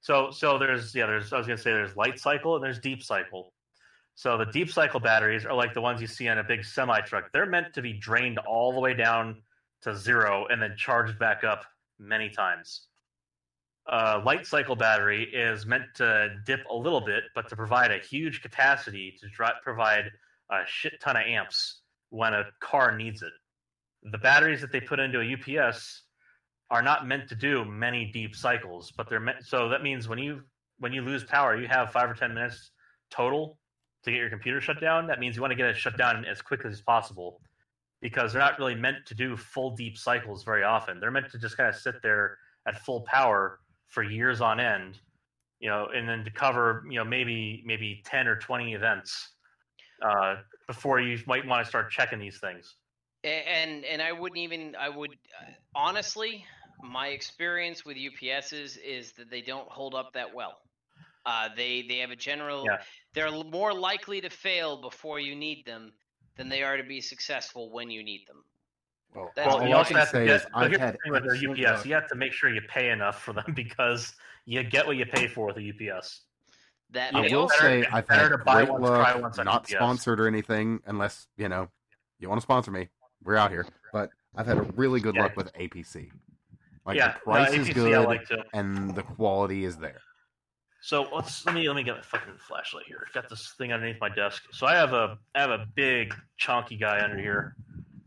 [0.00, 3.02] So so there's yeah there's I was gonna say there's light cycle and there's deep
[3.02, 3.52] cycle.
[4.14, 7.00] So the deep cycle batteries are like the ones you see on a big semi
[7.00, 7.30] truck.
[7.32, 9.42] They're meant to be drained all the way down
[9.82, 11.64] to zero and then charged back up
[11.98, 12.86] many times.
[13.90, 17.98] Uh, light cycle battery is meant to dip a little bit, but to provide a
[17.98, 20.04] huge capacity to dri- provide
[20.50, 23.32] a shit ton of amps when a car needs it.
[24.02, 26.02] The batteries that they put into a UPS
[26.70, 29.44] are not meant to do many deep cycles, but they're meant.
[29.44, 30.42] So that means when you
[30.78, 32.70] when you lose power, you have five or ten minutes
[33.10, 33.58] total
[34.04, 35.06] to get your computer shut down.
[35.06, 37.40] That means you want to get it shut down as quickly as possible
[38.00, 41.00] because they're not really meant to do full deep cycles very often.
[41.00, 45.00] They're meant to just kind of sit there at full power for years on end,
[45.58, 49.32] you know, and then to cover you know maybe maybe ten or twenty events
[50.02, 50.36] uh,
[50.66, 52.76] before you might want to start checking these things.
[53.24, 56.44] And and I wouldn't even I would uh, honestly
[56.82, 60.58] my experience with UPSs is that they don't hold up that well.
[61.26, 62.78] Uh, they they have a general Yeah.
[63.14, 65.92] they're more likely to fail before you need them
[66.36, 68.42] than they are to be successful when you need them.
[69.14, 70.36] Well, That's well, all you I also can have to say get.
[70.36, 71.34] is I've here's the had thing with their
[71.74, 74.14] UPS, you have to make sure you pay enough for them because
[74.46, 76.22] you get what you pay for with a UPS.
[76.92, 79.70] That I will better- say I've had to buy great once, luck, once not UPS.
[79.72, 81.68] sponsored or anything, unless you know
[82.18, 82.88] you want to sponsor me.
[83.22, 85.24] We're out here, but I've had a really good Yeah.
[85.24, 86.10] luck with APC.
[86.86, 88.44] Like yeah, the price no, is good like to.
[88.54, 90.00] and the quality is there.
[90.82, 93.06] So let's let me let me get my fucking flashlight here.
[93.12, 94.44] Got this thing underneath my desk.
[94.52, 97.54] So I have a I have a big chunky guy under here.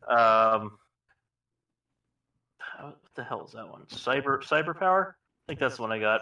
[0.09, 0.71] Um,
[2.81, 3.83] what the hell is that one?
[3.91, 5.15] Cyber Cyber Power.
[5.17, 6.21] I think that's the one I got.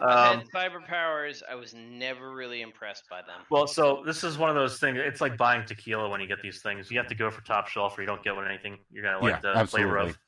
[0.00, 1.42] I've Um, had cyber powers.
[1.48, 3.42] I was never really impressed by them.
[3.50, 4.98] well, so this is one of those things.
[5.00, 6.90] It's like buying tequila when you get these things.
[6.90, 9.20] You have to go for top shelf, or you don't get what anything you're gonna
[9.24, 10.18] like Yeah, the flavor of.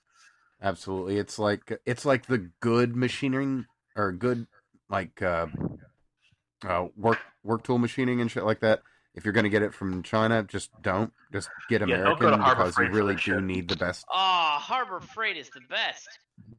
[0.63, 3.67] Absolutely, it's like it's like the good machining
[3.97, 4.47] or good
[4.89, 5.47] like uh,
[6.67, 8.81] uh, work work tool machining and shit like that.
[9.15, 11.13] If you're gonna get it from China, just don't.
[11.33, 13.33] Just get Yeah, don't American go to Harbor because you Freight for really that do
[13.35, 13.43] shit.
[13.43, 14.05] need the best.
[14.11, 16.09] Ah, Harbor Freight is the best.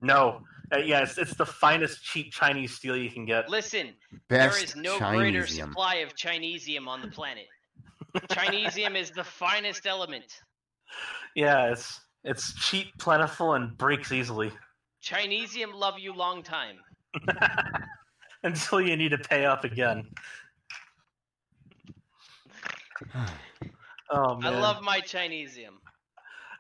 [0.02, 0.42] No,
[0.74, 3.50] uh, yeah, it's, it's the finest cheap Chinese steel you can get.
[3.50, 3.94] Listen,
[4.30, 5.68] Best there is no greater Chinesium.
[5.70, 7.46] supply of Chinesium on the planet.
[8.30, 10.26] Chinesium is the finest element.
[11.36, 14.52] Yeah, it's it's cheap, plentiful, and breaks easily
[15.04, 16.78] Chinesium love you long time.
[18.44, 20.04] until you need to pay up again.
[24.10, 24.54] Oh man.
[24.54, 25.78] I love my Chinesium.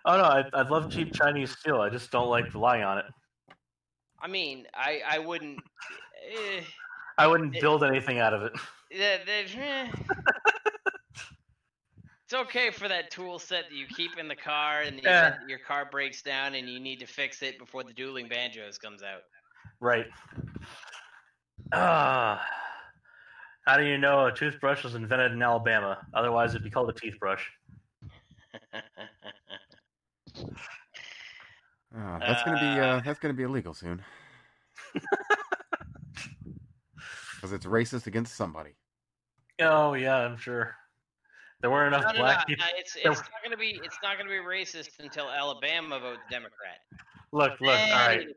[0.06, 1.82] Oh no, I, I love cheap Chinese steel.
[1.82, 3.06] I just don't like relying on it.
[4.20, 5.60] I mean, I I wouldn't.
[6.32, 6.62] Eh,
[7.20, 8.54] I wouldn't It- build anything out of it.
[8.92, 9.92] eh.
[12.34, 15.28] it's okay for that tool set that you keep in the car, and Yeah.
[15.28, 18.80] event your car breaks down and you need to fix it before the dueling banjos
[18.80, 19.22] comes out.
[19.80, 20.08] Right.
[21.72, 22.46] Ah.
[23.66, 26.06] how do you know a toothbrush was invented in Alabama?
[26.14, 27.50] Otherwise, it'd be called a teeth brush.
[31.96, 34.04] Oh, that's gonna be uh, that's gonna be illegal soon.
[37.36, 38.72] Because it's racist against somebody.
[39.62, 40.76] Oh yeah, I'm sure.
[41.64, 42.66] There weren't enough No, no, black no, people.
[42.78, 46.80] It's it's not gonna be it's not gonna be racist until Alabama votes Democrat.
[47.32, 47.78] Look, look.
[47.78, 48.28] Then All right.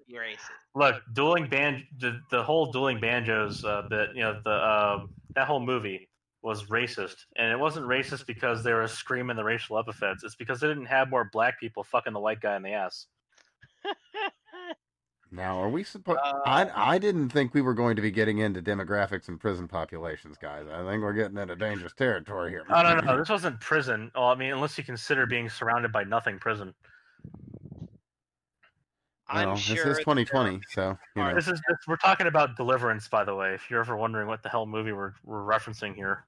[0.77, 5.49] look, dueling ban the, the whole dueling banjos uh, bit, you know, the um, that
[5.49, 6.09] whole movie
[6.43, 10.23] was racist, and it wasn't racist because they were screaming the racial epithets.
[10.23, 13.07] It's because they didn't have more black people fucking the white guy in the ass.
[15.37, 16.19] Now, are we supposed?
[16.25, 19.69] Uh, I I didn't think we were going to be getting into demographics and prison
[19.69, 20.67] populations, guys.
[20.67, 22.65] I think we're getting into dangerous territory here.
[22.71, 24.11] Oh no, no, this wasn't prison.
[24.15, 26.75] Well, I mean, unless you consider being surrounded by nothing prison.
[29.29, 31.35] I'm Well, sure this is 2020, so you know.
[31.35, 33.53] This is this, we're talking about Deliverance, by the way.
[33.53, 36.25] If you're ever wondering what the hell movie we're we're referencing here,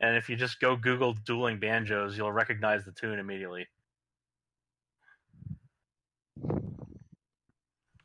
[0.00, 3.66] and if you just go Google dueling banjos, you'll recognize the tune immediately.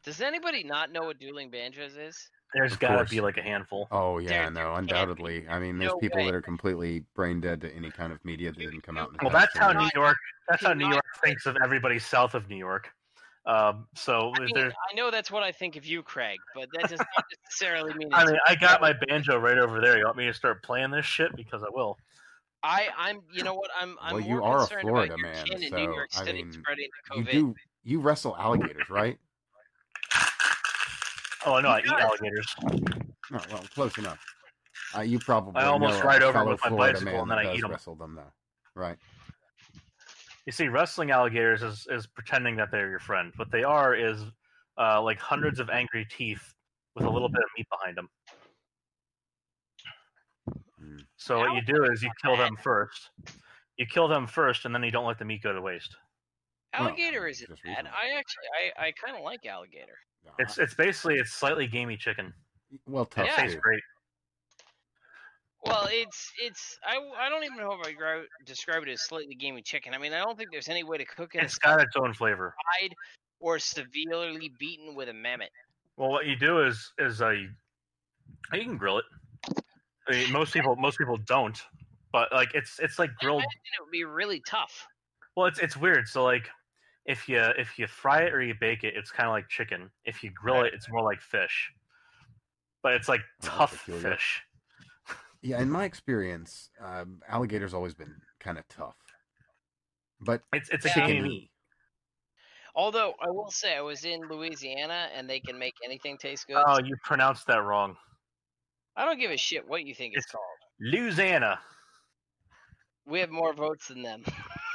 [0.08, 2.30] Does anybody not know what dueling banjos is?
[2.54, 3.10] There's Of got to course.
[3.10, 3.90] be like a handful.
[3.92, 5.46] Oh yeah, There- no, there can't undoubtedly.
[5.50, 6.28] I mean, there's No people way.
[6.28, 9.10] that are completely brain dead to any kind of media that didn't come out.
[9.10, 9.90] In the Well, past that's how 10 New.
[9.94, 10.16] York.
[10.48, 12.90] That's how New York thinks of everybody south of New York.
[13.46, 14.74] Um, so I, mean, there's.
[14.90, 18.14] I know that's what I think of you, Craig, but that does not necessarily mean.
[18.14, 19.98] I it's- mean, I got my banjo right over there.
[19.98, 21.98] You want me to start playing this shit because I will.
[22.64, 23.70] I, I'm, you know what?
[23.78, 25.78] I'm, I'm Well, more you are a concerned Florida about your man, kin in so,
[25.78, 29.18] York I City mean, spreading the You do you wrestle alligators, right?
[31.48, 32.46] Oh no, I eat alligators.
[32.62, 34.20] Oh, well, close enough.
[34.96, 37.32] Uh, you probably I almost know ride over fellow with my Florida bicycle man and
[37.32, 37.72] then I eat eat 'em.
[37.72, 38.34] Wrestle them though,
[38.76, 38.98] right?
[40.46, 43.32] You see, wrestling alligators is, is pretending that they're your friend.
[43.38, 44.22] What they are is
[44.78, 46.54] uh, like hundreds of angry teeth
[46.96, 48.10] with a little bit of meat behind them.
[50.82, 51.06] Mm.
[51.16, 53.10] So what you do is you kill them first.
[53.78, 55.96] You kill them first, and then you don't let the meat go to waste.
[56.74, 57.86] Well, Alligator isn't just bad.
[57.88, 59.98] I actually, I, I kind of like alligator.
[60.40, 62.34] It's it's basically it's slightly gamey chicken.
[62.88, 63.36] well tough Yeah.
[63.36, 63.82] Tastes great.
[65.66, 69.36] Well, it's it's I, I don't even know if I gro- describe it as slightly
[69.36, 69.94] gamey chicken.
[69.94, 72.14] I mean, I don't think there's any way to cook it It's got its own
[72.14, 72.54] flavor.
[72.80, 72.94] fried
[73.40, 75.50] or severely beaten with a mammoth.
[75.98, 77.50] Well, what you do is is uh, you,
[78.54, 79.06] you can grill it.
[80.08, 81.60] I mean, most people most people don't,
[82.14, 83.42] but like it's it's like I grilled.
[83.42, 84.88] imagine it would be really tough.
[85.36, 86.08] Well, it's it's weird.
[86.08, 86.50] So like,
[87.08, 89.90] if you if you fry it or you bake it, it's kind of like chicken.
[90.06, 91.72] If you grill it, it's more like fish.
[92.84, 94.12] But it's like Oh, tough peculiar.
[94.12, 94.44] fish.
[95.42, 98.96] Yeah, in my experience, um, alligator's always been kind of tough,
[100.20, 101.08] but It's it's a Yeah.
[101.08, 101.52] gamey.
[102.76, 106.62] Although I will say, I was in Louisiana and they can make anything taste good.
[106.68, 107.98] Oh, you pronounced that wrong.
[108.96, 110.44] I don't give a shit what you think it's It's- called.
[110.80, 111.60] Louisiana.
[113.06, 114.24] We have more votes than them.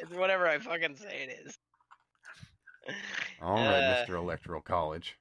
[0.00, 1.58] it's whatever I fucking say it is.
[3.42, 4.16] all right, Uh, Mr.
[4.16, 5.16] Electoral College,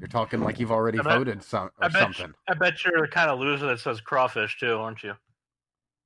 [0.00, 2.34] you're talking like you've already I bet- voted some I or bet something.
[2.48, 5.14] I bet you're the kind of loser that says crawfish too, aren't you?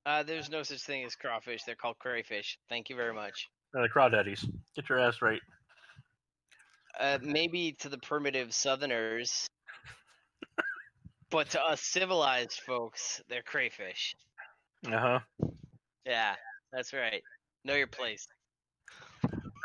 [0.04, 1.62] Uh, there's no such thing as crawfish.
[1.64, 2.58] They're called crayfish.
[2.68, 3.48] Thank you very much.
[3.72, 4.44] They're the crawdaddies.
[4.74, 5.40] Get your ass right.
[6.98, 9.46] Uh, maybe to the primitive Southerners,
[11.30, 14.14] but to us civilized folks, they're crayfish.
[14.86, 15.48] Uh huh.
[16.04, 16.34] Yeah,
[16.72, 17.22] that's right.
[17.64, 18.26] Know your place.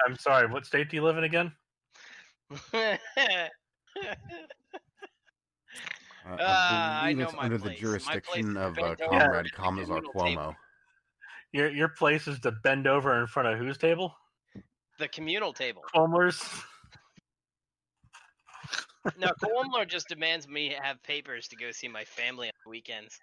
[0.06, 0.48] I'm sorry.
[0.48, 1.52] What state do you live in again?
[2.74, 2.98] Uh,
[6.30, 7.82] Ah, I I believe know it's my under the place.
[7.82, 10.42] My place jurisdiction of uh, Comrade at Commissar communal table.
[10.42, 10.56] Cuomo.
[11.54, 14.14] Your your place is to bend over in front of whose table?
[15.00, 15.84] the communal table.
[15.94, 16.44] Homer's.
[19.18, 23.20] No, Coamler just demands me have papers to go see my family on the weekends.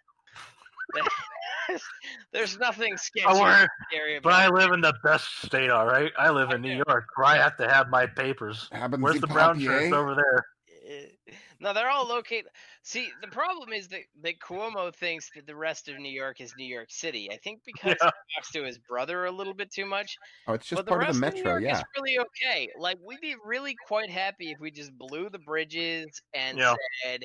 [2.33, 5.71] There's nothing sketchy I or work, scary but I live in the best state.
[5.71, 8.69] All right, I live in New York, where I have to have my papers.
[8.99, 9.81] Where's the brown Papier.
[9.81, 10.47] shirts over there?
[10.87, 11.19] it.
[11.61, 12.47] No, they're all located.
[12.83, 16.53] See, the problem is that, that Cuomo thinks that the rest of New York is
[16.59, 17.31] New York City.
[17.33, 18.11] I think because Yeah.
[18.29, 20.15] he talks to his brother a little bit too much.
[20.47, 21.79] Oh, it's just but part the of the metro, York yeah.
[21.79, 22.69] is really okay.
[22.79, 26.75] Like we'd be really quite happy if we just blew the bridges and Yeah.
[27.03, 27.25] said,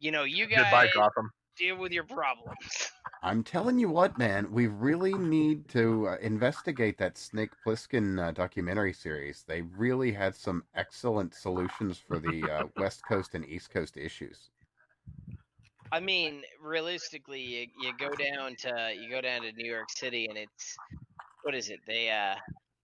[0.00, 1.30] you know, you guys Goodbye, Gotham.
[1.58, 2.92] Deal with your problems.
[3.22, 8.30] I'm telling you what, man, we really need to uh, investigate that Snake Plissken uh,
[8.30, 9.44] documentary series.
[9.46, 14.50] They really had some excellent solutions for the uh, West Coast and East Coast issues.
[15.90, 20.26] I mean, realistically, you, you go down to you go down to New York City,
[20.28, 20.76] and it's
[21.42, 21.80] what is it?
[21.86, 22.36] They uh,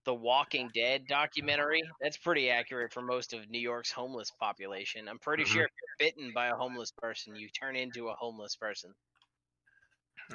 [0.05, 1.83] the Walking Dead documentary.
[2.01, 5.09] That's pretty accurate for most of New York's homeless population.
[5.09, 5.47] I'm pretty Mhm.
[5.47, 8.95] sure if you're bitten by a homeless person, you turn into a homeless person.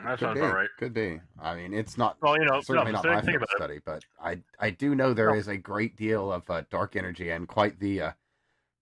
[0.04, 0.70] That could sounds be, about right.
[0.78, 1.22] could be.
[1.40, 3.50] I mean, it's not Well, you know, certainly no, not think, my think field about
[3.58, 3.64] it.
[3.64, 5.34] study, but I I do know there No.
[5.34, 8.14] is a great deal of uh, dark energy and quite the uh,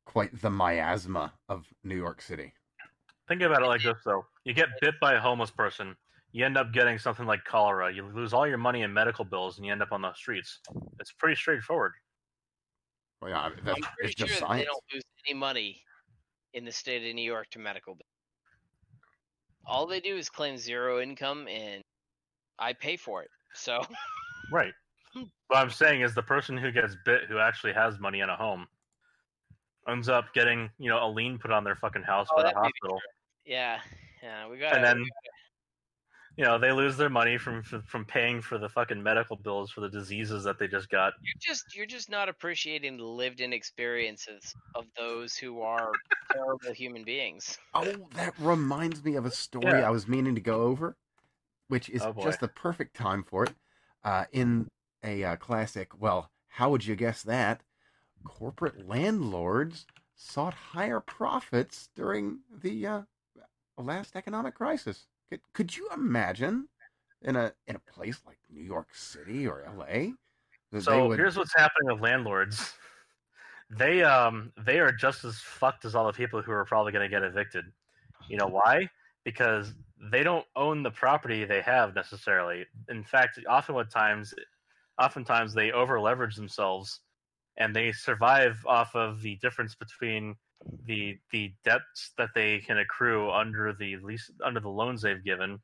[0.06, 2.56] quite the miasma of New York City.
[3.28, 4.26] Think about it like this, though.
[4.44, 5.96] You get bit by a homeless person,
[6.38, 7.92] you end up getting something like cholera.
[7.92, 10.60] You lose all your money in medical bills, and you end up on the streets.
[11.00, 11.94] It's pretty straightforward.
[13.20, 14.62] Well, yeah, that's, I'm it's pretty just sure that science.
[14.62, 15.82] they don't lose any money
[16.54, 18.06] in the state of New York to medical bills.
[19.66, 21.84] All they do is claim zero income, and
[22.60, 23.30] I pay for it.
[23.56, 23.82] So
[24.52, 24.74] Right.
[25.48, 28.36] What I'm saying is the person who gets bit who actually has money in a
[28.36, 28.68] home
[29.90, 32.48] ends up getting, you know, a lien put on their fucking house Oh, by the
[32.50, 33.00] that may be hospital.
[33.46, 33.80] yeah,
[34.22, 34.76] yeah, we got.
[34.76, 35.04] And then
[36.38, 39.82] you know they lose their money from from paying for the fucking medical bills for
[39.82, 41.14] the diseases that they just got.
[41.22, 46.00] You're just you're just not appreciating the lived-in experiences of those who are
[46.32, 47.58] terrible human beings.
[47.74, 49.84] Oh, that reminds me of a story Yeah.
[49.84, 50.98] I was meaning to go over,
[51.68, 53.56] which is Oh, just the perfect time for it.
[54.04, 54.70] Uh, in
[55.04, 57.64] a uh, classic, well, how would you guess that?
[58.26, 63.04] Corporate landlords sought higher profits during the uh,
[63.78, 65.08] last economic crisis.
[65.30, 66.68] Could, could you imagine
[67.22, 70.14] in a in a place like New York City or L.A.
[70.80, 72.74] So would- here's what's happening with landlords.
[73.70, 77.04] They um they are just as fucked as all the people who are probably going
[77.04, 77.66] to get evicted.
[78.30, 78.90] You know why?
[79.26, 79.74] Because
[80.10, 82.66] they don't own the property they have necessarily.
[82.88, 84.34] In fact, often what times,
[85.02, 87.02] oftentimes they over leverage themselves,
[87.58, 90.38] and they survive off of the difference between
[90.86, 95.60] the the debts that they can accrue under the lease under the loans they've given,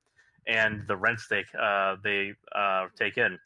[0.48, 3.38] and the rents they uh, they uh, take in.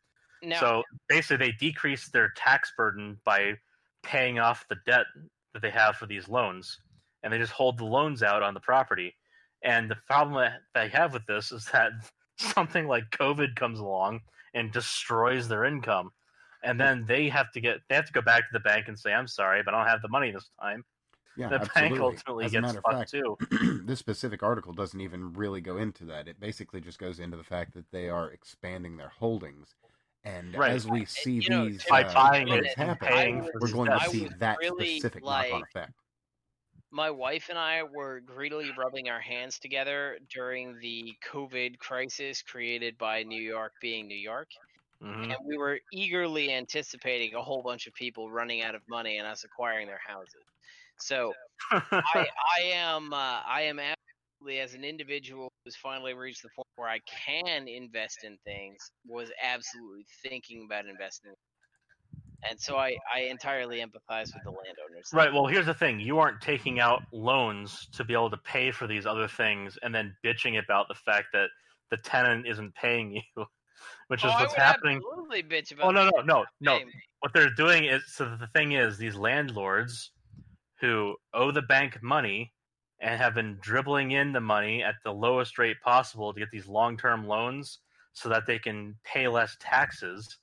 [0.60, 3.56] So basically, they decrease their tax burden by
[4.04, 5.06] paying off the debt
[5.54, 6.80] that they have for these loans,
[7.24, 9.16] and they just hold the loans out on the property.
[9.64, 11.92] And the problem that they have with this is that
[12.38, 14.22] something like COVID comes along
[14.54, 16.12] and destroys their income,
[16.64, 18.98] and then they have to get they have to go back to the bank and
[18.98, 20.84] say, "I'm sorry, but I don't have the money this time."
[21.38, 22.00] Yeah, the bank absolutely.
[22.00, 23.82] ultimately As a gets matter of fucked fact, too.
[23.86, 26.28] this specific article doesn't even really go into that.
[26.28, 29.76] It basically just goes into the fact that they are expanding their holdings,
[30.24, 30.72] and Right.
[30.72, 33.46] as we see you know, these by uh, buying things it and happen, paying I
[33.46, 34.06] for we're going debts.
[34.06, 35.94] to see that really, specific like- knock-on effect.
[36.92, 42.98] my wife and I were greedily rubbing our hands together during the COVID crisis created
[42.98, 44.50] by New York being New York.
[45.04, 45.26] Mhm.
[45.26, 49.28] and we were eagerly anticipating a whole bunch of people running out of money and
[49.28, 50.42] us acquiring their houses.
[51.00, 51.34] So
[51.72, 52.28] I,
[52.60, 56.90] I am uh, I am absolutely as an individual who's finally reached the point where
[56.90, 61.34] I can invest in things was absolutely thinking about investing.
[62.50, 65.10] And so I, I entirely empathize with the landowners.
[65.12, 65.34] Right.
[65.34, 68.88] Well, here's the thing: you aren't taking out loans to be able to pay for
[68.88, 71.50] these other things, and then bitching about the fact that
[71.90, 73.22] the tenant isn't paying you,
[74.08, 74.98] which Oh, is I what's happening.
[74.98, 76.80] Absolutely bitch about Oh no, no, no, no!
[77.20, 80.12] What they're doing is so the thing is these landlords
[80.80, 82.54] who owe the bank money
[83.00, 86.68] and have been dribbling in the money at the lowest rate possible to get these
[86.68, 87.80] long-term loans
[88.14, 90.38] so that they can pay less taxes.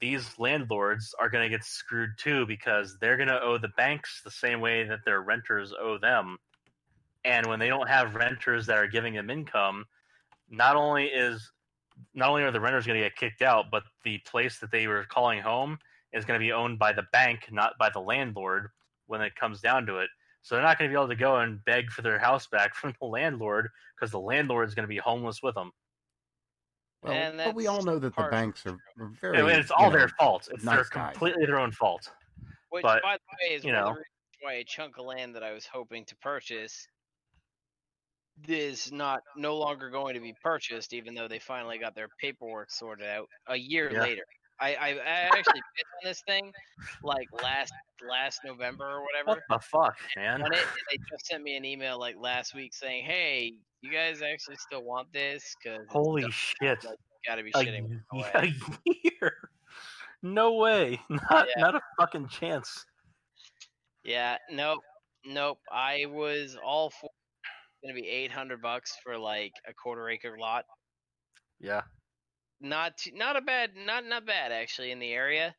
[0.00, 4.22] These landlords are going to get screwed too because they're going to owe the banks
[4.24, 6.38] the same way that their renters owe them.
[7.24, 9.84] And when they don't have renters that are giving them income,
[10.50, 11.52] not only is
[12.14, 14.86] not only are the renters going to get kicked out, but the place that they
[14.86, 15.78] were calling home
[16.12, 18.70] is going to be owned by the bank, not by the landlord
[19.12, 20.08] when it comes down to it.
[20.40, 22.74] So they're not going to be able to go and beg for their house back
[22.80, 25.70] from the landlord because the landlord is going to be homeless with them.
[27.02, 29.38] Well, And but we all know that the banks are the are very.
[29.38, 30.48] And it's you all know, their fault.
[30.52, 31.12] It's nice their guys.
[31.12, 32.10] completely their own fault.
[32.70, 34.02] Which, But, by the way, is you one of the know.
[34.40, 36.86] why a chunk of land that I was hoping to purchase
[38.48, 42.70] is not no longer going to be purchased, even though they finally got their paperwork
[42.70, 44.02] sorted out a year Yeah.
[44.02, 44.24] later.
[44.62, 46.52] I, I, I actually bid on this thing
[47.02, 47.72] like last
[48.08, 49.30] last November or whatever.
[49.30, 50.40] What the fuck, man?
[50.42, 50.52] It,
[50.90, 54.84] they just sent me an email like last week saying, "Hey, you guys actually still
[54.84, 55.56] want this?
[55.62, 56.84] Because Holy shit!
[57.26, 57.96] gotta be A, shitting me.
[58.34, 58.46] A
[58.84, 59.32] year?
[60.22, 61.00] No way!
[61.10, 61.62] Not Yeah.
[61.62, 62.84] not a fucking chance.
[64.04, 64.80] Yeah, nope,
[65.26, 65.58] nope.
[65.72, 70.36] I was all for it's gonna be eight hundred bucks for like a quarter acre
[70.38, 70.64] lot.
[71.60, 71.82] Yeah.
[72.62, 75.54] Not too, not a bad, not not bad actually in the area,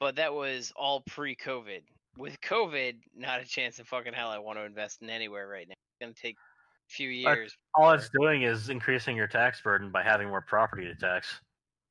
[0.00, 1.82] but that was all pre-COVID.
[2.16, 5.68] With COVID, not a chance in fucking hell I want to invest in anywhere right
[5.68, 5.74] now.
[5.74, 7.54] It's gonna take a few years.
[7.74, 11.40] All it's doing is increasing your tax burden by having more property to tax.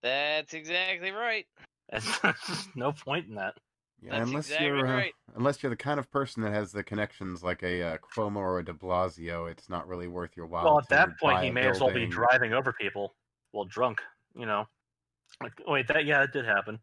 [0.02, 1.46] That's exactly right.
[1.92, 2.06] There's
[2.48, 3.54] just no point in that.
[4.02, 5.14] Yeah, That's unless exactly you're uh, right.
[5.36, 8.60] unless you're the kind of person that has the connections like a uh, Cuomo or
[8.60, 10.66] a De Blasio, it's not really worth your while.
[10.66, 13.16] Well, at to that point, he a may as well be driving over people
[13.52, 14.02] while drunk.
[14.38, 14.66] You know.
[15.41, 16.80] Like, wait, that yeah, it did happen.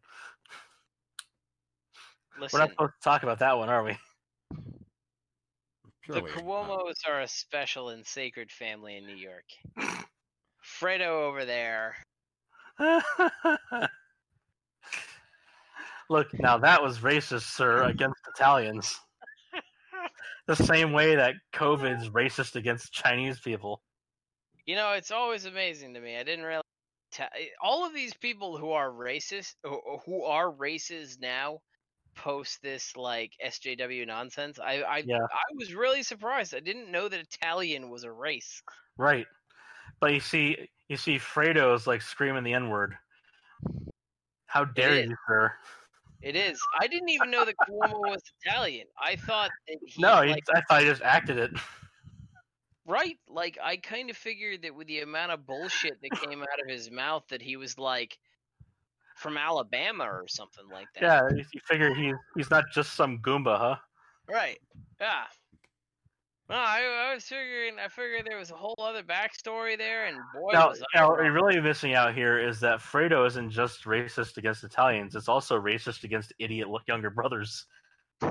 [2.39, 3.97] We're not supposed to talk about that one, are we?
[6.07, 9.45] the Purely, Cuomo's are a special and sacred family in New York.
[10.63, 11.95] Fredo over there.
[16.09, 18.99] Look, now that was racist, sir, against Italians.
[20.45, 23.81] The same way that COVID's racist against Chinese people.
[24.65, 26.17] You know, it's always amazing to me.
[26.17, 26.63] I didn't realize
[27.13, 31.61] ta- eh, all of these people who are racist, who- uh, who are racist now,
[32.15, 34.59] post this like SJW nonsense.
[34.59, 35.23] I I, Yeah.
[35.23, 36.53] I was really surprised.
[36.53, 38.61] I didn't know that Italian was a race.
[38.97, 39.27] Right.
[39.99, 42.97] But you see, you see Fredo's like screaming the N word.
[44.47, 45.53] How dare you, sir?
[46.21, 46.61] It is.
[46.79, 48.87] I didn't even know that Cuomo was Italian.
[48.97, 51.51] I thought that he No, he, like, I thought he just acted it.
[52.85, 53.17] Right.
[53.27, 56.69] Like I kind of figured that with the amount of bullshit that came out of
[56.69, 58.17] his mouth, that he was like
[59.15, 61.03] from Alabama or something like that.
[61.03, 63.75] Yeah, you you figure he's he's not just some Goomba, huh?
[64.29, 64.59] Right.
[64.99, 65.23] Yeah.
[66.49, 67.79] Well, I, I was figuring.
[67.79, 71.23] I figured there was a whole other backstory there, and boy, Now, was now, what
[71.23, 75.59] you're really missing out here is that Fredo isn't just racist against Italians; it's also
[75.59, 77.65] racist against idiot look younger brothers.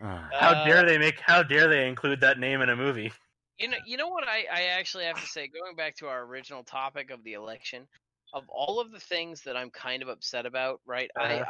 [0.00, 1.18] Ah, How Uh, dare they make?
[1.20, 3.12] How dare they include that name in a movie?
[3.58, 6.22] You know, you know what I, I actually have to say, going back to our
[6.24, 7.86] original topic of the election,
[8.32, 11.08] of all of the things that I'm kind of upset about, right?
[11.16, 11.44] I, Uh-huh.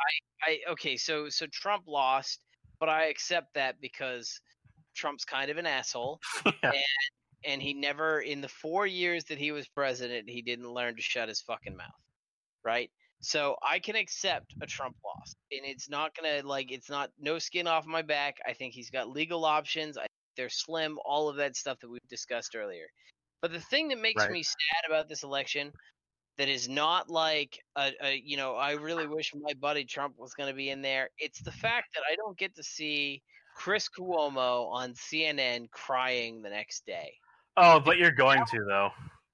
[0.46, 2.44] I, I, okay, so so Trump lost,
[2.78, 4.38] but I accept that because
[4.94, 6.20] Trump's kind of an asshole,
[6.62, 6.72] Yeah.
[7.44, 11.02] and he never, in the four years that he was president, he didn't learn to
[11.02, 11.88] shut his fucking mouth,
[12.64, 12.90] right?
[13.24, 17.38] So I can accept a Trump loss, and it's not gonna like it's not no
[17.38, 18.36] skin off my back.
[18.46, 19.96] I think he's got legal options.
[19.96, 20.06] I
[20.36, 22.86] they're slim, all of that stuff that we've discussed earlier.
[23.40, 24.32] But the thing that makes Right.
[24.32, 25.72] me sad about this election
[26.36, 30.34] that is not like a, a you know, I really wish my buddy Trump was
[30.34, 31.08] going to be in there.
[31.18, 33.22] It's the fact that I don't get to see
[33.54, 37.14] Chris Cuomo on CNN crying the next day.
[37.56, 38.90] Oh, but you're going to though.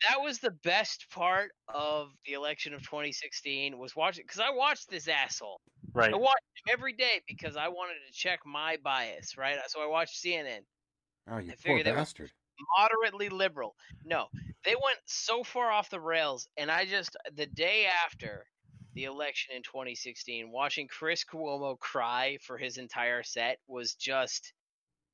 [0.08, 4.88] That was the best part of the election of 2016 was watching because I watched
[4.88, 5.60] this asshole.
[5.92, 6.12] Right.
[6.12, 9.58] I watched him every day because I wanted to check my bias, right?
[9.68, 10.60] So I watched CNN.
[11.30, 12.30] oh, you I poor bastard.
[12.78, 13.74] moderately liberal.
[14.04, 14.28] No,
[14.64, 18.46] they went so far off the rails, and I just the day after
[18.94, 24.52] the election in 2016, watching Chris Cuomo cry for his entire set was just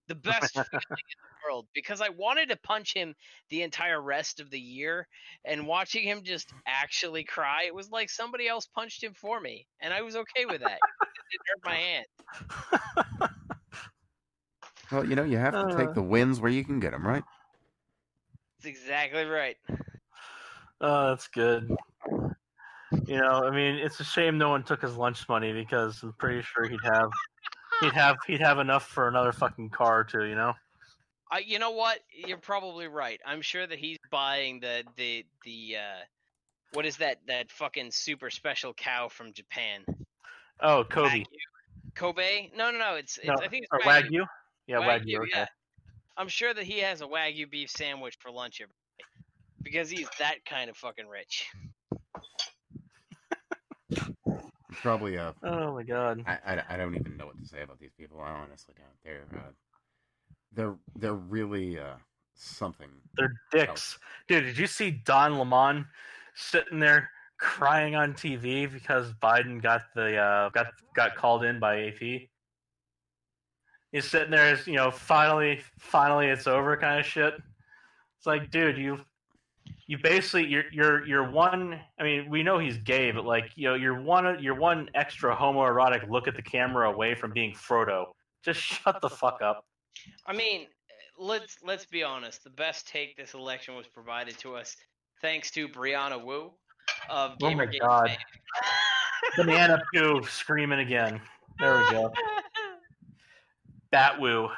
[0.09, 3.14] the best feeling in the world because I wanted to punch him
[3.48, 5.06] the entire rest of the year,
[5.44, 9.66] and watching him just actually cry, it was like somebody else punched him for me,
[9.81, 10.78] and I was okay with that.
[10.78, 12.06] it didn't hurt my hand.
[14.93, 15.74] Well, you know, you have to Uh.
[15.74, 17.24] take the wins where you can get them, right?
[18.59, 19.56] That's exactly right.
[20.81, 21.68] Oh, that's good.
[23.06, 26.12] You know, I mean, it's a shame no one took his lunch money because I'm
[26.14, 27.10] pretty sure he'd have
[27.81, 30.24] he'd have he'd have enough for another fucking car too.
[30.24, 30.55] You know.
[31.31, 31.98] I, you know what?
[32.11, 33.20] You're probably right.
[33.27, 36.05] I'm sure that he's buying the the the uh,
[36.73, 39.85] what is that that fucking super special cow from Japan?
[40.61, 41.09] Oh, Kobe.
[41.09, 41.24] Wagyu.
[41.94, 42.51] Kobe?
[42.57, 42.94] No, no, no.
[42.94, 44.11] It's, it's No, I think it's or Wagyu.
[44.11, 44.27] Wagyu.
[44.66, 45.19] Yeah, Wagyu.
[45.20, 45.31] okay.
[45.35, 45.47] yeah.
[46.16, 49.05] I'm sure that he has a Wagyu beef sandwich for lunch every day
[49.62, 51.47] because he's that kind of fucking rich.
[54.82, 56.23] Probably, uh, Oh my god.
[56.27, 58.20] I, I, I don't even know what to say about these people.
[58.20, 58.86] I honestly don't.
[59.05, 59.51] They're, uh,
[60.57, 61.95] they're, they're really, uh,
[62.37, 62.89] something.
[63.16, 63.99] They're dicks.
[64.28, 65.87] Dude, did you see Don Lemon
[66.35, 71.87] sitting there crying on TV because Biden got the uh, got got called in by
[71.87, 72.28] AP?
[73.93, 77.35] He's sitting there as you know, finally, finally, it's over, kind of shit.
[78.19, 78.99] It's like, dude, you,
[79.87, 81.78] you basically, you're, you're, you're one.
[81.99, 85.35] I mean, we know he's gay, but like, you know, you're one, you're one extra
[85.37, 88.07] homoerotic look at the camera away from being Frodo.
[88.45, 89.66] Just shut the fuck up.
[90.27, 90.66] I mean,
[91.18, 92.44] let's let's be honest.
[92.44, 94.77] The best take this election was provided to us
[95.23, 96.52] thanks to Brianna Wu
[97.10, 98.09] of Oh my God.
[98.09, 98.16] fame.
[99.36, 101.20] Banana poo screaming again.
[101.59, 102.12] There we go.
[103.93, 104.48] Batwoo.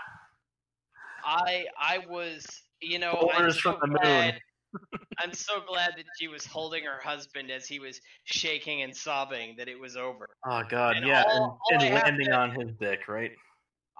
[1.24, 2.46] I I was
[2.80, 3.98] you know I'm Orders so from the moon.
[4.02, 4.40] glad
[5.18, 9.54] I'm so glad that she was holding her husband as he was shaking and sobbing
[9.58, 10.28] that it was over.
[10.46, 13.32] Oh god, And yeah, all- and, I and have landing to- on his dick, right?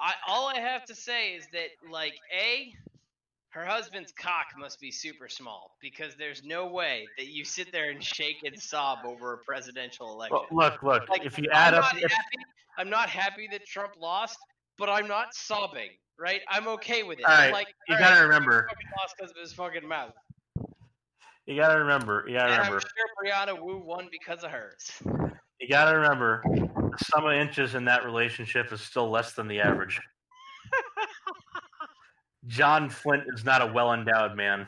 [0.01, 2.73] I all I have to say is that like a
[3.51, 7.91] her husband's cock must be super small because there's no way that you sit there
[7.91, 10.39] and shake and sob over a presidential election.
[10.51, 11.09] Well, look, look.
[11.09, 12.37] Like, if you add I'm up, not if, happy.
[12.77, 14.39] I'm not happy that Trump lost,
[14.77, 15.91] but I'm not sobbing.
[16.19, 16.41] Right?
[16.49, 17.25] I'm okay with it.
[17.25, 18.69] All right, like, you all gotta right, remember.
[18.99, 20.13] Lost because of his fucking mouth.
[21.47, 25.01] you gotta remember, you gotta And remember, I'm sure Brianna Wu won because of hers.
[25.61, 26.43] You gotta remember.
[26.45, 30.01] The sum of inches in that relationship is still less than the average.
[32.47, 34.67] John Flint is not a well endowed man.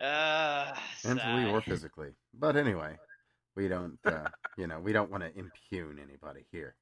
[0.00, 0.72] uh,
[1.04, 2.10] mentally or physically.
[2.38, 2.96] But anyway,
[3.56, 4.28] we don't, uh,
[4.58, 6.76] you know, we don't want to impugn anybody here.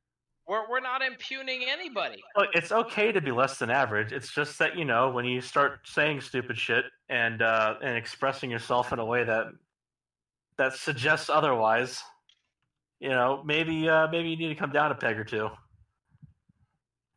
[0.48, 2.22] We're we're not impugning anybody.
[2.36, 4.12] Look, it's okay to be less than average.
[4.12, 8.50] It's just that you know when you start saying stupid shit and uh, and expressing
[8.50, 9.46] yourself in a way that
[10.58, 12.02] that suggests otherwise,
[13.00, 15.48] you know, maybe uh, maybe you need to come down a peg or two.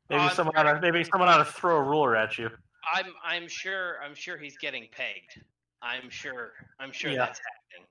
[0.09, 2.49] Maybe Oh, someone ought to, maybe someone ought to throw a ruler at you.
[2.93, 5.43] I'm I'm sure I'm sure he's getting pegged.
[5.81, 7.17] I'm sure I'm sure Yeah.
[7.17, 7.87] that's happening.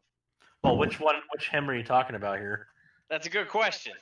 [0.63, 1.17] Well, which one?
[1.33, 2.69] Which him are you talking about here?
[3.11, 3.93] That's a good question.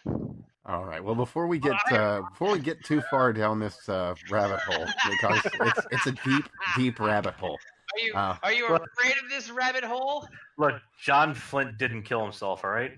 [0.64, 1.02] All right.
[1.02, 4.86] Well, before we get uh, before we get too far down this uh, rabbit hole,
[5.10, 6.44] because it's it's a deep
[6.77, 7.59] deep rabbit hole.
[7.94, 10.27] Are you Uh, are you well- afraid of this rabbit hole?
[10.59, 12.64] Look, John Flint didn't kill himself.
[12.64, 12.97] All right.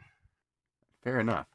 [1.03, 1.47] Fair enough.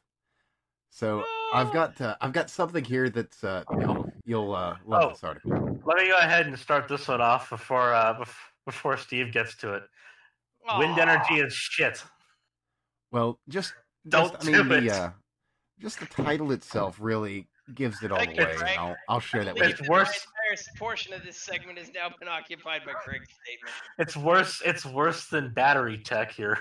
[0.90, 5.08] So I've got uh, I've got something here that's uh, you'll you'll uh, love Oh.
[5.10, 5.80] this article.
[5.84, 8.34] Let me go ahead and start this one off before uh, bef-
[8.66, 9.82] before Steve gets to it.
[10.78, 12.02] Wind energy is shit.
[13.12, 13.72] Well, just
[14.08, 14.80] Don't just, I mean do it.
[14.82, 15.10] the uh,
[15.80, 18.34] just the title itself really gives it all away.
[18.36, 19.84] you, and I'll I'll share that with It's you.
[19.84, 23.74] It's worse- The entire portion of this segment has now been occupied by Craig's statement.
[23.98, 24.62] It's worse.
[24.64, 26.58] It's worse than battery tech here.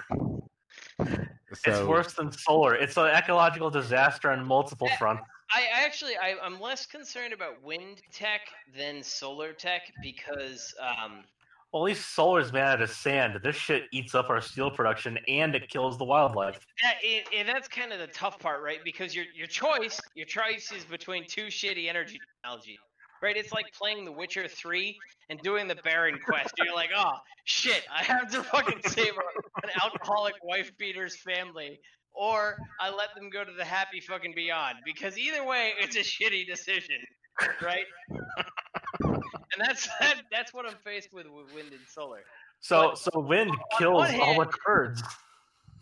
[1.65, 2.75] It's worse than solar.
[2.75, 5.23] It's an ecological disaster on multiple fronts.
[5.51, 8.41] I I actually I, I'm less concerned about wind tech
[8.77, 11.23] than solar tech because um,
[11.73, 13.39] Well, at least solar's made out of sand.
[13.43, 16.59] This shit eats up our steel production and it kills the wildlife.
[16.83, 18.79] that, it, it, that's kind of the tough part, right?
[18.83, 22.77] Because your your choice your choice is between two shitty energy technologies,
[23.21, 23.35] right?
[23.35, 24.97] It's like playing The Witcher three
[25.29, 26.53] and doing the Baron quest.
[26.57, 27.13] You're like, oh
[27.45, 29.13] shit, I have to fucking save
[29.63, 31.79] an alcoholic wife beater's family.
[32.13, 35.99] Or I let them go to the happy fucking beyond because either way, it's a
[35.99, 36.97] shitty decision,
[37.61, 37.85] right?
[38.99, 39.21] and
[39.59, 42.21] that's that, that's what I'm faced with with wind and solar.
[42.61, 45.03] So, But so wind on kills one all the birds.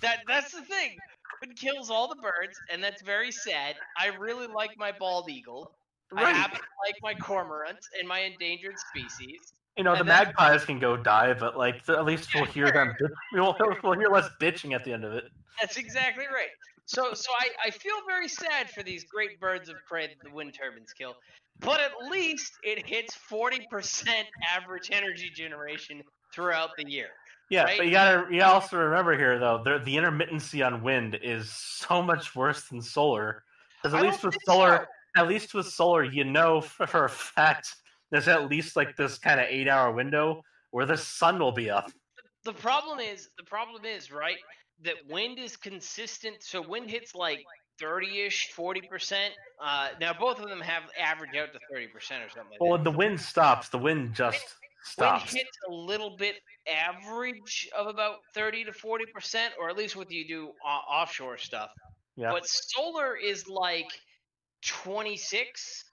[0.01, 0.95] That that's the thing.
[1.41, 3.76] Wind kills all the birds, and that's very sad.
[3.97, 5.72] I really like my bald eagle.
[6.15, 6.35] I Right.
[6.35, 9.53] happen to like my cormorants and my endangered species.
[9.77, 12.95] You know, the that- magpies can go die, but like at least we'll hear them.
[13.34, 15.25] We'll, we'll hear less bitching at the end of it.
[15.59, 16.49] That's exactly right.
[16.85, 20.34] So so I, I feel very sad for these great birds of prey that the
[20.34, 21.15] wind turbines kill.
[21.59, 26.01] But at least it hits forty percent average energy generation
[26.34, 27.07] throughout the year.
[27.49, 27.77] Yeah, Right?
[27.77, 32.01] but you gotta you also remember here though, the the intermittency on wind is so
[32.01, 33.43] much worse than solar.
[33.84, 34.85] Because at don't least with solar, so.
[35.18, 37.76] At least with solar, you know for, for a fact
[38.11, 40.41] there's at least like this kind of eight hour window
[40.72, 41.91] where the sun will be up.
[42.45, 44.38] the problem is the problem is right
[44.84, 47.44] that wind is consistent so wind hits like
[47.81, 49.29] 30ish 40%
[49.63, 52.78] uh, now both of them have average out to 30% or something like Well, that
[52.78, 55.34] when the wind stops, the wind just wind stops.
[55.34, 56.36] hits a little bit
[56.71, 61.71] average of about 30 to 40% or at least what you do o- offshore stuff
[62.15, 62.31] Yeah.
[62.31, 63.89] but solar is like
[64.68, 65.84] 26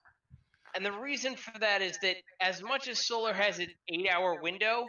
[0.75, 4.41] and the reason for that is that as much as solar has an eight hour
[4.43, 4.87] window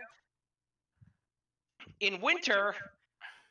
[2.00, 2.76] in winter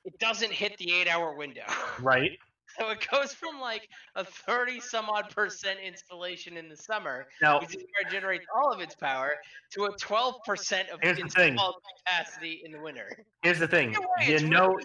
[0.05, 1.63] it doesn't hit the eight hour window
[2.01, 2.33] Right.
[2.79, 7.61] so it goes from like a 30 some odd percent installation in the summer Now,
[7.61, 9.37] which is where it generates all of its power
[9.73, 11.53] to a 12% of Here's the thing.
[11.53, 13.09] installed capacity in the winter
[13.43, 13.93] here's the thing.
[13.93, 14.79] Way, You know,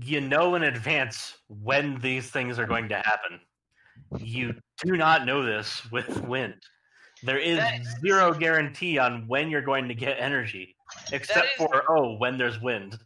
[0.00, 3.40] you know in advance when these things are going to happen.
[4.20, 6.54] You do not know this with wind.
[7.22, 7.60] There is
[8.00, 10.74] zero guarantee on when you're going to get energy,
[11.12, 12.98] except is- for oh, when there's wind.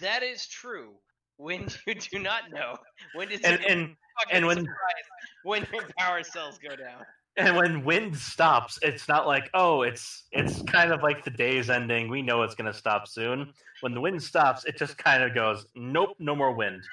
[0.00, 0.94] that is true
[1.36, 2.76] when you do not know
[3.14, 3.96] when And and
[4.30, 4.66] and when-
[5.44, 7.04] when your power cells go down
[7.36, 11.70] and when wind stops, it's not like oh, it's it's kind of like the day's
[11.70, 12.10] ending.
[12.10, 13.52] We know it's going to stop soon.
[13.80, 16.82] When the wind stops, it just kind of goes, nope, no more wind.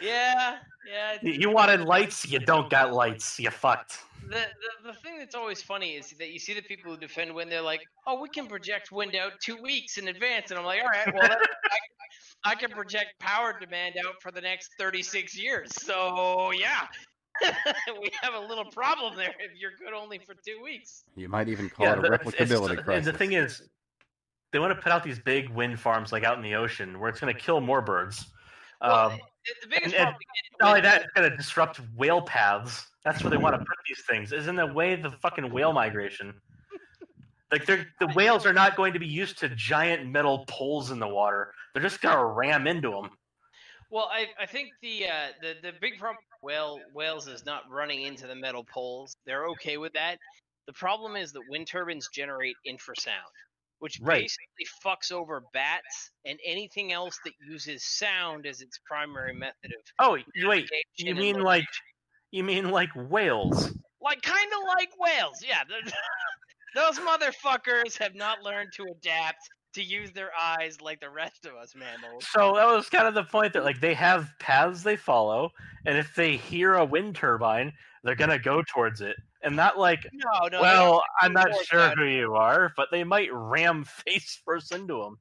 [0.00, 0.56] yeah
[0.90, 3.38] yeah You you wanted lights, you don't got lights.
[3.38, 3.98] You fucked.
[4.28, 4.46] the,
[4.84, 7.50] the the thing that's always funny is that you see the people who defend wind.
[7.52, 10.80] They're like, "Oh, we can project wind out two weeks in advance," and I'm like,
[10.82, 11.38] "All right, well, that,
[12.46, 16.86] I, I can project power demand out for the next 36 years." So yeah,
[18.00, 21.04] we have a little problem there if you're good only for two weeks.
[21.16, 23.04] You might even call yeah, it a replicability it's- crisis.
[23.06, 23.62] The thing is,
[24.52, 27.10] they want to put out these big wind farms like out in the ocean where
[27.10, 28.26] it's going to kill more birds.
[28.80, 29.20] Well, Um,
[29.62, 32.86] the, biggest and- and problem again not only that, it's going to disrupt whale paths.
[33.04, 34.32] That's where they want to put these things.
[34.32, 36.40] Is in the way of the fucking whale migration.
[37.52, 40.98] Like they're the whales are not going to be used to giant metal poles in
[40.98, 41.52] the water.
[41.72, 43.10] They're just going to ram into them.
[43.90, 47.70] Well, I, I think the, uh, the the big problem with whale whales is not
[47.70, 49.14] running into the metal poles.
[49.26, 50.18] They're okay with that.
[50.66, 53.30] The problem is that wind turbines generate infrasound,
[53.78, 54.22] which Right.
[54.22, 59.80] basically fucks over bats and anything else that uses sound as its primary method of
[59.98, 60.70] Oh, wait.
[60.96, 61.66] You mean like
[62.30, 63.72] you mean like whales?
[64.00, 65.42] like kind of like whales?
[65.46, 65.62] Yeah,
[66.74, 71.54] those motherfuckers have not learned to adapt to use their eyes like the rest of
[71.56, 72.24] us mammals.
[72.32, 75.50] So that was kind of the point that like they have paths they follow,
[75.84, 77.72] and if they hear a wind turbine,
[78.02, 79.16] they're gonna go towards it.
[79.44, 80.60] And not like, No, no.
[80.60, 85.18] well, I'm don't sure who you are, but they might ram face first into him.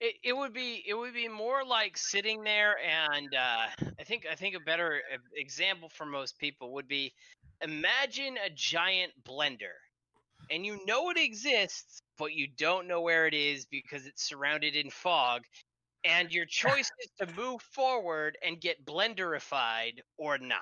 [0.00, 3.66] It, it would be it would be more like sitting there and uh,
[4.00, 5.02] I think I think a better
[5.36, 7.12] example for most people would be
[7.60, 9.76] imagine a giant blender
[10.50, 14.74] and you know it exists but you don't know where it is because it's surrounded
[14.74, 15.42] in fog
[16.04, 20.60] and your choice is to move forward and get blenderified or not.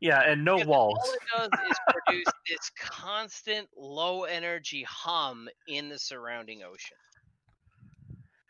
[0.00, 0.98] Yeah, and no Because walls.
[1.36, 6.96] All it does is produce this constant low energy hum in the surrounding ocean.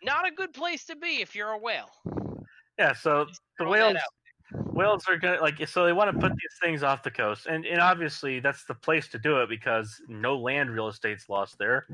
[0.03, 1.91] Not a good place to be if you're a whale.
[2.79, 3.27] Yeah, so
[3.59, 3.99] the whales
[4.73, 7.67] whales are gonna like so they want to put these things off the coast, and
[7.67, 11.87] and obviously that's the place to do it because no land real estate's lost there.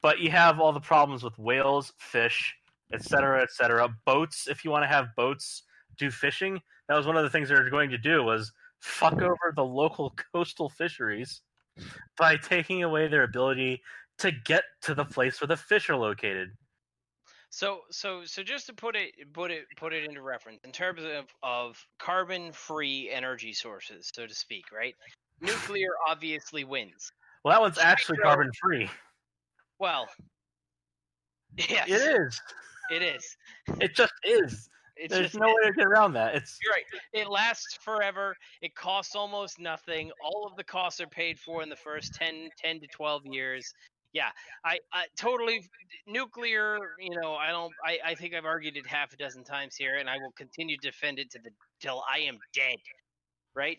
[0.00, 2.54] But you have all the problems with whales, fish,
[2.92, 3.88] etc., cetera, et cetera.
[4.04, 5.64] Boats, if you want to have boats
[5.96, 9.14] do fishing, that was one of the things they were going to do was fuck
[9.14, 11.42] over the local coastal fisheries
[12.16, 13.80] by taking away their ability
[14.18, 16.50] to get to the place where the fish are located.
[17.50, 21.02] So so so just to put it put it put it into reference in terms
[21.02, 24.94] of of carbon free energy sources, so to speak, right?
[25.40, 27.10] Nuclear obviously wins.
[27.44, 28.90] Well, that one's actually carbon free.
[29.78, 30.08] Well,
[31.56, 32.40] yes, It is.
[32.90, 33.36] It is.
[33.80, 34.68] It just is.
[34.98, 36.34] It's There's just no way to get around that.
[36.34, 36.84] It's You're right.
[37.12, 38.36] It lasts forever.
[38.60, 40.10] It costs almost nothing.
[40.22, 43.72] All of the costs are paid for in the first 10, 10 to 12 years.
[44.12, 44.30] Yeah,
[44.64, 45.68] I, I totally
[46.06, 46.78] nuclear.
[46.98, 47.72] You know, I don't.
[47.84, 50.76] I, I think I've argued it half a dozen times here, and I will continue
[50.78, 52.78] to defend it to the till I am dead.
[53.54, 53.78] Right.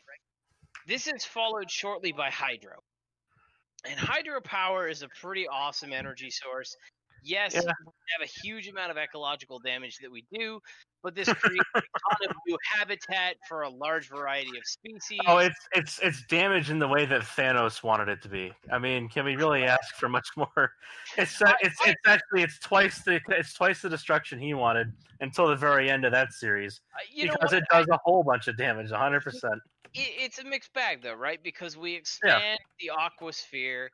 [0.87, 2.75] This is followed shortly by hydro,
[3.85, 6.75] and hydropower is a pretty awesome energy source.
[7.23, 7.61] Yes, Yeah.
[7.85, 10.59] we have a huge amount of ecological damage that we do,
[11.03, 15.19] but this creates a ton of new habitat for a large variety of species.
[15.27, 18.51] oh, it's it's it's damage in the way that Thanos wanted it to be.
[18.71, 20.73] I mean, can we really ask for much more?
[21.17, 25.47] It's uh, it's it's actually it's twice the it's twice the destruction he wanted until
[25.47, 26.99] the very end of that series Uh,
[27.31, 29.21] because it does a whole bunch of damage, 100.
[29.21, 29.59] percent
[29.95, 31.41] it's a mixed bag though, right?
[31.41, 33.87] Because we expand the aquasphere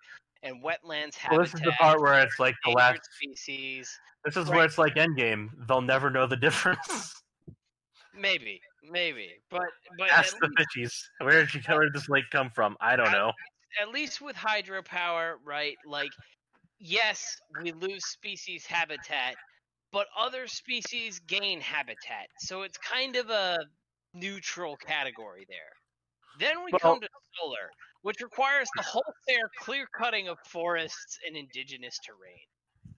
[0.43, 1.31] and wetlands habitat.
[1.31, 2.99] Well, this is the part where it's like the last.
[3.15, 3.89] species.
[4.23, 4.55] This is right.
[4.57, 5.49] where it's like Endgame.
[5.67, 7.13] They'll never know the difference.
[8.17, 9.63] Maybe, maybe, but
[9.97, 11.25] but Ask the least, fishies.
[11.25, 12.77] Where did you where did this lake come from?
[12.79, 13.31] I don't know.
[13.81, 15.75] at least with hydropower, right?
[15.85, 16.11] Like,
[16.79, 19.35] yes, we lose species habitat,
[19.91, 22.27] but other species gain habitat.
[22.39, 23.57] So it's kind of a
[24.13, 25.59] neutral category there.
[26.39, 27.69] Then we Well- come to solar,
[28.05, 32.37] which requires the wholesale clear cutting of forests and indigenous terrain.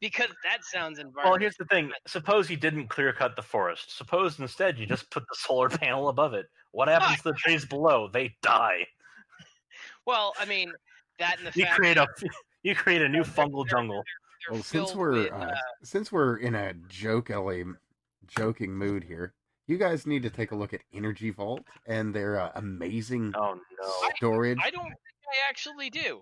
[0.02, 1.32] Because that sounds environmental.
[1.32, 1.94] Well, here's the thing.
[2.06, 3.98] Suppose you didn't clear cut the forest.
[3.98, 6.48] Suppose instead you just put the solar panel above it.
[6.74, 8.10] What happens to the trees below?
[8.12, 8.86] They die.
[10.06, 10.74] well, I mean,
[11.20, 12.06] that and the You fact create a
[12.64, 14.04] you create a new fungal jungle.
[14.50, 17.64] they're Well, since we're with, uh, uh, since we're in a jokingly
[18.28, 19.34] joking mood here,
[19.68, 23.56] you guys need to take a look at Energy Vault and their uh, amazing Oh
[23.56, 23.94] no.
[24.16, 24.58] storage.
[24.64, 24.96] I don't think
[25.30, 26.22] I actually do.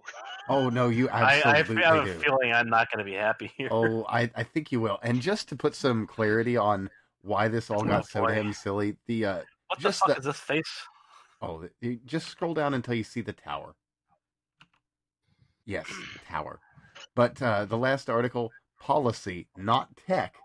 [0.50, 2.20] oh no, you absolutely I, I absolutely have a do.
[2.20, 3.70] feeling I'm not going to be happy here.
[3.72, 4.98] Oh, I, I think you will.
[5.04, 6.90] And just to put some clarity on
[7.22, 8.34] why this all Oh, got so boy.
[8.34, 10.64] damn silly, the uh what the just fuck the- is this face?
[11.42, 13.76] oh, you just scroll down until you see the tower.
[15.66, 15.88] Yes,
[16.28, 16.60] tower.
[17.16, 20.36] But uh, the last article, policy, not tech,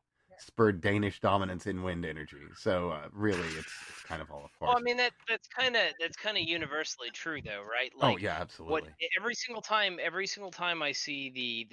[0.41, 2.55] spurred Danish dominance in wind energy.
[2.55, 4.69] So uh, really, it's it's kind of all a farce.
[4.69, 7.93] Well, I mean that that's kind of that's kind of universally true though, right?
[8.01, 8.36] oh Like yeah,
[8.67, 8.94] what absolutely.
[9.19, 11.67] every single time every single time I see the,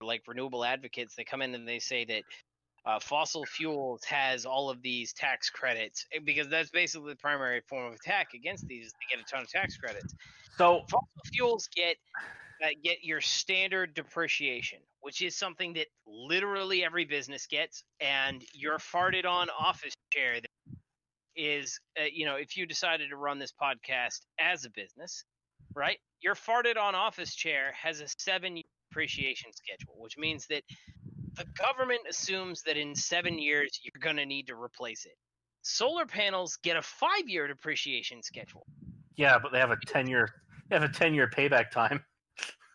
[0.00, 2.24] the like renewable advocates they come in and they say that
[2.84, 7.60] uh, fossil fuels has all of these tax credits eh, because that's basically the primary
[7.68, 10.14] form of attack against these is they get a ton of tax credits.
[10.58, 11.96] So Fossil fuels get
[12.62, 18.78] uh, get your standard depreciation, which is something that literally every business gets, and your
[18.78, 20.76] farted on office chair that
[21.34, 25.24] is, uh, you know, if you decided to run this podcast as a business,
[25.74, 25.98] right?
[26.20, 30.62] Your farted on office chair has a seven year depreciation schedule, which means that
[31.36, 35.16] the government assumes that in seven years you're going to need to replace it.
[35.62, 38.66] Solar panels get a five year depreciation schedule.
[39.16, 40.28] yeah, but they have a ten year
[40.68, 42.04] they have a ten year payback time.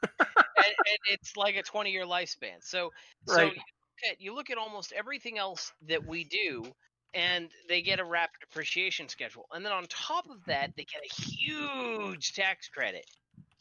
[0.57, 2.57] and, and it's like a 20 year lifespan.
[2.61, 2.91] So,
[3.25, 3.53] so Right.
[3.53, 6.73] you, look at, you look at almost everything else that we do,
[7.13, 9.45] and they get a rapid depreciation schedule.
[9.51, 13.05] And then on top of that, they get a huge tax credit.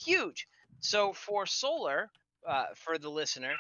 [0.05, 0.47] Huge.
[0.81, 2.11] So for solar,
[2.47, 3.55] uh, for the listener,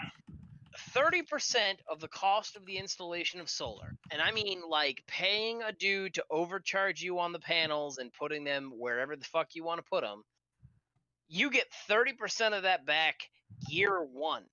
[0.94, 5.72] 30% of the cost of the installation of solar, and I mean like paying a
[5.72, 9.78] dude to overcharge you on the panels and putting them wherever the fuck you want
[9.78, 10.22] to put them,
[11.28, 13.16] you get 30% of that back
[13.68, 14.44] year one.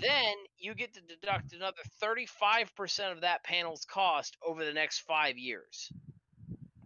[0.00, 5.38] Then you get to deduct another 35% of that panel's cost over the next five
[5.38, 5.90] years,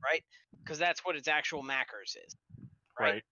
[0.03, 0.23] right?
[0.63, 2.37] Because that's what its actual MACRS is.
[2.99, 3.23] Right.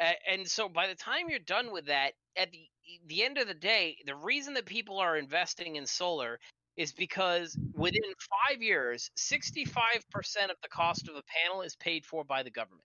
[0.00, 0.16] Right.
[0.30, 2.68] And so by the time you're done with that, at the
[3.06, 6.38] the end of the day, the reason that people are investing in solar
[6.76, 8.02] is because within
[8.48, 12.84] five years, 65% of the cost of a panel is paid for by the government.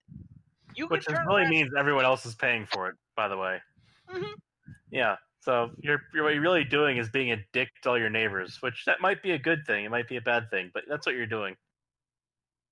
[0.76, 2.96] You Which really around- means everyone else is paying for it.
[3.16, 3.62] By the way.
[4.10, 4.34] Mhm.
[4.92, 5.18] Yeah.
[5.42, 8.58] So you're, you're what you're really doing is being a dick to all your neighbors,
[8.62, 9.86] which that might be a good thing.
[9.86, 11.56] It might be a bad thing, but that's what you're doing.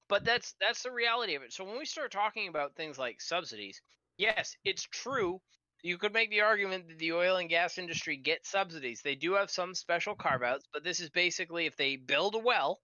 [0.08, 1.54] but that's that's the reality of it.
[1.54, 3.82] So when we start talking about things like subsidies,
[4.18, 5.40] yes, it's true.
[5.84, 9.02] You could make the argument that the oil and gas industry gets subsidies.
[9.02, 12.40] They do have some special carve outs, but this is basically if they build a
[12.40, 12.80] well,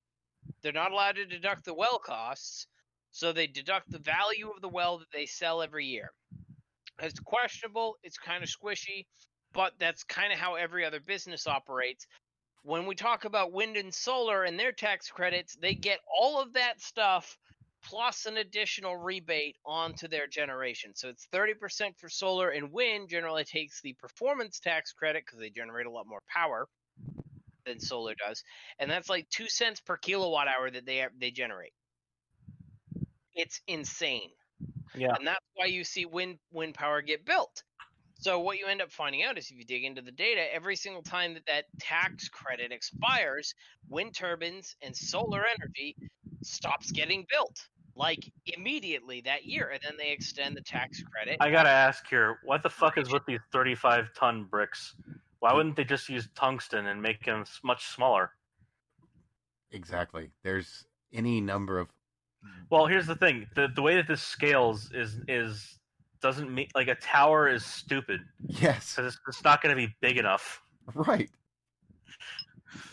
[0.61, 2.67] they're not allowed to deduct the well costs,
[3.11, 6.11] so they deduct the value of the well that they sell every year.
[7.01, 9.05] It's questionable, it's kind of squishy,
[9.53, 12.07] but that's kind of how every other business operates
[12.63, 16.53] when we talk about wind and solar and their tax credits, they get all of
[16.53, 17.37] that stuff
[17.83, 20.91] plus an additional rebate onto their generation.
[20.95, 25.49] So it's 30% for solar and wind generally takes the performance tax credit because they
[25.49, 26.67] generate a lot more power
[27.65, 28.43] than solar does.
[28.79, 31.73] And that's like 2 cents per kilowatt hour that they they generate.
[33.35, 34.31] It's insane.
[34.95, 35.13] Yeah.
[35.17, 37.63] And that's why you see wind wind power get built.
[38.19, 40.75] So what you end up finding out is if you dig into the data, every
[40.75, 43.53] single time that that tax credit expires,
[43.89, 45.95] wind turbines and solar energy
[46.47, 51.37] stops getting built like immediately that year, and then they extend the tax credit.
[51.39, 54.95] I gotta ask here, what the fuck is with these 35 ton bricks?
[55.39, 58.31] Why wouldn't they just use tungsten and make them much smaller?
[59.71, 60.29] Exactly.
[60.43, 61.89] There's any number of
[62.69, 65.79] Well, here's the thing: the the way that this scales is is
[66.21, 69.93] doesn't mean like a tower is stupid yes, because it's, it's not going to be
[70.01, 70.61] big enough.
[70.93, 71.29] right.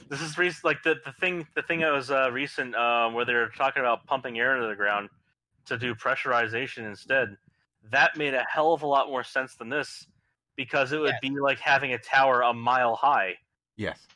[0.08, 3.24] This is recent, like the, the thing the thing that was uh, recent um, where
[3.24, 5.08] they're talking about pumping air into the ground
[5.66, 7.36] to do pressurization instead.
[7.90, 10.06] That made a hell of a lot more sense than this
[10.56, 11.20] because it would Yes.
[11.20, 13.34] be like having a tower a mile high.
[13.76, 14.06] Yes.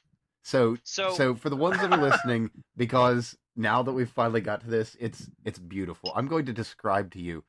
[0.43, 4.61] So, So- so for the ones that are listening, because now that we've finally got
[4.63, 6.13] to this, it's it's beautiful.
[6.15, 7.45] I'm going to describe to you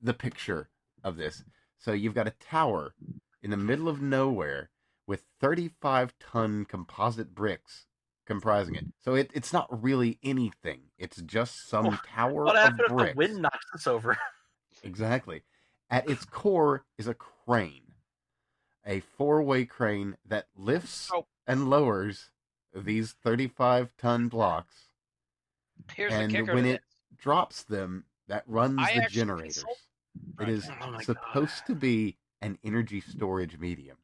[0.00, 0.68] the picture
[1.02, 1.44] of this.
[1.78, 2.94] So you've got a tower
[3.42, 4.70] in the middle of nowhere
[5.06, 7.86] with 35 ton composite bricks
[8.26, 8.86] comprising it.
[9.00, 10.80] So it, it's not really anything.
[10.98, 14.16] It's just some Well, tower What of happened if the wind knocks us over?
[14.82, 15.42] Exactly.
[15.90, 17.92] At its core is a crane,
[18.86, 21.26] a four way crane that lifts Oh.
[21.46, 22.30] and lowers
[22.74, 24.88] these 35 ton blocks,
[25.94, 26.82] Here's and the kicker when it
[27.18, 29.62] drops them, that runs I the generators.
[29.64, 29.78] consult-
[30.40, 31.04] It is Oh my God.
[31.04, 33.98] supposed to be an energy storage medium,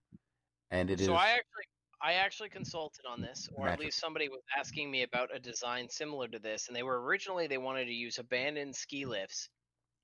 [0.71, 1.03] and it this.
[1.03, 1.07] is.
[1.07, 1.65] So I actually
[2.03, 5.89] I actually consulted on this, or at least somebody was asking me about a design
[5.89, 9.49] similar to this, and they were originally they wanted to use abandoned ski lifts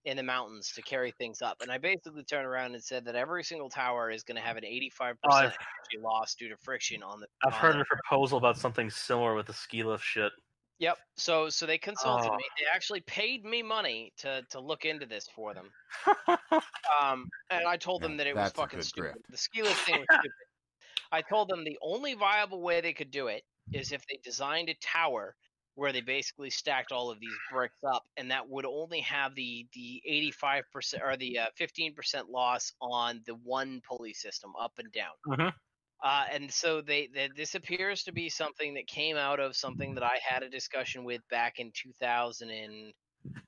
[0.04, 1.56] in the mountains to carry things up.
[1.62, 4.56] And I basically turned around and said that every single tower is going to have
[4.56, 5.52] an 85% Oh, energy
[6.00, 7.26] loss due to friction on the.
[7.44, 10.30] I've on heard the- a proposal about something similar with the ski lift shit.
[10.78, 10.98] Yep.
[11.16, 12.36] So so they consulted Oh.
[12.36, 12.44] me.
[12.60, 15.70] They actually paid me money to to look into this for them.
[17.02, 19.12] Um, and I told them that it was fucking stupid.
[19.16, 19.30] grift.
[19.30, 20.30] The ski lift thing was stupid.
[21.12, 24.68] I told them the only viable way they could do it is if they designed
[24.68, 25.36] a tower
[25.74, 29.68] where they basically stacked all of these bricks up, and that would only have the
[29.74, 35.14] the 85% or the uh, 15% loss on the one pulley system up and down.
[35.26, 35.52] Mhm.
[36.02, 39.94] Uh, and so they, they this appears to be something that came out of something
[39.94, 42.92] that I had a discussion with back in 2000 and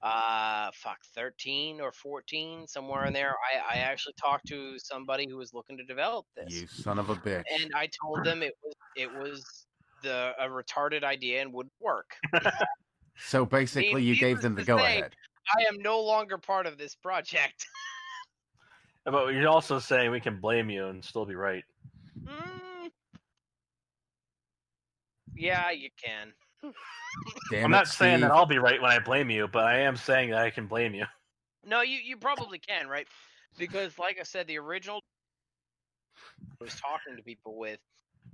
[0.03, 5.37] uh fuck 13 or 14 somewhere in there I, I actually talked to somebody who
[5.37, 7.43] was looking to develop this you son of a bitch.
[7.61, 9.67] and I told them it was it was
[10.03, 12.11] the a retarded idea and wouldn't work.
[13.19, 15.13] so basically, you gave them the go say- ahead.
[15.57, 17.67] I am no longer part of this project.
[19.05, 21.65] But you're also saying we can blame you and still be right.
[22.25, 22.91] Mm.
[25.35, 26.35] Yeah, you can.
[26.63, 29.81] Damn I'm it, not saying that I'll be right when I blame you, but I
[29.81, 31.07] am saying that I can blame you.
[31.65, 33.07] No, you you probably can, right?
[33.57, 35.01] Because like I said, the original
[36.61, 37.79] I was talking to people with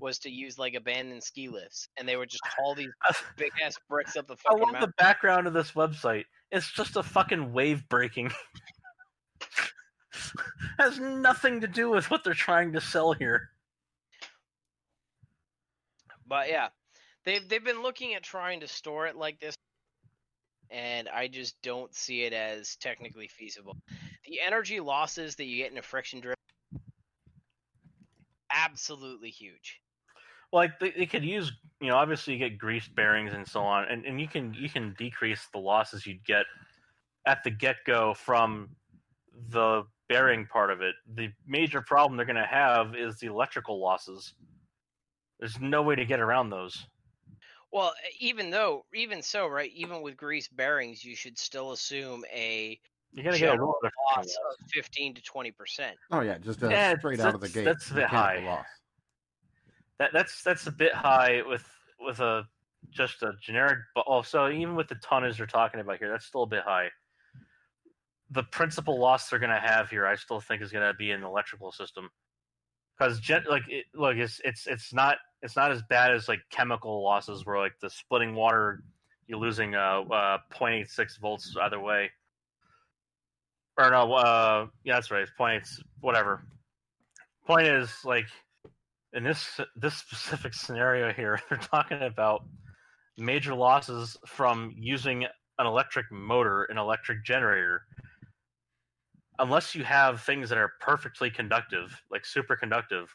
[0.00, 2.90] was to use like abandoned ski lifts, and they would just haul these
[3.36, 4.80] big ass bricks up the I love mountain.
[4.82, 6.24] the background of this website.
[6.50, 8.32] It's just a fucking wave breaking.
[10.78, 13.50] Has nothing to do with what they're trying to sell here.
[16.26, 16.68] But yeah,
[17.24, 19.54] they've they've been looking at trying to store it like this,
[20.70, 23.76] and I just don't see it as technically feasible.
[24.26, 26.36] the energy losses that you get in a friction driven,
[28.52, 29.80] absolutely huge.
[30.52, 33.86] Like they, they could use, you know, obviously you get greased bearings and so on,
[33.90, 36.46] and, and you can you can decrease the losses you'd get
[37.26, 38.68] at the get go from
[39.48, 40.94] the bearing part of it.
[41.14, 44.34] The major problem they're going to have is the electrical losses.
[45.40, 46.86] There's no way to get around those.
[47.74, 49.72] Well, even though, even so, right?
[49.74, 52.78] Even with grease bearings, you should still assume a
[53.12, 55.96] You're going to get a little of loss of fifteen to twenty percent.
[56.12, 57.64] Oh yeah, just uh, Yeah, straight out of the gate.
[57.64, 58.44] that's a bit high.
[58.44, 58.64] Loss.
[59.98, 62.44] that that's that's a bit high with with a
[62.90, 63.80] just a generic.
[63.96, 66.90] But also, even with the tonnage they're talking about here, that's still a bit high.
[68.30, 71.10] The principal loss they're going to have here, I still think, is going to be
[71.10, 72.08] an electrical system,
[72.96, 73.20] because
[73.50, 77.44] like it, look, it's it's it's not it's not as bad as like chemical losses
[77.44, 78.82] where like the splitting water,
[79.28, 82.10] you're losing uh, uh 0.86 volts either way.
[83.78, 85.28] Or no, uh, yeah, that's right.
[85.36, 86.44] Points, whatever.
[87.46, 88.26] Point is, like,
[89.12, 92.44] in this this specific scenario here, they're talking about
[93.18, 95.24] major losses from using
[95.58, 97.82] an electric motor, an electric generator.
[99.40, 103.08] Unless you have things that are perfectly conductive, like superconductive,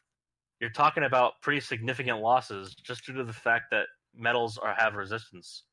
[0.59, 4.95] you're talking about pretty significant losses just due to the fact that metals are have
[4.95, 5.63] resistance.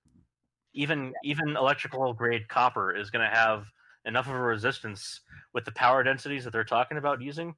[0.74, 3.66] Even even electrical grade copper is going to have
[4.04, 5.20] enough of a resistance
[5.54, 7.54] with the power densities that they're talking about using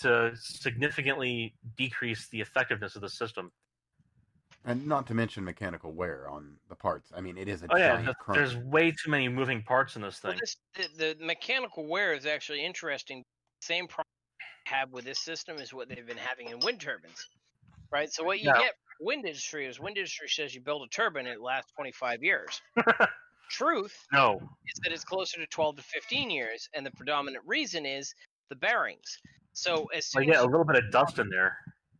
[0.00, 3.52] to significantly decrease the effectiveness of the system.
[4.64, 7.12] And not to mention mechanical wear on the parts.
[7.14, 8.38] I mean, it is a Oh yeah, giant th- crunch.
[8.38, 10.40] there's way too many moving parts in this Well, thing.
[10.40, 13.22] this, the, the mechanical wear is actually interesting.
[13.60, 14.13] Same problem they
[14.66, 17.28] have with this system is what they've been having in wind turbines,
[17.92, 18.12] right?
[18.12, 18.52] So what you Yeah.
[18.52, 22.22] get from wind industry is wind industry says you build a turbine, it lasts 25
[22.22, 22.62] years.
[23.50, 27.86] Truth No, is that it's closer to 12 to 15 years, and the predominant reason
[27.86, 28.14] is
[28.50, 29.20] the bearings.
[29.54, 31.56] So as I soon get as a little bit of dust in there.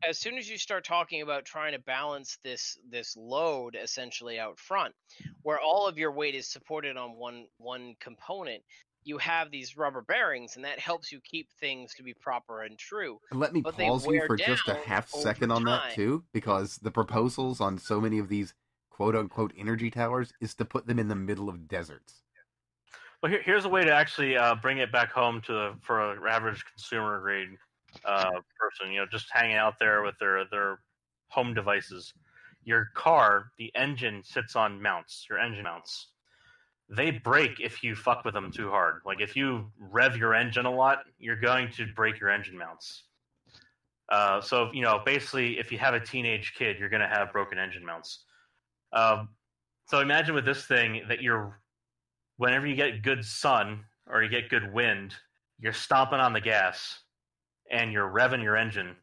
[0.07, 4.59] as soon as you start talking about trying to balance this this load essentially out
[4.59, 4.95] front
[5.43, 8.63] where all of your weight is supported on one one component
[9.05, 12.79] you have these rubber bearings and that helps you keep things to be proper and
[12.79, 16.25] true And Let me but pause you for just a half second on that too,
[16.33, 18.55] because the proposals on so many of these
[18.91, 22.23] quote unquote energy towers is to put them in the middle of deserts.
[23.23, 26.13] Well, here, here's a way to actually uh, bring it back home to the, for
[26.13, 27.57] an average consumer grade
[28.05, 28.93] uh, person.
[28.93, 30.81] You know, just hanging out there with their their
[31.29, 32.13] home devices.
[32.65, 35.27] Your car, the engine sits on mounts.
[35.29, 36.09] Your engine mounts.
[36.89, 39.01] They break if you fuck with them too hard.
[39.07, 43.05] Like if you rev your engine a lot, you're going to break your engine mounts.
[44.13, 47.33] Uh, so you know, basically, if you have a teenage kid, you're going to have
[47.33, 48.25] broken engine mounts.
[48.93, 49.31] Um,
[49.87, 51.59] so imagine with this thing that you're
[52.37, 55.15] whenever you get good sun or you get good wind,
[55.59, 57.01] you're stomping on the gas
[57.71, 58.97] and you're revving your engine.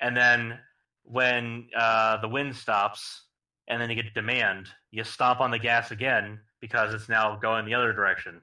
[0.00, 0.58] And then
[1.04, 3.22] when uh, the wind stops
[3.68, 7.64] and then you get demand, you stomp on the gas again because it's now going
[7.64, 8.40] the other direction.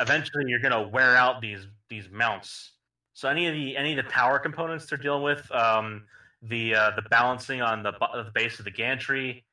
[0.00, 2.72] Eventually, you're going to wear out these these mounts.
[3.12, 6.04] So any of the any of the power components they're dealing with, um,
[6.42, 9.44] the uh, the balancing on the, the base of the gantry,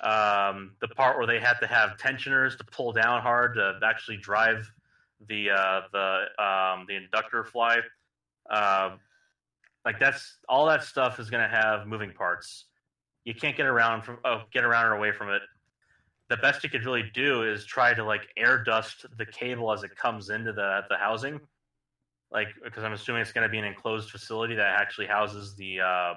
[0.00, 4.16] um, the part where they have to have tensioners to pull down hard to actually
[4.16, 4.70] drive
[5.28, 7.80] the uh, the um, the inductor fly.
[8.48, 8.96] Uh,
[9.84, 12.66] like that's all that stuff is going to have moving parts.
[13.24, 15.42] You can't get around from oh get around or away from it.
[16.30, 19.82] The best you could really do is try to like air dust the cable as
[19.82, 21.40] it comes into the the housing,
[22.30, 25.80] like because I'm assuming it's going to be an enclosed facility that actually houses the
[25.80, 26.14] uh,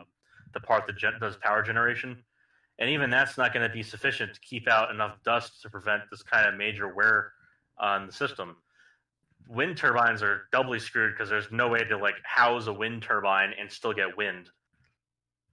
[0.53, 2.24] the part that gen- does power generation
[2.80, 6.03] and even that's not going to be sufficient to keep out enough dust to prevent
[6.09, 7.32] this kind of major wear
[7.77, 8.58] on the system.
[9.48, 13.51] Wind turbines are doubly screwed because there's no way to like house a wind turbine
[13.59, 14.50] and still get wind.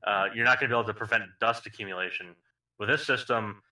[0.06, 2.34] Uh, you're not going to be able to prevent dust accumulation
[2.78, 3.62] with this system.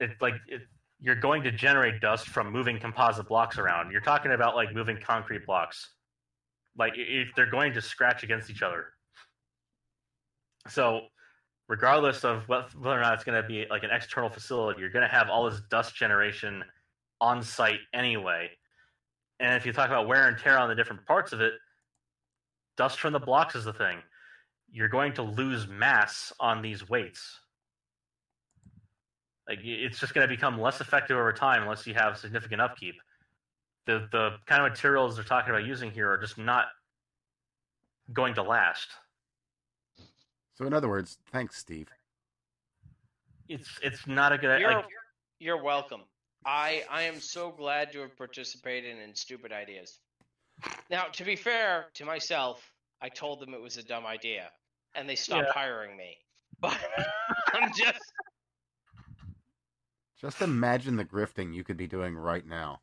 [0.00, 0.62] It's like it,
[1.00, 3.92] you're going to generate dust from moving composite blocks around.
[3.92, 5.90] You're talking about like moving concrete blocks.
[6.78, 8.86] Like if they're going to scratch against each other.
[10.68, 11.02] So
[11.68, 14.90] regardless of what, whether or not it's going to be like an external facility, you're
[14.90, 16.64] going to have all this dust generation
[17.20, 18.50] on site anyway.
[19.40, 21.54] And if you talk about wear and tear on the different parts of it,
[22.76, 23.98] dust from the blocks is the thing.
[24.70, 27.40] You're going to lose mass on these weights.
[29.48, 32.96] Like it's just going to become less effective over time unless you have significant upkeep.
[33.86, 36.66] The the kind of materials they're talking about using here are just not
[38.12, 38.88] going to last.
[40.54, 41.88] So in other words, thanks, Steve.
[43.48, 44.84] It's it's not a good you're, like,
[45.38, 46.00] you're welcome
[46.46, 49.98] I I am so glad to have participated in stupid ideas.
[50.88, 54.50] Now, to be fair to myself, I told them it was a dumb idea,
[54.94, 55.52] and they stopped Yeah.
[55.52, 56.16] hiring me.
[56.60, 56.78] But
[57.52, 58.00] I'm just
[60.20, 62.80] Just imagine the grifting you could be doing right now.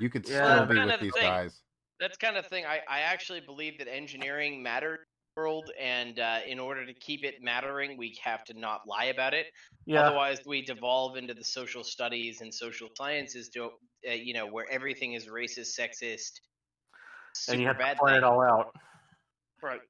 [0.00, 0.64] You could Yeah.
[0.64, 1.22] still be with these thing.
[1.22, 1.62] guys.
[2.00, 2.66] that's kind of thing.
[2.66, 5.04] I, I actually believe that engineering matters in
[5.36, 9.04] the world, and uh, in order to keep it mattering, we have to not lie
[9.04, 9.46] about it.
[9.86, 10.00] Yeah.
[10.00, 13.70] Otherwise, we devolve into the social studies and social sciences, to
[14.08, 16.40] uh, you know, where everything is racist, sexist,
[17.48, 18.74] and you have to point it all out.
[19.62, 19.80] Right.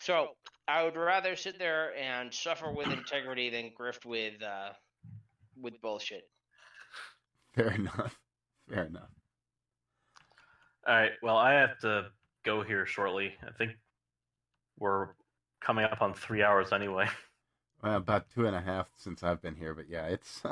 [0.00, 0.28] So
[0.70, 4.70] I would rather sit there and suffer with integrity than grift with uh,
[5.60, 6.22] with bullshit.
[7.54, 8.16] Fair enough.
[8.68, 9.10] Fair enough.
[10.86, 11.10] All right.
[11.22, 12.06] Well, I have to
[12.44, 13.34] go here shortly.
[13.46, 13.72] I think
[14.78, 15.08] we're
[15.60, 17.06] coming up on three hours anyway.
[17.82, 20.42] Well, about two and a half since I've been here, but yeah, it's.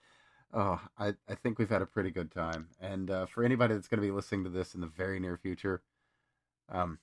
[0.54, 2.68] oh, I, I think we've had a pretty good time.
[2.80, 5.36] And uh, for anybody that's going to be listening to this in the very near
[5.36, 5.82] future,
[6.70, 6.98] um,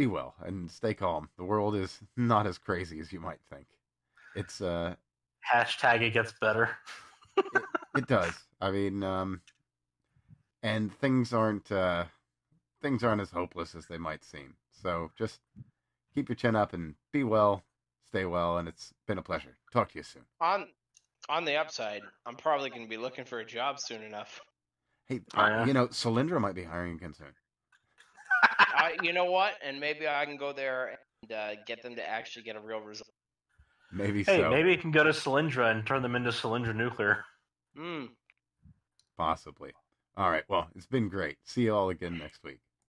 [0.00, 1.28] be well and stay calm.
[1.36, 3.66] The world is not as crazy as you might think.
[4.34, 4.94] It's uh,
[5.52, 6.70] Hashtag it gets better.
[7.96, 8.32] it does.
[8.60, 9.40] I mean, um,
[10.62, 12.04] and things aren't uh,
[12.80, 14.54] things aren't as hopeless as they might seem.
[14.70, 15.40] So just
[16.14, 17.62] keep your chin up and be well,
[18.06, 19.56] stay well, and it's been a pleasure.
[19.72, 20.22] Talk to you soon.
[20.40, 20.66] On
[21.28, 24.40] on the upside, I'm probably going to be looking for a job soon enough.
[25.06, 25.66] Hey, yeah?
[25.66, 27.34] you know, Solyndra might be hiring again soon.
[28.42, 29.54] I, you know what?
[29.64, 32.80] And maybe I can go there and uh, get them to actually get a real
[32.80, 33.10] result.
[33.92, 34.50] Maybe Hey, so.
[34.50, 37.24] maybe you can go to Solyndra and turn them into Solyndra Nuclear.
[37.76, 38.08] Mm.
[39.16, 39.72] Possibly.
[40.16, 40.44] All right.
[40.48, 41.36] Well, it's been great.
[41.44, 42.60] See you all again next week.